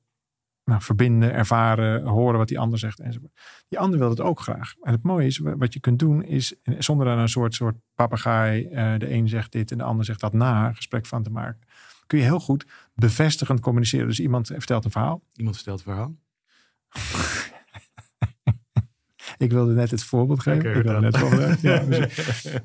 nou, 0.69 0.83
verbinden, 0.83 1.33
ervaren, 1.33 2.05
horen 2.05 2.39
wat 2.39 2.49
die 2.49 2.59
ander 2.59 2.79
zegt 2.79 3.01
enzovoort. 3.01 3.33
Die 3.69 3.79
ander 3.79 3.99
wil 3.99 4.11
het 4.11 4.21
ook 4.21 4.41
graag. 4.41 4.75
En 4.83 4.93
het 4.93 5.03
mooie 5.03 5.27
is, 5.27 5.39
wat 5.39 5.73
je 5.73 5.81
kunt 5.81 5.99
doen, 5.99 6.23
is 6.23 6.55
zonder 6.79 7.07
daar 7.07 7.19
een 7.19 7.29
soort, 7.29 7.55
soort 7.55 7.77
papegaai, 7.95 8.67
eh, 8.67 8.99
de 8.99 9.13
een 9.13 9.29
zegt 9.29 9.53
dit 9.53 9.71
en 9.71 9.79
de 9.79 9.85
ander 9.85 10.05
zegt 10.05 10.21
dat 10.21 10.33
na, 10.33 10.73
gesprek 10.73 11.07
van 11.07 11.23
te 11.23 11.31
maken, 11.31 11.61
kun 12.07 12.19
je 12.19 12.25
heel 12.25 12.41
goed 12.41 12.67
bevestigend 12.95 13.61
communiceren. 13.61 14.07
Dus 14.07 14.21
iemand 14.21 14.47
vertelt 14.47 14.85
een 14.85 14.91
verhaal. 14.91 15.23
Iemand 15.33 15.57
vertelt 15.57 15.85
het 15.85 15.89
verhaal. 15.89 16.17
Ik 19.39 19.51
wilde 19.51 19.73
net 19.73 19.91
het 19.91 20.05
voorbeeld 20.05 20.41
geven. 20.41 20.77
Ik 20.77 20.83
wilde 20.83 21.01
net 21.01 21.19
voorbeeld. 21.19 21.61
Ja, 21.61 21.83
nee, 21.89 22.09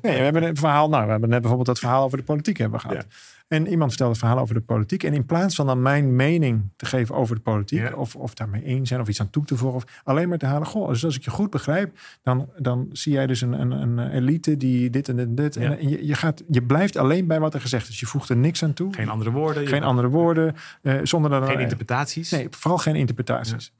we 0.00 0.08
hebben 0.08 0.42
een 0.42 0.56
verhaal. 0.56 0.88
Nou, 0.88 1.04
we 1.04 1.10
hebben 1.10 1.28
net 1.28 1.38
bijvoorbeeld 1.40 1.68
dat 1.68 1.78
verhaal 1.78 2.04
over 2.04 2.18
de 2.18 2.24
politiek 2.24 2.56
hebben 2.56 2.80
gehad. 2.80 2.96
Ja. 2.96 3.04
En 3.48 3.66
iemand 3.66 3.90
vertelde 3.90 4.18
verhaal 4.18 4.38
over 4.38 4.54
de 4.54 4.60
politiek. 4.60 5.02
En 5.02 5.12
in 5.14 5.26
plaats 5.26 5.54
van 5.54 5.66
dan 5.66 5.82
mijn 5.82 6.16
mening 6.16 6.72
te 6.76 6.86
geven 6.86 7.14
over 7.14 7.34
de 7.36 7.40
politiek, 7.40 7.78
Ja. 7.78 7.92
of, 7.94 8.16
of 8.16 8.34
daarmee 8.34 8.62
eens 8.64 8.88
zijn, 8.88 9.00
of 9.00 9.08
iets 9.08 9.20
aan 9.20 9.30
toe 9.30 9.44
te 9.44 9.56
voegen, 9.56 9.76
of 9.78 10.00
alleen 10.04 10.28
maar 10.28 10.38
te 10.38 10.46
halen. 10.46 10.66
Goh, 10.66 10.88
dus 10.88 11.04
als 11.04 11.16
ik 11.16 11.24
je 11.24 11.30
goed 11.30 11.50
begrijp, 11.50 11.98
dan, 12.22 12.48
dan 12.58 12.88
zie 12.92 13.12
jij 13.12 13.26
dus 13.26 13.40
een, 13.40 13.52
een, 13.52 13.70
een 13.70 14.10
elite 14.10 14.56
die 14.56 14.90
dit 14.90 15.08
en 15.08 15.16
dit 15.16 15.26
en 15.26 15.34
dit. 15.34 15.54
Ja. 15.54 15.76
En 15.76 15.88
je, 15.88 16.06
je, 16.06 16.14
gaat, 16.14 16.42
je 16.48 16.62
blijft 16.62 16.96
alleen 16.96 17.26
bij 17.26 17.40
wat 17.40 17.54
er 17.54 17.60
gezegd 17.60 17.88
is. 17.88 18.00
Je 18.00 18.06
voegt 18.06 18.28
er 18.28 18.36
niks 18.36 18.62
aan 18.62 18.72
toe. 18.72 18.94
Geen 18.94 19.08
andere 19.08 19.30
woorden. 19.30 19.66
Geen 19.66 19.82
andere 19.82 20.08
woorden. 20.08 20.54
eh, 20.82 20.94
zonder 21.02 21.30
dat 21.30 21.48
Geen 21.48 21.60
interpretaties. 21.60 22.30
Nee, 22.30 22.46
vooral 22.50 22.78
geen 22.78 22.94
interpretaties. 22.96 23.72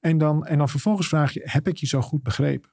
En, 0.00 0.18
dan, 0.18 0.46
en 0.46 0.58
dan 0.58 0.68
vervolgens 0.68 1.08
vraag 1.08 1.32
je, 1.32 1.40
heb 1.44 1.68
ik 1.68 1.76
je 1.76 1.86
zo 1.86 2.00
goed 2.00 2.22
begrepen? 2.22 2.70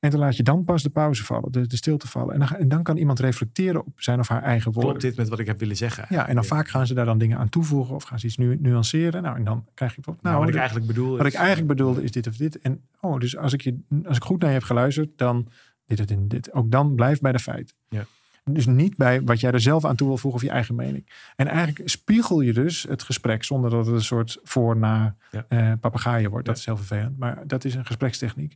En 0.00 0.10
dan 0.10 0.20
laat 0.20 0.36
je 0.36 0.42
dan 0.42 0.64
pas 0.64 0.82
de 0.82 0.90
pauze 0.90 1.24
vallen, 1.24 1.52
de, 1.52 1.66
de 1.66 1.76
stilte 1.76 2.08
vallen. 2.08 2.34
En 2.34 2.38
dan, 2.40 2.48
en 2.48 2.68
dan 2.68 2.82
kan 2.82 2.96
iemand 2.96 3.20
reflecteren 3.20 3.86
op 3.86 4.00
zijn 4.00 4.18
of 4.20 4.28
haar 4.28 4.42
eigen 4.42 4.72
woorden. 4.72 4.90
Klopt 4.90 5.06
dit 5.06 5.16
met 5.16 5.28
wat 5.28 5.38
ik 5.38 5.46
heb 5.46 5.58
willen 5.58 5.76
zeggen? 5.76 6.06
Ja, 6.08 6.28
en 6.28 6.34
dan 6.34 6.44
vaak 6.44 6.68
gaan 6.68 6.86
ze 6.86 6.94
daar 6.94 7.04
dan 7.04 7.18
dingen 7.18 7.38
aan 7.38 7.48
toevoegen 7.48 7.94
of 7.94 8.02
gaan 8.04 8.18
ze 8.18 8.26
iets 8.26 8.36
nu, 8.36 8.56
nuanceren. 8.60 9.22
Nou, 9.22 9.36
en 9.36 9.44
dan 9.44 9.64
krijg 9.74 9.90
je 9.94 9.96
bijvoorbeeld, 9.96 10.24
Nou, 10.24 10.36
nou, 10.36 10.38
wat 10.38 10.46
ik 10.46 10.52
dit- 10.52 10.62
eigenlijk 10.62 10.86
bedoel 10.86 11.16
wat 11.16 11.26
is- 11.26 11.32
ik 11.32 11.38
eigenlijk 11.38 11.68
bedoelde 11.68 12.02
is 12.02 12.10
dit 12.12 12.26
of 12.26 12.36
dit. 12.36 12.58
En 12.58 12.80
oh, 13.00 13.18
dus 13.20 13.36
als 13.36 13.52
ik, 13.52 13.60
je, 13.60 13.78
als 14.04 14.16
ik 14.16 14.22
goed 14.22 14.40
naar 14.40 14.48
je 14.48 14.54
heb 14.56 14.64
geluisterd, 14.64 15.08
dan 15.18 15.48
dit, 15.86 15.98
dit 15.98 16.10
en 16.10 16.28
dit. 16.28 16.52
Ook 16.52 16.70
dan 16.70 16.94
blijf 16.94 17.20
bij 17.20 17.32
de 17.32 17.38
feiten. 17.38 17.74
Ja. 17.88 18.04
Dus 18.50 18.66
niet 18.66 18.96
bij 18.96 19.22
wat 19.22 19.40
jij 19.40 19.50
er 19.52 19.60
zelf 19.60 19.84
aan 19.84 19.96
toe 19.96 20.06
wil 20.08 20.16
voegen 20.16 20.40
of 20.40 20.46
je 20.46 20.52
eigen 20.54 20.74
mening. 20.74 21.06
En 21.36 21.46
eigenlijk 21.46 21.88
spiegel 21.88 22.40
je 22.40 22.52
dus 22.52 22.82
het 22.88 23.02
gesprek 23.02 23.44
zonder 23.44 23.70
dat 23.70 23.86
het 23.86 23.94
een 23.94 24.02
soort 24.04 24.38
voor-na 24.42 25.16
Ja. 25.30 25.44
eh 25.48 25.72
papegaaien 25.80 26.30
wordt. 26.30 26.46
Dat 26.46 26.54
Ja. 26.54 26.60
is 26.60 26.66
heel 26.66 26.76
vervelend, 26.86 27.18
maar 27.18 27.42
dat 27.46 27.64
is 27.64 27.74
een 27.74 27.86
gesprekstechniek. 27.86 28.54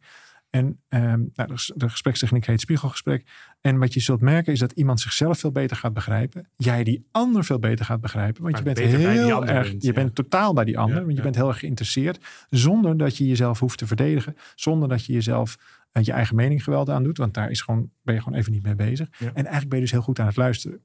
En 0.51 0.81
ehm, 0.89 1.25
nou, 1.35 1.55
de, 1.55 1.73
de 1.77 1.89
gesprekstechniek 1.89 2.47
heet 2.47 2.61
spiegelgesprek. 2.61 3.27
En 3.61 3.79
wat 3.79 3.95
je 3.95 4.01
zult 4.01 4.21
merken 4.21 4.53
is 4.53 4.59
dat 4.59 4.73
iemand 4.73 5.01
zichzelf 5.01 5.39
veel 5.39 5.53
beter 5.53 5.77
gaat 5.77 5.93
begrijpen. 5.93 6.49
Jij 6.57 6.85
die 6.85 7.07
ander 7.11 7.45
veel 7.45 7.59
beter 7.59 7.85
gaat 7.85 8.01
begrijpen. 8.01 8.43
Want 8.43 8.55
Maar 8.55 8.65
je 8.65 8.75
bent 8.75 8.93
heel 8.93 9.47
erg, 9.47 9.71
bent, 9.71 9.83
je 9.83 9.89
ja. 9.89 9.95
bent 9.95 10.15
totaal 10.15 10.53
bij 10.55 10.65
die 10.65 10.79
ander. 10.79 10.95
Ja, 10.95 11.01
want 11.01 11.11
je 11.11 11.17
ja. 11.17 11.23
bent 11.23 11.35
heel 11.35 11.49
erg 11.49 11.59
geïnteresseerd. 11.59 12.19
Zonder 12.49 12.97
dat 12.97 13.17
je 13.17 13.27
jezelf 13.27 13.59
hoeft 13.59 13.79
te 13.79 13.87
verdedigen. 13.87 14.37
Zonder 14.55 14.89
dat 14.89 15.05
je 15.05 15.13
jezelf 15.13 15.57
eh, 15.93 16.05
je 16.05 16.13
eigen 16.13 16.37
mening 16.37 16.65
geweld 16.65 16.91
aandoet. 16.91 17.19
Want 17.19 17.35
daar 17.35 17.51
is 17.51 17.61
gewoon, 17.61 17.91
ben 18.03 18.15
je 18.15 18.23
gewoon 18.23 18.39
even 18.39 18.53
niet 18.53 18.63
mee 18.63 18.75
bezig. 18.75 19.09
En 19.19 19.35
eigenlijk 19.35 19.69
ben 19.69 19.79
je 19.79 19.85
dus 19.85 19.93
heel 19.93 20.03
goed 20.03 20.19
aan 20.19 20.27
het 20.27 20.37
luisteren. 20.37 20.81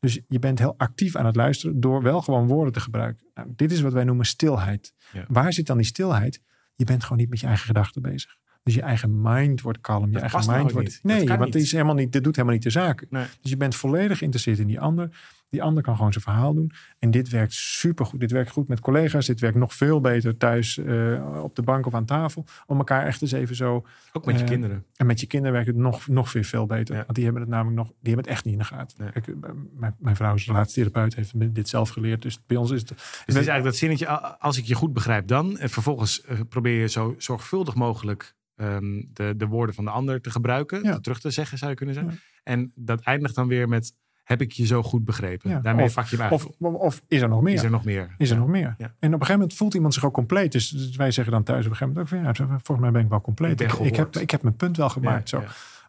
Dus 0.00 0.20
je 0.28 0.38
bent 0.38 0.58
heel 0.58 0.74
actief 0.76 1.16
aan 1.16 1.26
het 1.26 1.36
luisteren 1.36 1.80
door 1.80 2.02
wel 2.02 2.22
gewoon 2.22 2.46
woorden 2.46 2.72
te 2.72 2.80
gebruiken. 2.80 3.26
Nou, 3.34 3.48
dit 3.56 3.72
is 3.72 3.80
wat 3.80 3.92
wij 3.92 4.04
noemen 4.04 4.26
stilheid. 4.26 4.94
Waar 5.28 5.52
zit 5.52 5.66
dan 5.66 5.76
die 5.76 5.86
stilheid? 5.86 6.40
Je 6.74 6.84
bent 6.84 7.02
gewoon 7.02 7.18
niet 7.18 7.28
met 7.28 7.40
je 7.40 7.46
eigen 7.46 7.66
gedachten 7.66 8.02
bezig. 8.02 8.36
Dus 8.64 8.74
je 8.74 8.82
eigen 8.82 9.20
mind 9.22 9.60
wordt 9.60 9.80
kalm. 9.80 10.10
Je 10.10 10.18
eigen 10.18 10.46
nou 10.46 10.58
mind 10.58 10.72
wordt. 10.72 10.88
niet. 10.88 11.00
Nee, 11.02 11.26
want 11.26 11.44
niet. 11.44 11.54
is 11.54 11.72
helemaal 11.72 11.94
niet, 11.94 12.12
dit 12.12 12.24
doet 12.24 12.36
helemaal 12.36 12.56
niet 12.56 12.64
de. 12.64 13.06
Nee. 13.10 13.24
Dus 13.40 13.50
je 13.50 13.56
bent 13.56 13.76
volledig 13.76 14.18
geïnteresseerd 14.18 14.58
in 14.58 14.66
die 14.66 14.80
ander. 14.80 15.10
Die 15.48 15.62
ander 15.62 15.82
kan 15.82 15.96
gewoon 15.96 16.12
zijn 16.12 16.24
verhaal 16.24 16.54
doen. 16.54 16.72
En 16.98 17.10
dit 17.10 17.28
werkt 17.28 17.52
supergoed. 17.52 18.20
Dit 18.20 18.30
werkt 18.30 18.50
goed 18.50 18.68
met 18.68 18.80
collega's. 18.80 19.26
Dit 19.26 19.40
werkt 19.40 19.56
nog 19.56 19.74
veel 19.74 20.00
beter 20.00 20.36
thuis 20.36 20.78
eh, 20.78 21.42
op 21.42 21.56
de 21.56 21.62
bank 21.62 21.86
of 21.86 21.94
aan 21.94 22.04
tafel. 22.04 22.44
Om 22.66 22.78
elkaar 22.78 23.06
echt 23.06 23.22
eens 23.22 23.32
even 23.32 23.56
zo. 23.56 23.86
Ook 24.12 24.24
met 24.24 24.34
je 24.34 24.42
Eh, 24.42 24.48
kinderen. 24.48 24.84
En 24.96 25.06
met 25.06 25.20
je 25.20 25.26
kinderen 25.26 25.52
werkt 25.54 25.68
het 25.68 25.76
nog, 25.76 26.08
nog 26.08 26.30
veel, 26.30 26.42
veel 26.42 26.66
beter. 26.66 26.94
Ja. 26.94 27.02
Want 27.02 27.14
die 27.14 27.24
hebben 27.24 27.42
het 27.42 27.50
namelijk 27.50 27.76
nog. 27.76 27.86
Die 27.86 27.96
hebben 28.14 28.24
het 28.24 28.32
echt 28.32 28.44
niet 28.44 28.52
in 28.52 28.58
de 28.58 28.64
gaten. 28.64 28.96
Nee. 29.00 29.10
Kijk, 29.10 29.26
eh, 29.28 29.50
mijn, 29.76 29.94
mijn 29.98 30.16
vrouw 30.16 30.34
is 30.34 30.46
relatietherapeut. 30.46 31.14
Heeft 31.14 31.54
dit 31.54 31.68
zelf 31.68 31.88
geleerd. 31.88 32.22
Dus 32.22 32.40
bij 32.46 32.56
ons 32.56 32.70
is 32.70 32.80
het. 32.80 32.88
Dus 32.88 32.96
het 33.16 33.28
is 33.28 33.34
eigenlijk 33.34 33.64
dat 33.64 33.76
zinnetje, 33.76 34.06
als 34.38 34.58
ik 34.58 34.64
je 34.64 34.74
goed 34.74 34.92
begrijp 34.92 35.26
dan. 35.28 35.58
En 35.58 35.70
vervolgens 35.70 36.24
probeer 36.48 36.80
je 36.80 36.88
zo 36.88 37.14
zorgvuldig 37.18 37.74
mogelijk 37.74 38.34
ehm, 38.56 39.02
de, 39.12 39.34
de 39.36 39.46
woorden 39.46 39.74
van 39.74 39.84
de 39.84 39.90
ander 39.90 40.20
te 40.20 40.30
gebruiken. 40.30 40.82
Ja. 40.82 41.00
Terug 41.00 41.20
te 41.20 41.30
zeggen 41.30 41.58
zou 41.58 41.70
je 41.70 41.76
kunnen 41.76 41.94
zeggen. 41.94 42.20
En 42.42 42.72
dat 42.74 43.00
eindigt 43.00 43.34
dan 43.34 43.48
weer 43.48 43.68
met, 43.68 43.92
heb 44.24 44.40
ik 44.40 44.52
je 44.52 44.66
zo 44.66 44.82
goed 44.82 45.04
begrepen? 45.04 45.50
Ja, 45.50 45.60
Daarmee 45.60 45.84
of- 45.84 45.92
vak 45.92 46.06
je 46.06 46.16
hem 46.22 46.32
Of, 46.32 46.44
of, 46.58 46.74
of 46.74 47.02
is 47.08 47.20
er 47.20 47.28
nog 47.28 47.42
meer? 47.42 47.54
is 47.54 47.62
er 47.62 47.70
nog 47.70 47.84
meer? 47.84 48.14
Is 48.18 48.28
er 48.30 48.34
Ja. 48.36 48.40
nog 48.42 48.50
meer? 48.50 48.74
Ja. 48.78 48.84
En 48.84 48.88
op 48.88 49.02
een 49.02 49.10
gegeven 49.12 49.32
moment 49.38 49.54
voelt 49.54 49.74
iemand 49.74 49.94
zich 49.94 50.04
ook 50.04 50.14
compleet. 50.14 50.52
Dus, 50.52 50.68
dus 50.68 50.96
wij 50.96 51.10
zeggen 51.10 51.32
dan 51.32 51.42
thuis 51.42 51.64
op 51.66 51.70
een 51.70 51.76
gegeven 51.76 51.94
moment 51.94 52.28
ook 52.28 52.36
van 52.36 52.46
ja, 52.48 52.58
volgens 52.62 52.78
mij 52.80 52.90
ben 52.90 53.02
ik 53.02 53.08
wel 53.08 53.20
compleet. 53.20 53.60
Ik, 53.60 53.72
ik, 53.72 53.96
heb, 53.96 54.16
ik 54.16 54.30
heb 54.30 54.42
mijn 54.42 54.56
punt 54.56 54.76
wel 54.76 54.88
gemaakt. 54.88 55.28
Zo. 55.28 55.42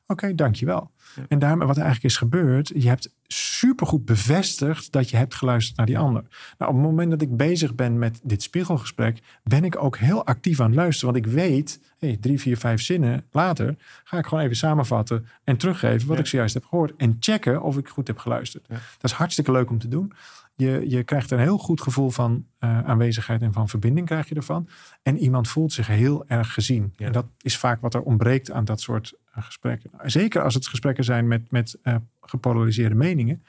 Oké, 0.07 0.35
dankjewel. 0.35 0.91
Ja. 1.15 1.23
En 1.27 1.39
daarmee 1.39 1.67
wat 1.67 1.75
er 1.75 1.83
eigenlijk 1.83 2.13
is 2.13 2.19
gebeurd, 2.19 2.71
je 2.75 2.87
hebt 2.87 3.13
supergoed 3.27 4.05
bevestigd 4.05 4.91
dat 4.91 5.09
je 5.09 5.17
hebt 5.17 5.35
geluisterd 5.35 5.77
naar 5.77 5.85
die 5.85 5.97
ander. 5.97 6.23
Nou, 6.57 6.71
op 6.71 6.77
het 6.77 6.85
moment 6.85 7.09
dat 7.11 7.21
ik 7.21 7.37
bezig 7.37 7.75
ben 7.75 7.99
met 7.99 8.19
dit 8.23 8.43
spiegelgesprek, 8.43 9.19
ben 9.43 9.63
ik 9.63 9.83
ook 9.83 9.97
heel 9.97 10.25
actief 10.25 10.59
aan 10.59 10.65
het 10.65 10.75
luisteren. 10.75 11.13
Want 11.13 11.25
ik 11.25 11.31
weet, 11.31 11.79
hey, 11.97 12.17
drie, 12.21 12.39
vier, 12.39 12.57
vijf 12.57 12.81
zinnen 12.81 13.25
later 13.31 13.75
ga 14.03 14.17
ik 14.17 14.25
gewoon 14.25 14.43
even 14.43 14.55
samenvatten 14.55 15.25
en 15.43 15.57
teruggeven 15.57 16.07
wat 16.07 16.17
Ja. 16.17 16.23
ik 16.23 16.29
zojuist 16.29 16.53
heb 16.53 16.65
gehoord. 16.65 16.93
En 16.97 17.17
checken 17.19 17.61
of 17.61 17.77
ik 17.77 17.87
goed 17.87 18.07
heb 18.07 18.17
geluisterd. 18.17 18.65
Ja. 18.69 18.75
Dat 18.75 19.11
is 19.11 19.11
hartstikke 19.11 19.51
leuk 19.51 19.69
om 19.69 19.79
te 19.79 19.87
doen. 19.87 20.13
Je, 20.57 20.89
je 20.89 21.03
krijgt 21.03 21.31
een 21.31 21.39
heel 21.39 21.57
goed 21.57 21.81
gevoel 21.81 22.09
van 22.09 22.45
eh, 22.59 22.79
aanwezigheid 22.79 23.41
en 23.41 23.53
van 23.53 23.69
verbinding 23.69 24.07
krijg 24.07 24.29
je 24.29 24.35
ervan. 24.35 24.67
En 25.03 25.17
iemand 25.17 25.47
voelt 25.47 25.73
zich 25.73 25.87
heel 25.87 26.27
erg 26.27 26.53
gezien. 26.53 26.93
Ja. 26.95 27.05
En 27.05 27.11
dat 27.11 27.25
is 27.41 27.57
vaak 27.57 27.81
wat 27.81 27.93
er 27.93 28.01
ontbreekt 28.01 28.51
aan 28.51 28.65
dat 28.65 28.81
soort 28.81 29.13
eh, 29.33 29.43
gesprekken. 29.43 29.89
Nou, 29.93 30.09
Zeker 30.09 30.43
als 30.43 30.53
het 30.53 30.67
gesprekken 30.67 31.03
zijn 31.03 31.27
met, 31.27 31.51
met 31.51 31.77
eh, 31.81 31.95
gepolariseerde 32.21 32.95
meningen. 32.95 33.35
Nou, 33.35 33.47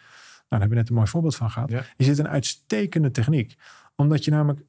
daar 0.48 0.60
hebben 0.60 0.68
we 0.68 0.74
net 0.74 0.88
een 0.88 0.94
mooi 0.94 1.08
voorbeeld 1.08 1.36
van 1.36 1.50
gehad. 1.50 1.70
Ja. 1.70 1.84
Is 1.96 2.06
dit 2.06 2.18
een 2.18 2.28
uitstekende 2.28 3.10
techniek. 3.10 3.56
Omdat 3.96 4.24
je 4.24 4.30
namelijk 4.30 4.64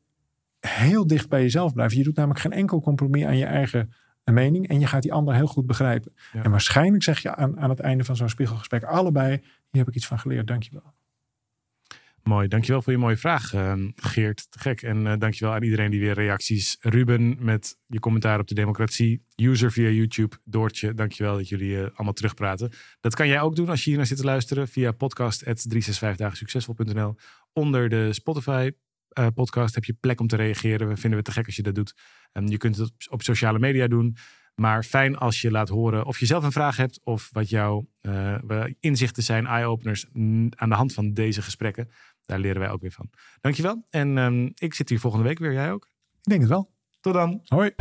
heel 0.60 1.08
dicht 1.08 1.30
bij 1.30 1.42
jezelf 1.42 1.74
blijft. 1.74 1.96
Je 1.96 2.04
doet 2.04 2.16
namelijk 2.16 2.40
geen 2.40 2.52
enkel 2.52 2.82
compromis 2.82 3.24
aan 3.24 3.38
je 3.38 3.46
eigen 3.46 3.94
mening. 4.24 4.68
En 4.68 4.80
je 4.80 4.88
gaat 4.88 5.02
die 5.02 5.14
ander 5.14 5.36
heel 5.36 5.48
goed 5.48 5.66
begrijpen. 5.66 6.14
Ja. 6.34 6.44
En 6.44 6.52
waarschijnlijk 6.52 7.04
zeg 7.04 7.20
je 7.20 7.36
aan, 7.36 7.60
aan 7.60 7.70
het 7.70 7.80
einde 7.80 8.04
van 8.04 8.16
zo'n 8.16 8.30
spiegelgesprek 8.30 8.84
allebei. 8.84 9.30
Hier 9.70 9.82
heb 9.82 9.88
ik 9.88 9.96
iets 9.96 10.08
van 10.08 10.20
geleerd. 10.20 10.48
Dankjewel. 10.48 10.94
Mooi, 12.28 12.48
dankjewel 12.48 12.82
voor 12.82 12.94
je 12.94 13.00
mooie 13.00 13.18
vraag, 13.18 13.54
ehm, 13.54 13.90
Geert. 13.96 14.52
Te 14.52 14.60
gek. 14.60 14.82
En 14.82 15.08
eh, 15.08 15.14
dankjewel 15.18 15.54
aan 15.54 15.64
iedereen 15.64 15.92
die 15.92 16.00
weer 16.00 16.14
reacties. 16.14 16.78
Ruben 16.80 17.38
met 17.40 17.78
je 17.86 18.00
commentaar 18.00 18.40
op 18.40 18.48
de 18.48 18.56
democratie. 18.56 19.24
User 19.36 19.72
via 19.72 19.90
YouTube. 19.90 20.36
Doortje, 20.44 20.94
dankjewel 20.94 21.36
dat 21.36 21.50
jullie 21.50 21.78
eh, 21.78 21.84
allemaal 21.94 22.14
terugpraten. 22.14 22.72
Dat 23.00 23.16
kan 23.16 23.28
jij 23.28 23.42
ook 23.42 23.56
doen 23.56 23.70
als 23.70 23.84
je 23.84 23.90
hier 23.90 23.98
naar 23.98 24.08
zit 24.08 24.18
te 24.18 24.24
luisteren 24.24 24.68
via 24.68 24.92
podcast.365dagensuccesvol.nl. 24.92 27.16
Onder 27.54 27.90
de 27.90 28.14
Spotify 28.14 28.72
eh, 29.10 29.28
podcast 29.34 29.76
heb 29.76 29.84
je 29.84 29.94
plek 29.94 30.20
om 30.20 30.28
te 30.28 30.36
reageren. 30.36 30.88
We 30.88 30.98
vinden 30.98 31.20
het 31.20 31.28
te 31.28 31.34
gek 31.34 31.46
als 31.46 31.56
je 31.56 31.64
dat 31.64 31.76
doet. 31.76 31.96
En 32.32 32.48
je 32.48 32.58
kunt 32.58 32.78
het 32.78 32.92
op, 33.10 33.22
sociale 33.22 33.60
media 33.60 33.88
doen. 33.88 34.16
Maar 34.56 34.84
fijn 34.84 35.18
als 35.18 35.42
je 35.42 35.52
laat 35.52 35.70
horen 35.70 36.06
of 36.06 36.20
je 36.20 36.26
zelf 36.26 36.44
een 36.44 36.52
vraag 36.52 36.78
hebt 36.78 37.00
of 37.04 37.30
wat 37.32 37.50
jouw 37.50 37.88
inzichten 38.80 39.24
zijn, 39.24 39.46
eye-openers 39.46 40.06
aan 40.50 40.70
de 40.70 40.76
hand 40.76 40.94
van 40.94 41.14
deze 41.14 41.42
gesprekken. 41.42 41.90
Daar 42.28 42.40
leren 42.40 42.62
wij 42.62 42.70
ook 42.70 42.82
weer 42.82 42.92
van. 42.92 43.10
Dankjewel. 43.42 43.86
En 43.90 44.18
ehm, 44.18 44.50
ik 44.54 44.74
zit 44.74 44.90
hier 44.90 45.00
volgende 45.00 45.26
week 45.26 45.40
weer. 45.40 45.54
Jij 45.54 45.72
ook? 45.72 45.90
Ik 46.22 46.30
denk 46.30 46.42
het 46.42 46.50
wel. 46.50 46.72
Tot 47.00 47.14
dan. 47.14 47.42
Hoi. 47.44 47.72